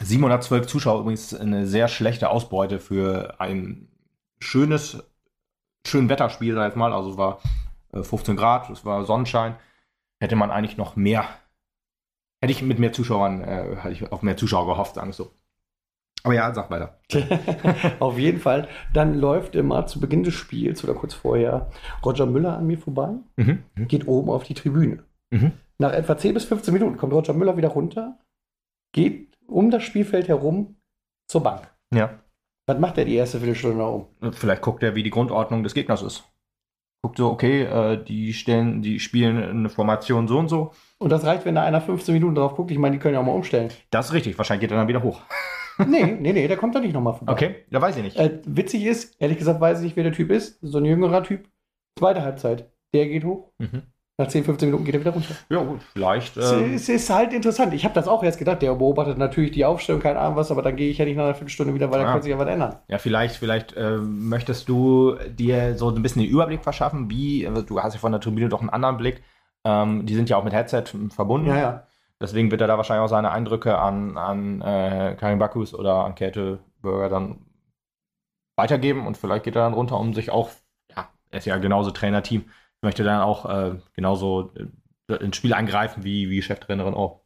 [0.00, 3.88] 712 Zuschauer übrigens eine sehr schlechte Ausbeute für ein
[4.38, 5.04] schönes,
[5.86, 6.94] schön Wetterspiel, sag ich mal.
[6.94, 7.40] Also es war
[7.92, 9.56] 15 äh, Grad, es war Sonnenschein.
[10.18, 11.28] Hätte man eigentlich noch mehr,
[12.40, 15.30] hätte ich mit mehr Zuschauern, äh, hätte ich auf mehr Zuschauer gehofft, sagen wir so.
[16.24, 17.00] Aber ja, sag weiter.
[18.00, 18.68] Auf jeden Fall.
[18.92, 21.70] Dann läuft immer zu Beginn des Spiels oder kurz vorher
[22.04, 23.64] Roger Müller an mir vorbei, mhm.
[23.88, 25.04] geht oben auf die Tribüne.
[25.30, 25.52] Mhm.
[25.78, 28.18] Nach etwa 10 bis 15 Minuten kommt Roger Müller wieder runter,
[28.92, 30.76] geht um das Spielfeld herum
[31.28, 31.68] zur Bank.
[31.92, 32.20] Ja.
[32.68, 34.32] Was macht er die erste Viertelstunde da oben?
[34.32, 36.24] Vielleicht guckt er, wie die Grundordnung des Gegners ist.
[37.04, 40.70] Guckt so, okay, äh, die stellen, die spielen eine Formation so und so.
[40.98, 42.70] Und das reicht, wenn da einer 15 Minuten drauf guckt.
[42.70, 43.72] Ich meine, die können ja auch mal umstellen.
[43.90, 44.38] Das ist richtig.
[44.38, 45.20] Wahrscheinlich geht er dann wieder hoch.
[45.88, 47.32] nee, nee, nee, der kommt da nicht nochmal vorbei.
[47.32, 48.16] Okay, da weiß ich nicht.
[48.16, 50.58] Äh, witzig ist, ehrlich gesagt, weiß ich nicht, wer der Typ ist.
[50.62, 51.48] So ein jüngerer Typ.
[51.98, 52.70] Zweite Halbzeit.
[52.94, 53.50] Der geht hoch.
[53.58, 53.82] Mhm.
[54.18, 55.34] Nach 10, 15 Minuten geht er wieder runter.
[55.48, 56.36] Ja, gut, vielleicht.
[56.36, 57.72] Ähm es, ist halt interessant.
[57.72, 58.60] Ich habe das auch erst gedacht.
[58.60, 61.24] Der beobachtet natürlich die Aufstellung, keine Ahnung was, aber dann gehe ich ja nicht nach
[61.24, 62.04] einer Viertelstunde wieder, weil ja.
[62.04, 62.76] da könnte sich ja was ändern.
[62.88, 67.62] Ja, vielleicht, vielleicht äh, möchtest du dir so ein bisschen den Überblick verschaffen, wie, also
[67.62, 69.22] du hast ja von der Tribüne doch einen anderen Blick.
[69.64, 71.48] Ähm, die sind ja auch mit Headset verbunden.
[71.48, 71.86] Ja, ja.
[72.22, 76.14] Deswegen wird er da wahrscheinlich auch seine Eindrücke an, an äh, Karin Bakus oder an
[76.14, 77.44] Käthe Burger dann
[78.56, 80.50] weitergeben und vielleicht geht er dann runter, um sich auch,
[80.94, 82.44] ja, er ist ja genauso Trainerteam,
[82.80, 84.52] möchte dann auch äh, genauso
[85.08, 87.22] äh, ins Spiel eingreifen wie, wie Cheftrainerin auch.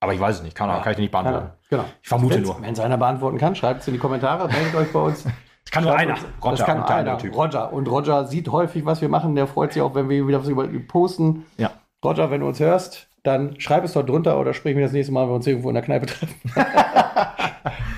[0.00, 1.50] Aber ich weiß es nicht, kann, ja, kann ich nicht beantworten.
[1.68, 1.84] Genau.
[2.00, 2.62] Ich vermute wenn's, nur.
[2.62, 5.26] Wenn es einer beantworten kann, schreibt es in die Kommentare, meldet euch bei uns.
[5.64, 6.14] Das kann nur einer.
[6.42, 7.22] Roger, das kann einer.
[7.30, 7.70] Roger.
[7.74, 9.34] Und Roger sieht häufig, was wir machen.
[9.34, 11.44] Der freut sich auch, wenn wir wieder was über posten.
[11.58, 11.72] Ja.
[12.02, 15.12] Roger, wenn du uns hörst, dann schreib es dort drunter oder sprich mir das nächste
[15.12, 16.40] Mal, wenn wir uns irgendwo in der Kneipe treffen.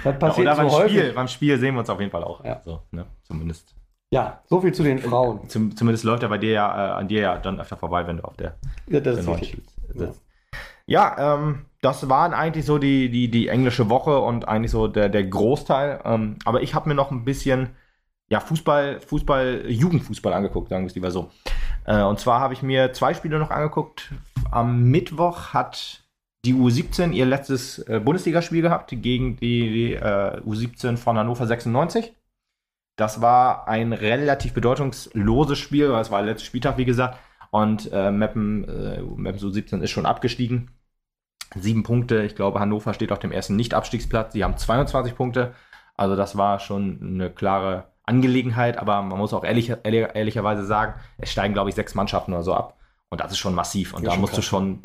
[0.05, 0.99] das passiert ja, oder so beim häufig.
[0.99, 2.45] Spiel, beim Spiel sehen wir uns auf jeden Fall auch.
[2.45, 2.61] Ja.
[2.64, 3.07] So, ne?
[3.22, 3.74] Zumindest.
[4.12, 5.49] Ja, so viel zu den Frauen.
[5.49, 8.16] Zum, zumindest läuft er bei dir ja, äh, an dir ja dann öfter vorbei, wenn
[8.16, 8.57] du auf der,
[8.89, 10.22] ja, das der ist sitzt.
[10.87, 14.89] Ja, ja ähm, das waren eigentlich so die, die, die englische Woche und eigentlich so
[14.89, 16.01] der, der Großteil.
[16.05, 17.70] Ähm, aber ich habe mir noch ein bisschen
[18.31, 21.31] ja, Fußball, Fußball, Jugendfußball angeguckt, sagen wir es lieber so.
[21.85, 24.12] Äh, und zwar habe ich mir zwei Spiele noch angeguckt.
[24.51, 26.05] Am Mittwoch hat
[26.45, 32.14] die U17 ihr letztes äh, Bundesligaspiel gehabt gegen die, die äh, U17 von Hannover 96.
[32.97, 37.18] Das war ein relativ bedeutungsloses Spiel, weil es war der letzte Spieltag, wie gesagt.
[37.51, 40.70] Und äh, Meppen, äh, Meppen U17 ist schon abgestiegen.
[41.57, 42.22] Sieben Punkte.
[42.22, 44.35] Ich glaube, Hannover steht auf dem ersten Nicht-Abstiegsplatz.
[44.35, 45.55] Sie haben 22 Punkte.
[45.97, 50.94] Also das war schon eine klare Angelegenheit, aber man muss auch ehrlich, ehrlich, ehrlicherweise sagen,
[51.18, 52.76] es steigen, glaube ich, sechs Mannschaften oder so ab.
[53.08, 53.94] Und das ist schon massiv.
[53.94, 54.44] Und ja, da musst krass.
[54.44, 54.82] du schon,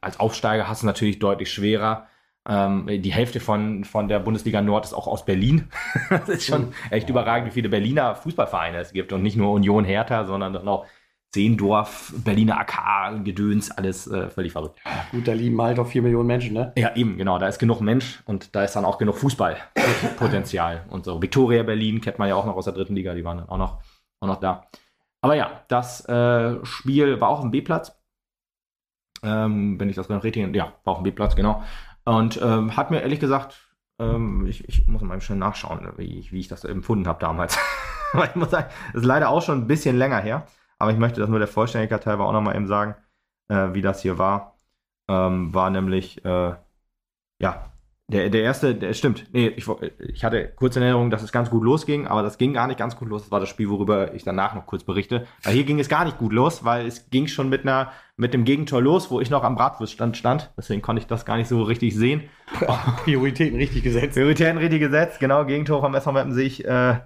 [0.00, 2.06] als Aufsteiger hast du natürlich deutlich schwerer.
[2.48, 5.68] Ähm, die Hälfte von, von der Bundesliga Nord ist auch aus Berlin.
[6.10, 9.12] das ist schon echt überragend, wie viele Berliner Fußballvereine es gibt.
[9.12, 10.86] Und nicht nur Union Hertha, sondern auch
[11.32, 14.78] Zehendorf, Berliner AK, Gedöns, alles äh, völlig verrückt.
[15.10, 16.72] Gut, da lieben halt auch vier Millionen Menschen, ne?
[16.76, 17.38] Ja, eben, genau.
[17.38, 20.84] Da ist genug Mensch und da ist dann auch genug Fußballpotenzial.
[20.90, 21.20] und so.
[21.20, 23.58] Viktoria Berlin kennt man ja auch noch aus der dritten Liga, die waren dann auch
[23.58, 23.82] noch,
[24.20, 24.66] auch noch da.
[25.20, 27.98] Aber ja, das äh, Spiel war auch ein B-Platz.
[29.22, 31.62] Ähm, wenn ich das richtig, ja, war auch ein B-Platz, genau.
[32.04, 33.66] Und ähm, hat mir ehrlich gesagt,
[33.98, 37.58] ähm, ich, ich, muss mal schnell nachschauen, wie ich, wie ich das empfunden habe damals.
[38.24, 40.46] Ich muss sagen, das ist leider auch schon ein bisschen länger her.
[40.78, 42.94] Aber ich möchte das nur der Vollständigkeit halber auch nochmal eben sagen,
[43.48, 44.56] äh, wie das hier war.
[45.08, 46.54] Ähm, war nämlich, äh,
[47.38, 47.72] ja,
[48.08, 49.26] der, der erste, der stimmt.
[49.32, 49.66] Nee, ich,
[49.98, 52.96] ich hatte kurze Erinnerung, dass es ganz gut losging, aber das ging gar nicht ganz
[52.96, 53.22] gut los.
[53.22, 55.26] Das war das Spiel, worüber ich danach noch kurz berichte.
[55.42, 58.32] Weil hier ging es gar nicht gut los, weil es ging schon mit einer, mit
[58.32, 60.52] dem Gegentor los, wo ich noch am Bratwurststand stand.
[60.56, 62.22] Deswegen konnte ich das gar nicht so richtig sehen.
[63.02, 64.14] Prioritäten richtig gesetzt.
[64.14, 65.44] Prioritäten richtig gesetzt, genau.
[65.44, 67.00] Gegentor vom SV Meppen sehe ich äh,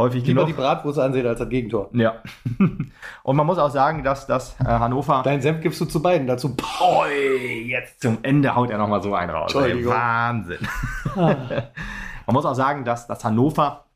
[0.00, 0.56] häufig Lieber genug.
[0.56, 1.90] die Bratwurst ansehen als das Gegentor.
[1.92, 2.22] Ja.
[3.22, 5.22] Und man muss auch sagen, dass das äh, Hannover.
[5.24, 6.56] Dein Senf gibst du zu beiden dazu.
[6.80, 9.54] Oi, jetzt zum Ende haut er nochmal so einen raus.
[9.54, 10.66] Ey, Wahnsinn.
[11.16, 11.34] Ah.
[12.26, 13.86] man muss auch sagen, dass, dass Hannover,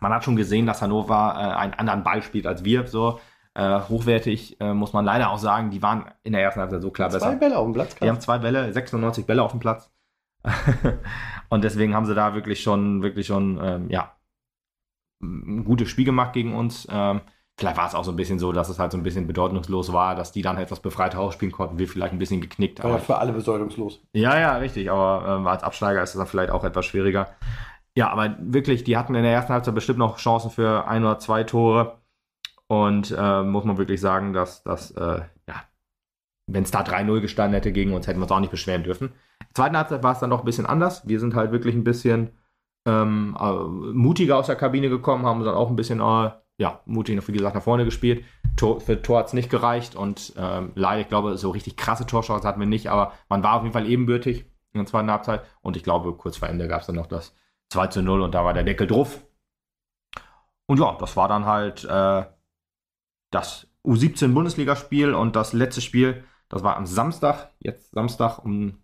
[0.00, 2.86] man hat schon gesehen, dass Hannover äh, einen anderen Ball spielt als wir.
[2.86, 3.20] So.
[3.54, 6.90] Äh, hochwertig äh, muss man leider auch sagen, die waren in der ersten Halbzeit so
[6.90, 7.30] klar zwei besser.
[7.30, 7.94] Zwei Bälle auf dem Platz.
[7.94, 9.90] Die haben zwei Bälle, 96 Bälle auf dem Platz.
[11.48, 14.15] und deswegen haben sie da wirklich schon, wirklich schon, ähm, ja,
[15.22, 16.86] ein gutes Spiel gemacht gegen uns.
[16.90, 17.20] Ähm,
[17.58, 19.92] vielleicht war es auch so ein bisschen so, dass es halt so ein bisschen bedeutungslos
[19.92, 21.78] war, dass die dann etwas befreiter ausspielen konnten.
[21.78, 22.82] Wir vielleicht ein bisschen geknickt.
[22.82, 24.00] War ja für alle bedeutungslos.
[24.12, 24.90] Ja, ja, richtig.
[24.90, 27.30] Aber äh, als Absteiger ist es dann vielleicht auch etwas schwieriger.
[27.96, 31.18] Ja, aber wirklich, die hatten in der ersten Halbzeit bestimmt noch Chancen für ein oder
[31.18, 31.98] zwei Tore.
[32.68, 35.62] Und äh, muss man wirklich sagen, dass das, äh, ja,
[36.46, 39.08] wenn es da 3-0 gestanden hätte gegen uns, hätten wir uns auch nicht beschweren dürfen.
[39.08, 41.06] In der zweiten Halbzeit war es dann noch ein bisschen anders.
[41.08, 42.32] Wir sind halt wirklich ein bisschen
[42.86, 43.52] ähm, äh,
[43.92, 47.54] mutiger aus der Kabine gekommen, haben dann auch ein bisschen, äh, ja, mutig, wie gesagt,
[47.54, 48.24] nach vorne gespielt.
[48.56, 52.06] Tor, für Tor hat es nicht gereicht und ähm, leider, ich glaube, so richtig krasse
[52.06, 55.42] Torchancen hatten wir nicht, aber man war auf jeden Fall ebenbürtig in der zweiten Halbzeit
[55.60, 57.34] und ich glaube, kurz vor Ende gab es dann noch das
[57.70, 59.22] 2 zu 0 und da war der Deckel drauf.
[60.66, 62.24] Und ja, das war dann halt äh,
[63.30, 68.82] das U17 Bundesligaspiel und das letzte Spiel, das war am Samstag, jetzt Samstag um,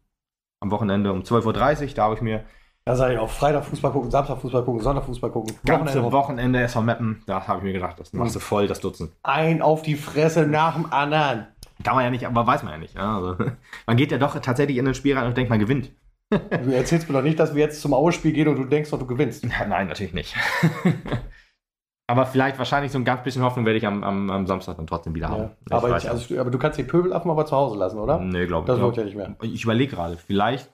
[0.61, 1.95] am Wochenende um 12.30 Uhr.
[1.95, 2.45] Da habe ich mir.
[2.85, 5.57] Da sage ich auch Freitag Fußball gucken, Samstag Fußball gucken, Sonntag Fußball gucken.
[5.65, 8.81] Ganze Wochenende, Wochenende SV Meppen, da habe ich mir gedacht, das machst du voll, das
[8.81, 9.13] Dutzend.
[9.23, 11.47] Ein auf die Fresse nach dem anderen.
[11.85, 12.95] Kann man ja nicht, aber weiß man ja nicht.
[12.95, 13.37] Ja, also,
[13.87, 15.93] man geht ja doch tatsächlich in ein Spiel rein und denkt, man gewinnt.
[16.31, 18.99] Du erzählst mir doch nicht, dass wir jetzt zum Ausspiel gehen und du denkst doch,
[18.99, 19.47] du gewinnst.
[19.47, 20.35] Nein, natürlich nicht.
[22.09, 24.87] Aber vielleicht wahrscheinlich so ein ganz bisschen Hoffnung werde ich am, am, am Samstag dann
[24.87, 25.51] trotzdem wieder haben.
[25.71, 28.19] Ja, aber, ich, also, aber, du kannst den Pöbelaffen aber zu Hause lassen, oder?
[28.19, 28.67] Nee, glaube ich.
[28.67, 29.35] Das wird ja nicht mehr.
[29.41, 30.71] Ich überlege gerade, vielleicht,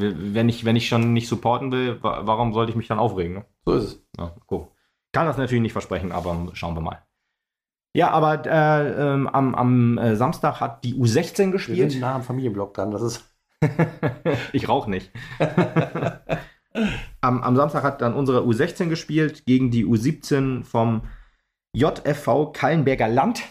[0.00, 3.34] wenn ich, wenn ich schon nicht supporten will, warum sollte ich mich dann aufregen?
[3.34, 3.44] Ne?
[3.64, 4.02] So ist es.
[4.18, 4.68] Ja, cool.
[5.12, 7.02] Kann das natürlich nicht versprechen, aber schauen wir mal.
[7.92, 11.78] Ja, aber äh, ähm, am, am äh, Samstag hat die U16 gespielt.
[11.78, 13.24] Wir sind nah am Familienblock dran, das ist.
[14.52, 15.10] ich rauche nicht.
[17.20, 21.02] am, am Samstag hat dann unsere U16 gespielt gegen die U17 vom
[21.72, 23.42] JFV Kallenberger Land.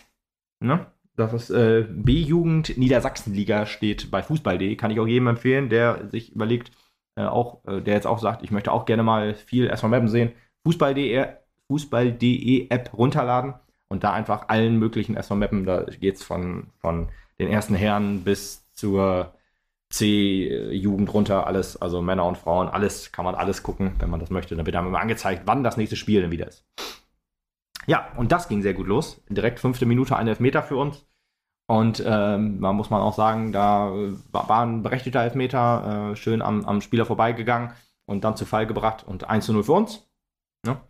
[0.61, 0.87] Ne?
[1.19, 4.75] Das äh, B-Jugend Niedersachsenliga steht bei Fußball.de.
[4.77, 6.71] Kann ich auch jedem empfehlen, der sich überlegt,
[7.15, 10.07] äh, auch, äh, der jetzt auch sagt, ich möchte auch gerne mal viel erstmal Mappen
[10.07, 10.31] sehen.
[10.63, 11.25] Fußball.de
[11.67, 13.53] Fußball.de App runterladen
[13.89, 15.65] und da einfach allen möglichen erstmal Mappen.
[15.65, 19.33] Da geht es von, von den ersten Herren bis zur
[19.89, 24.29] C-Jugend runter, alles, also Männer und Frauen, alles, kann man alles gucken, wenn man das
[24.29, 24.55] möchte.
[24.55, 26.65] Dann wird einem immer angezeigt, wann das nächste Spiel denn wieder ist.
[27.87, 29.21] Ja, und das ging sehr gut los.
[29.27, 31.08] Direkt fünfte Minute, ein Elfmeter für uns.
[31.69, 33.91] Und ähm, man muss man auch sagen, da
[34.31, 37.73] war ein berechtigter Elfmeter, äh, schön am, am Spieler vorbeigegangen
[38.05, 40.09] und dann zu Fall gebracht und 1 zu 0 für uns.
[40.65, 40.81] Ja.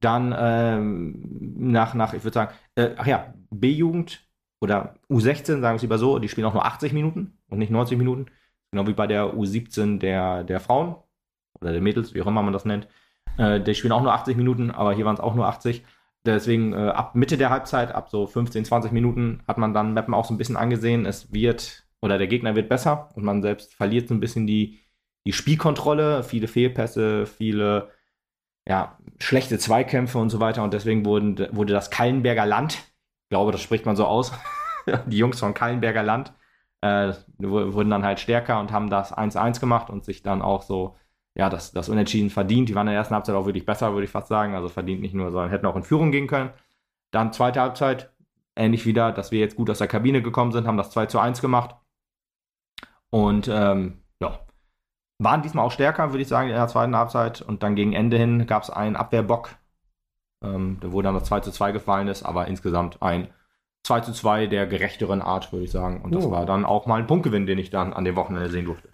[0.00, 1.24] Dann ähm,
[1.72, 4.28] nach, nach, ich würde sagen, äh, ach ja, B-Jugend
[4.60, 7.70] oder U16, sagen wir es lieber so, die spielen auch nur 80 Minuten und nicht
[7.70, 8.26] 90 Minuten.
[8.72, 10.96] Genau wie bei der U17 der, der Frauen
[11.58, 12.86] oder der Mädels, wie auch immer man das nennt.
[13.38, 15.86] Äh, die spielen auch nur 80 Minuten, aber hier waren es auch nur 80.
[16.26, 20.14] Deswegen äh, ab Mitte der Halbzeit, ab so 15, 20 Minuten, hat man dann Mappen
[20.14, 21.06] auch so ein bisschen angesehen.
[21.06, 24.80] Es wird, oder der Gegner wird besser und man selbst verliert so ein bisschen die,
[25.26, 27.90] die Spielkontrolle, viele Fehlpässe, viele
[28.68, 30.62] ja, schlechte Zweikämpfe und so weiter.
[30.62, 34.32] Und deswegen wurden, wurde das Kallenberger Land, ich glaube, das spricht man so aus,
[35.06, 36.32] die Jungs von Kallenberger Land,
[36.80, 40.96] äh, wurden dann halt stärker und haben das 1-1 gemacht und sich dann auch so,
[41.36, 42.68] ja, das, das Unentschieden verdient.
[42.68, 44.54] Die waren in der ersten Halbzeit auch wirklich besser, würde ich fast sagen.
[44.54, 46.50] Also verdient nicht nur, sondern hätten auch in Führung gehen können.
[47.10, 48.10] Dann zweite Halbzeit,
[48.56, 51.18] ähnlich wieder, dass wir jetzt gut aus der Kabine gekommen sind, haben das 2 zu
[51.18, 51.76] 1 gemacht.
[53.10, 54.40] Und ähm, ja,
[55.18, 57.42] waren diesmal auch stärker, würde ich sagen, in der zweiten Halbzeit.
[57.42, 59.50] Und dann gegen Ende hin gab es einen Abwehrbock,
[60.42, 63.28] ähm, wo dann das 2 zu 2 gefallen ist, aber insgesamt ein
[63.84, 66.00] 2 zu 2 der gerechteren Art, würde ich sagen.
[66.00, 66.30] Und das oh.
[66.30, 68.88] war dann auch mal ein Punktgewinn, den ich dann an dem Wochenende sehen durfte.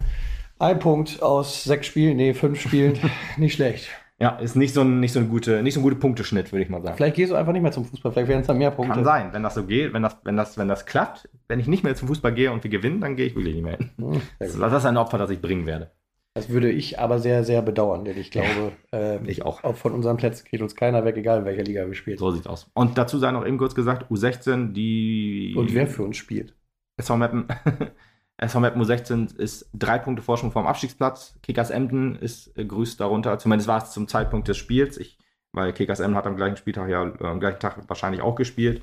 [0.59, 2.97] Ein Punkt aus sechs Spielen, nee, fünf Spielen,
[3.37, 3.89] nicht schlecht.
[4.19, 6.63] Ja, ist nicht so ein, nicht so ein, gute, nicht so ein guter Punkteschnitt, würde
[6.63, 6.95] ich mal sagen.
[6.95, 8.93] Vielleicht gehst du einfach nicht mehr zum Fußball, vielleicht werden es dann mehr Punkte.
[8.93, 11.67] Kann sein, wenn das so geht, wenn das, wenn das, wenn das klappt, wenn ich
[11.67, 13.89] nicht mehr zum Fußball gehe und wir gewinnen, dann gehe ich wirklich nicht mehr hin.
[13.97, 15.91] Hm, das, das ist ein Opfer, das ich bringen werde.
[16.35, 19.63] Das würde ich aber sehr, sehr bedauern, denn ich glaube, äh, ich auch.
[19.63, 19.75] auch.
[19.75, 22.17] von unseren Plätzen geht uns keiner weg, egal in welcher Liga wir spielen.
[22.17, 22.71] So sieht's aus.
[22.73, 25.53] Und dazu sei noch eben kurz gesagt, U16, die.
[25.55, 26.55] Und wer für uns spielt?
[26.97, 27.47] SV Meppen.
[28.43, 31.35] SV Meppen U16 ist drei Punkte Forschung vom Abstiegsplatz.
[31.41, 33.39] Kickers Emden ist äh, grüßt darunter.
[33.39, 34.97] Zumindest war es zum Zeitpunkt des Spiels.
[34.97, 35.17] Ich,
[35.51, 38.81] weil Kickers Emden hat am gleichen Spieltag ja äh, am gleichen Tag wahrscheinlich auch gespielt.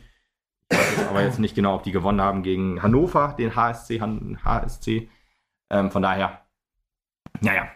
[0.70, 4.00] Ich weiß aber jetzt nicht genau, ob die gewonnen haben gegen Hannover, den HSC.
[4.00, 5.08] Han HSC.
[5.70, 6.40] Ähm, von daher
[7.40, 7.68] naja.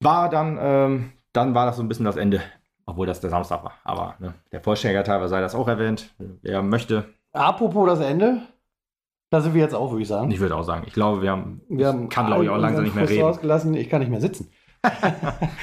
[0.00, 2.40] War dann, ähm, dann war das so ein bisschen das Ende,
[2.86, 3.74] obwohl das der Samstag war.
[3.84, 6.14] Aber ne, der Vollständiger sei das auch erwähnt.
[6.18, 7.12] Wer möchte.
[7.32, 8.42] Apropos das Ende,
[9.30, 10.30] da sind wir jetzt auch, würde ich sagen.
[10.30, 10.84] Ich würde auch sagen.
[10.86, 11.60] Ich glaube, wir haben.
[11.68, 13.24] Wir haben kann, glaube ich, auch langsam nicht mehr reden.
[13.24, 13.74] Ausgelassen.
[13.74, 14.50] Ich kann nicht mehr sitzen.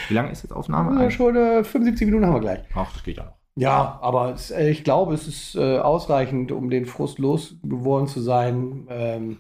[0.10, 1.02] Wie lange ist jetzt Aufnahme?
[1.02, 2.60] Ja, schon äh, 75 Minuten haben wir gleich.
[2.74, 3.36] Ach, das geht ja noch.
[3.58, 8.20] Ja, aber es, äh, ich glaube, es ist äh, ausreichend, um den Frust losgeworden zu
[8.20, 8.88] sein.
[8.90, 9.38] Ähm,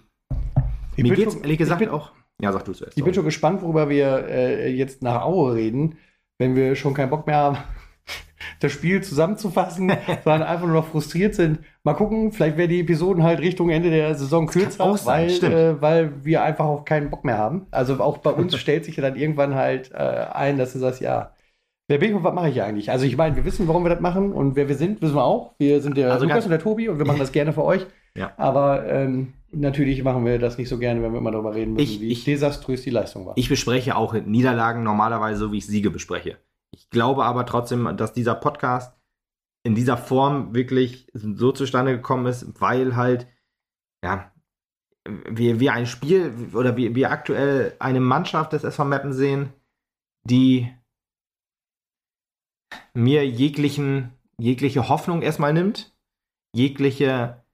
[0.95, 2.11] Mir geht es ehrlich gesagt auch.
[2.41, 2.97] Ja, sag du zuerst.
[2.97, 5.97] Ich bin schon gespannt, worüber wir äh, jetzt nach Aue reden,
[6.37, 7.57] wenn wir schon keinen Bock mehr haben.
[8.59, 9.91] Das Spiel zusammenzufassen,
[10.23, 11.59] sondern einfach nur noch frustriert sind.
[11.83, 16.23] Mal gucken, vielleicht werden die Episoden halt Richtung Ende der Saison kürzer, weil, äh, weil
[16.23, 17.67] wir einfach auch keinen Bock mehr haben.
[17.71, 21.01] Also auch bei uns stellt sich ja dann irgendwann halt äh, ein, dass du sagst,
[21.01, 21.31] ja,
[21.87, 22.89] Wer bin ich und was mache ich eigentlich?
[22.89, 25.23] Also ich meine, wir wissen, warum wir das machen und wer wir sind, wissen wir
[25.23, 25.53] auch.
[25.59, 27.85] Wir sind der also Lukas und der Tobi und wir machen das gerne für euch.
[28.17, 28.31] Ja.
[28.37, 31.83] Aber ähm, natürlich machen wir das nicht so gerne, wenn wir immer darüber reden müssen,
[31.83, 33.33] ich, wie ich, desaströs die Leistung war.
[33.37, 36.37] Ich bespreche auch Niederlagen normalerweise so, wie ich Siege bespreche.
[36.75, 38.99] Ich glaube aber trotzdem, dass dieser Podcast
[39.63, 43.27] in dieser Form wirklich so zustande gekommen ist, weil halt,
[44.03, 44.31] ja,
[45.07, 49.53] wir, wir ein Spiel oder wir, wir aktuell eine Mannschaft des SV Mappen sehen,
[50.27, 50.69] die
[52.93, 55.95] mir jeglichen, jegliche Hoffnung erstmal nimmt,
[56.53, 57.45] jegliche,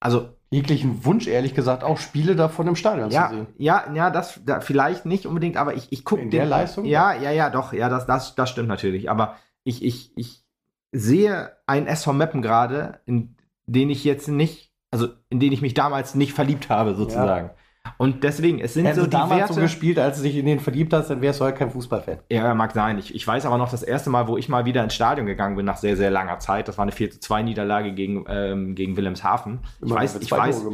[0.00, 3.46] also jeglichen Wunsch, ehrlich gesagt, auch Spiele davon im Stadion ja, zu sehen.
[3.58, 6.22] Ja, ja, das da, vielleicht nicht unbedingt, aber ich, ich gucke.
[6.22, 6.84] In der den, Leistung?
[6.84, 9.10] Ja, ja, ja, doch, ja, das, das, das stimmt natürlich.
[9.10, 10.44] Aber ich, ich, ich
[10.92, 13.36] sehe einen SV Meppen gerade, in
[13.66, 17.48] den ich jetzt nicht, also in den ich mich damals nicht verliebt habe, sozusagen.
[17.48, 17.54] Ja.
[17.98, 19.54] Und deswegen, es sind Hätten so die damals Werte.
[19.54, 22.18] so gespielt, als du dich in den verliebt hast, dann wärst du heute kein Fußballfan.
[22.30, 22.98] Ja, mag sein.
[22.98, 25.56] Ich, ich weiß aber noch, das erste Mal, wo ich mal wieder ins Stadion gegangen
[25.56, 28.74] bin, nach sehr, sehr langer Zeit, das war eine 4 zu 2 Niederlage gegen, ähm,
[28.74, 29.60] gegen Wilhelmshaven.
[29.76, 30.64] Ich Immer weiß, ich weiß.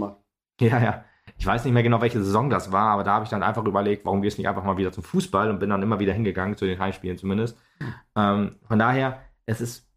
[0.60, 1.04] Ja, ja.
[1.38, 3.64] Ich weiß nicht mehr genau, welche Saison das war, aber da habe ich dann einfach
[3.64, 6.12] überlegt, warum gehst du nicht einfach mal wieder zum Fußball und bin dann immer wieder
[6.12, 7.56] hingegangen, zu den Heimspielen zumindest.
[7.78, 7.94] Mhm.
[8.16, 9.88] Ähm, von daher, es ist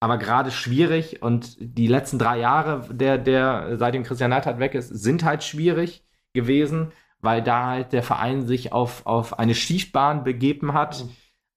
[0.00, 4.88] aber gerade schwierig und die letzten drei Jahre, der, der seitdem Christian Neidhardt weg ist,
[4.88, 6.04] sind halt schwierig
[6.34, 11.04] gewesen, weil da halt der Verein sich auf, auf eine Schiefbahn begeben hat.
[11.04, 11.10] Mhm.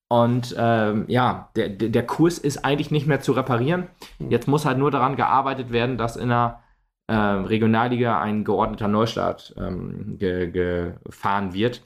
[0.07, 3.87] Und ähm, ja, der, der Kurs ist eigentlich nicht mehr zu reparieren.
[4.19, 4.31] Mhm.
[4.31, 6.61] Jetzt muss halt nur daran gearbeitet werden, dass in der
[7.07, 11.81] äh, Regionalliga ein geordneter Neustart ähm, ge gefahren wird.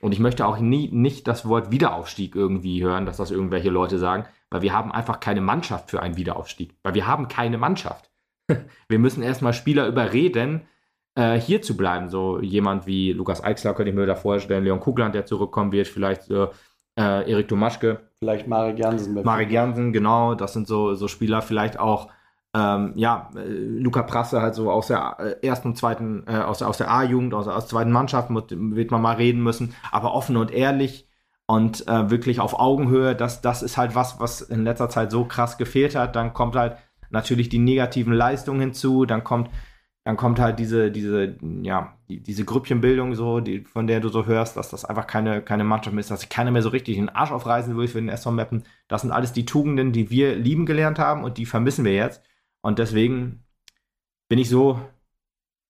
[0.00, 3.98] Und ich möchte auch nie nicht das Wort Wiederaufstieg irgendwie hören, dass das irgendwelche Leute
[3.98, 6.76] sagen, weil wir haben einfach keine Mannschaft für einen Wiederaufstieg.
[6.82, 8.10] Weil wir haben keine Mannschaft.
[8.88, 10.62] wir müssen erstmal Spieler überreden,
[11.14, 12.08] äh, hier zu bleiben.
[12.08, 15.88] So jemand wie Lukas Eichsler könnte ich mir da vorstellen, Leon Kugland, der zurückkommen wird,
[15.88, 16.48] vielleicht äh,
[16.96, 18.00] Erik Tomaschke.
[18.20, 19.22] Vielleicht Marek Jansen.
[19.22, 22.08] Marek Jansen, genau, das sind so, so Spieler, vielleicht auch
[22.54, 26.62] ähm, ja, äh, Luca Prasse halt so aus der äh, ersten und zweiten, äh, aus,
[26.62, 30.14] aus der A-Jugend, aus, aus der zweiten Mannschaft, mit, wird man mal reden müssen, aber
[30.14, 31.08] offen und ehrlich
[31.46, 35.24] und äh, wirklich auf Augenhöhe, das, das ist halt was, was in letzter Zeit so
[35.24, 36.14] krass gefehlt hat.
[36.14, 36.76] Dann kommt halt
[37.10, 39.50] natürlich die negativen Leistungen hinzu, dann kommt
[40.04, 44.26] dann kommt halt diese, diese, ja, die, diese Grüppchenbildung so, die, von der du so
[44.26, 47.08] hörst, dass das einfach keine, keine Mannschaft ist, dass sich keiner mehr so richtig den
[47.08, 48.64] Arsch aufreißen will für den SV Mappen.
[48.86, 52.22] Das sind alles die Tugenden, die wir lieben gelernt haben und die vermissen wir jetzt.
[52.60, 53.44] Und deswegen
[54.28, 54.78] bin ich so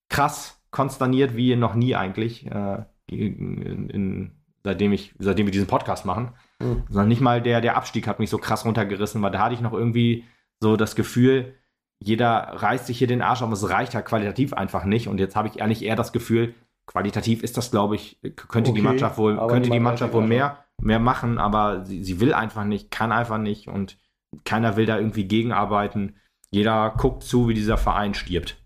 [0.08, 4.32] krass konsterniert wie noch nie eigentlich, äh, in, in,
[4.64, 6.32] seitdem, ich, seitdem wir diesen Podcast machen.
[6.58, 6.82] Mhm.
[6.88, 9.60] Sondern nicht mal der, der Abstieg hat mich so krass runtergerissen, weil da hatte ich
[9.60, 10.24] noch irgendwie
[10.58, 11.54] so das Gefühl,
[12.04, 15.08] jeder reißt sich hier den Arsch, aber es reicht halt qualitativ einfach nicht.
[15.08, 16.54] Und jetzt habe ich eigentlich eher das Gefühl,
[16.86, 20.64] qualitativ ist das, glaube ich, könnte okay, die Mannschaft wohl, könnte die Mannschaft wohl mehr,
[20.80, 23.96] mehr machen, aber sie, sie will einfach nicht, kann einfach nicht und
[24.44, 26.16] keiner will da irgendwie gegenarbeiten.
[26.50, 28.56] Jeder guckt zu, wie dieser Verein stirbt.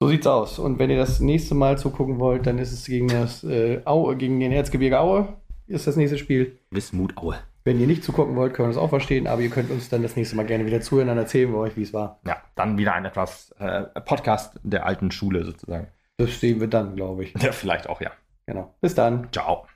[0.00, 0.58] So sieht's aus.
[0.58, 4.16] Und wenn ihr das nächste Mal zugucken wollt, dann ist es gegen das äh, Aue,
[4.16, 5.36] gegen den Erzgebirge Aue.
[5.66, 6.58] Ist das nächste Spiel.
[6.70, 7.36] Wismut Aue.
[7.68, 10.02] Wenn ihr nicht zugucken wollt, können wir das auch verstehen, aber ihr könnt uns dann
[10.02, 12.18] das nächste Mal gerne wieder zuhören, dann erzählen wir euch, wie es war.
[12.26, 15.88] Ja, dann wieder ein etwas äh, Podcast der alten Schule sozusagen.
[16.16, 17.34] Das sehen wir dann, glaube ich.
[17.38, 18.10] Ja, vielleicht auch, ja.
[18.46, 18.74] Genau.
[18.80, 19.28] Bis dann.
[19.32, 19.66] Ciao.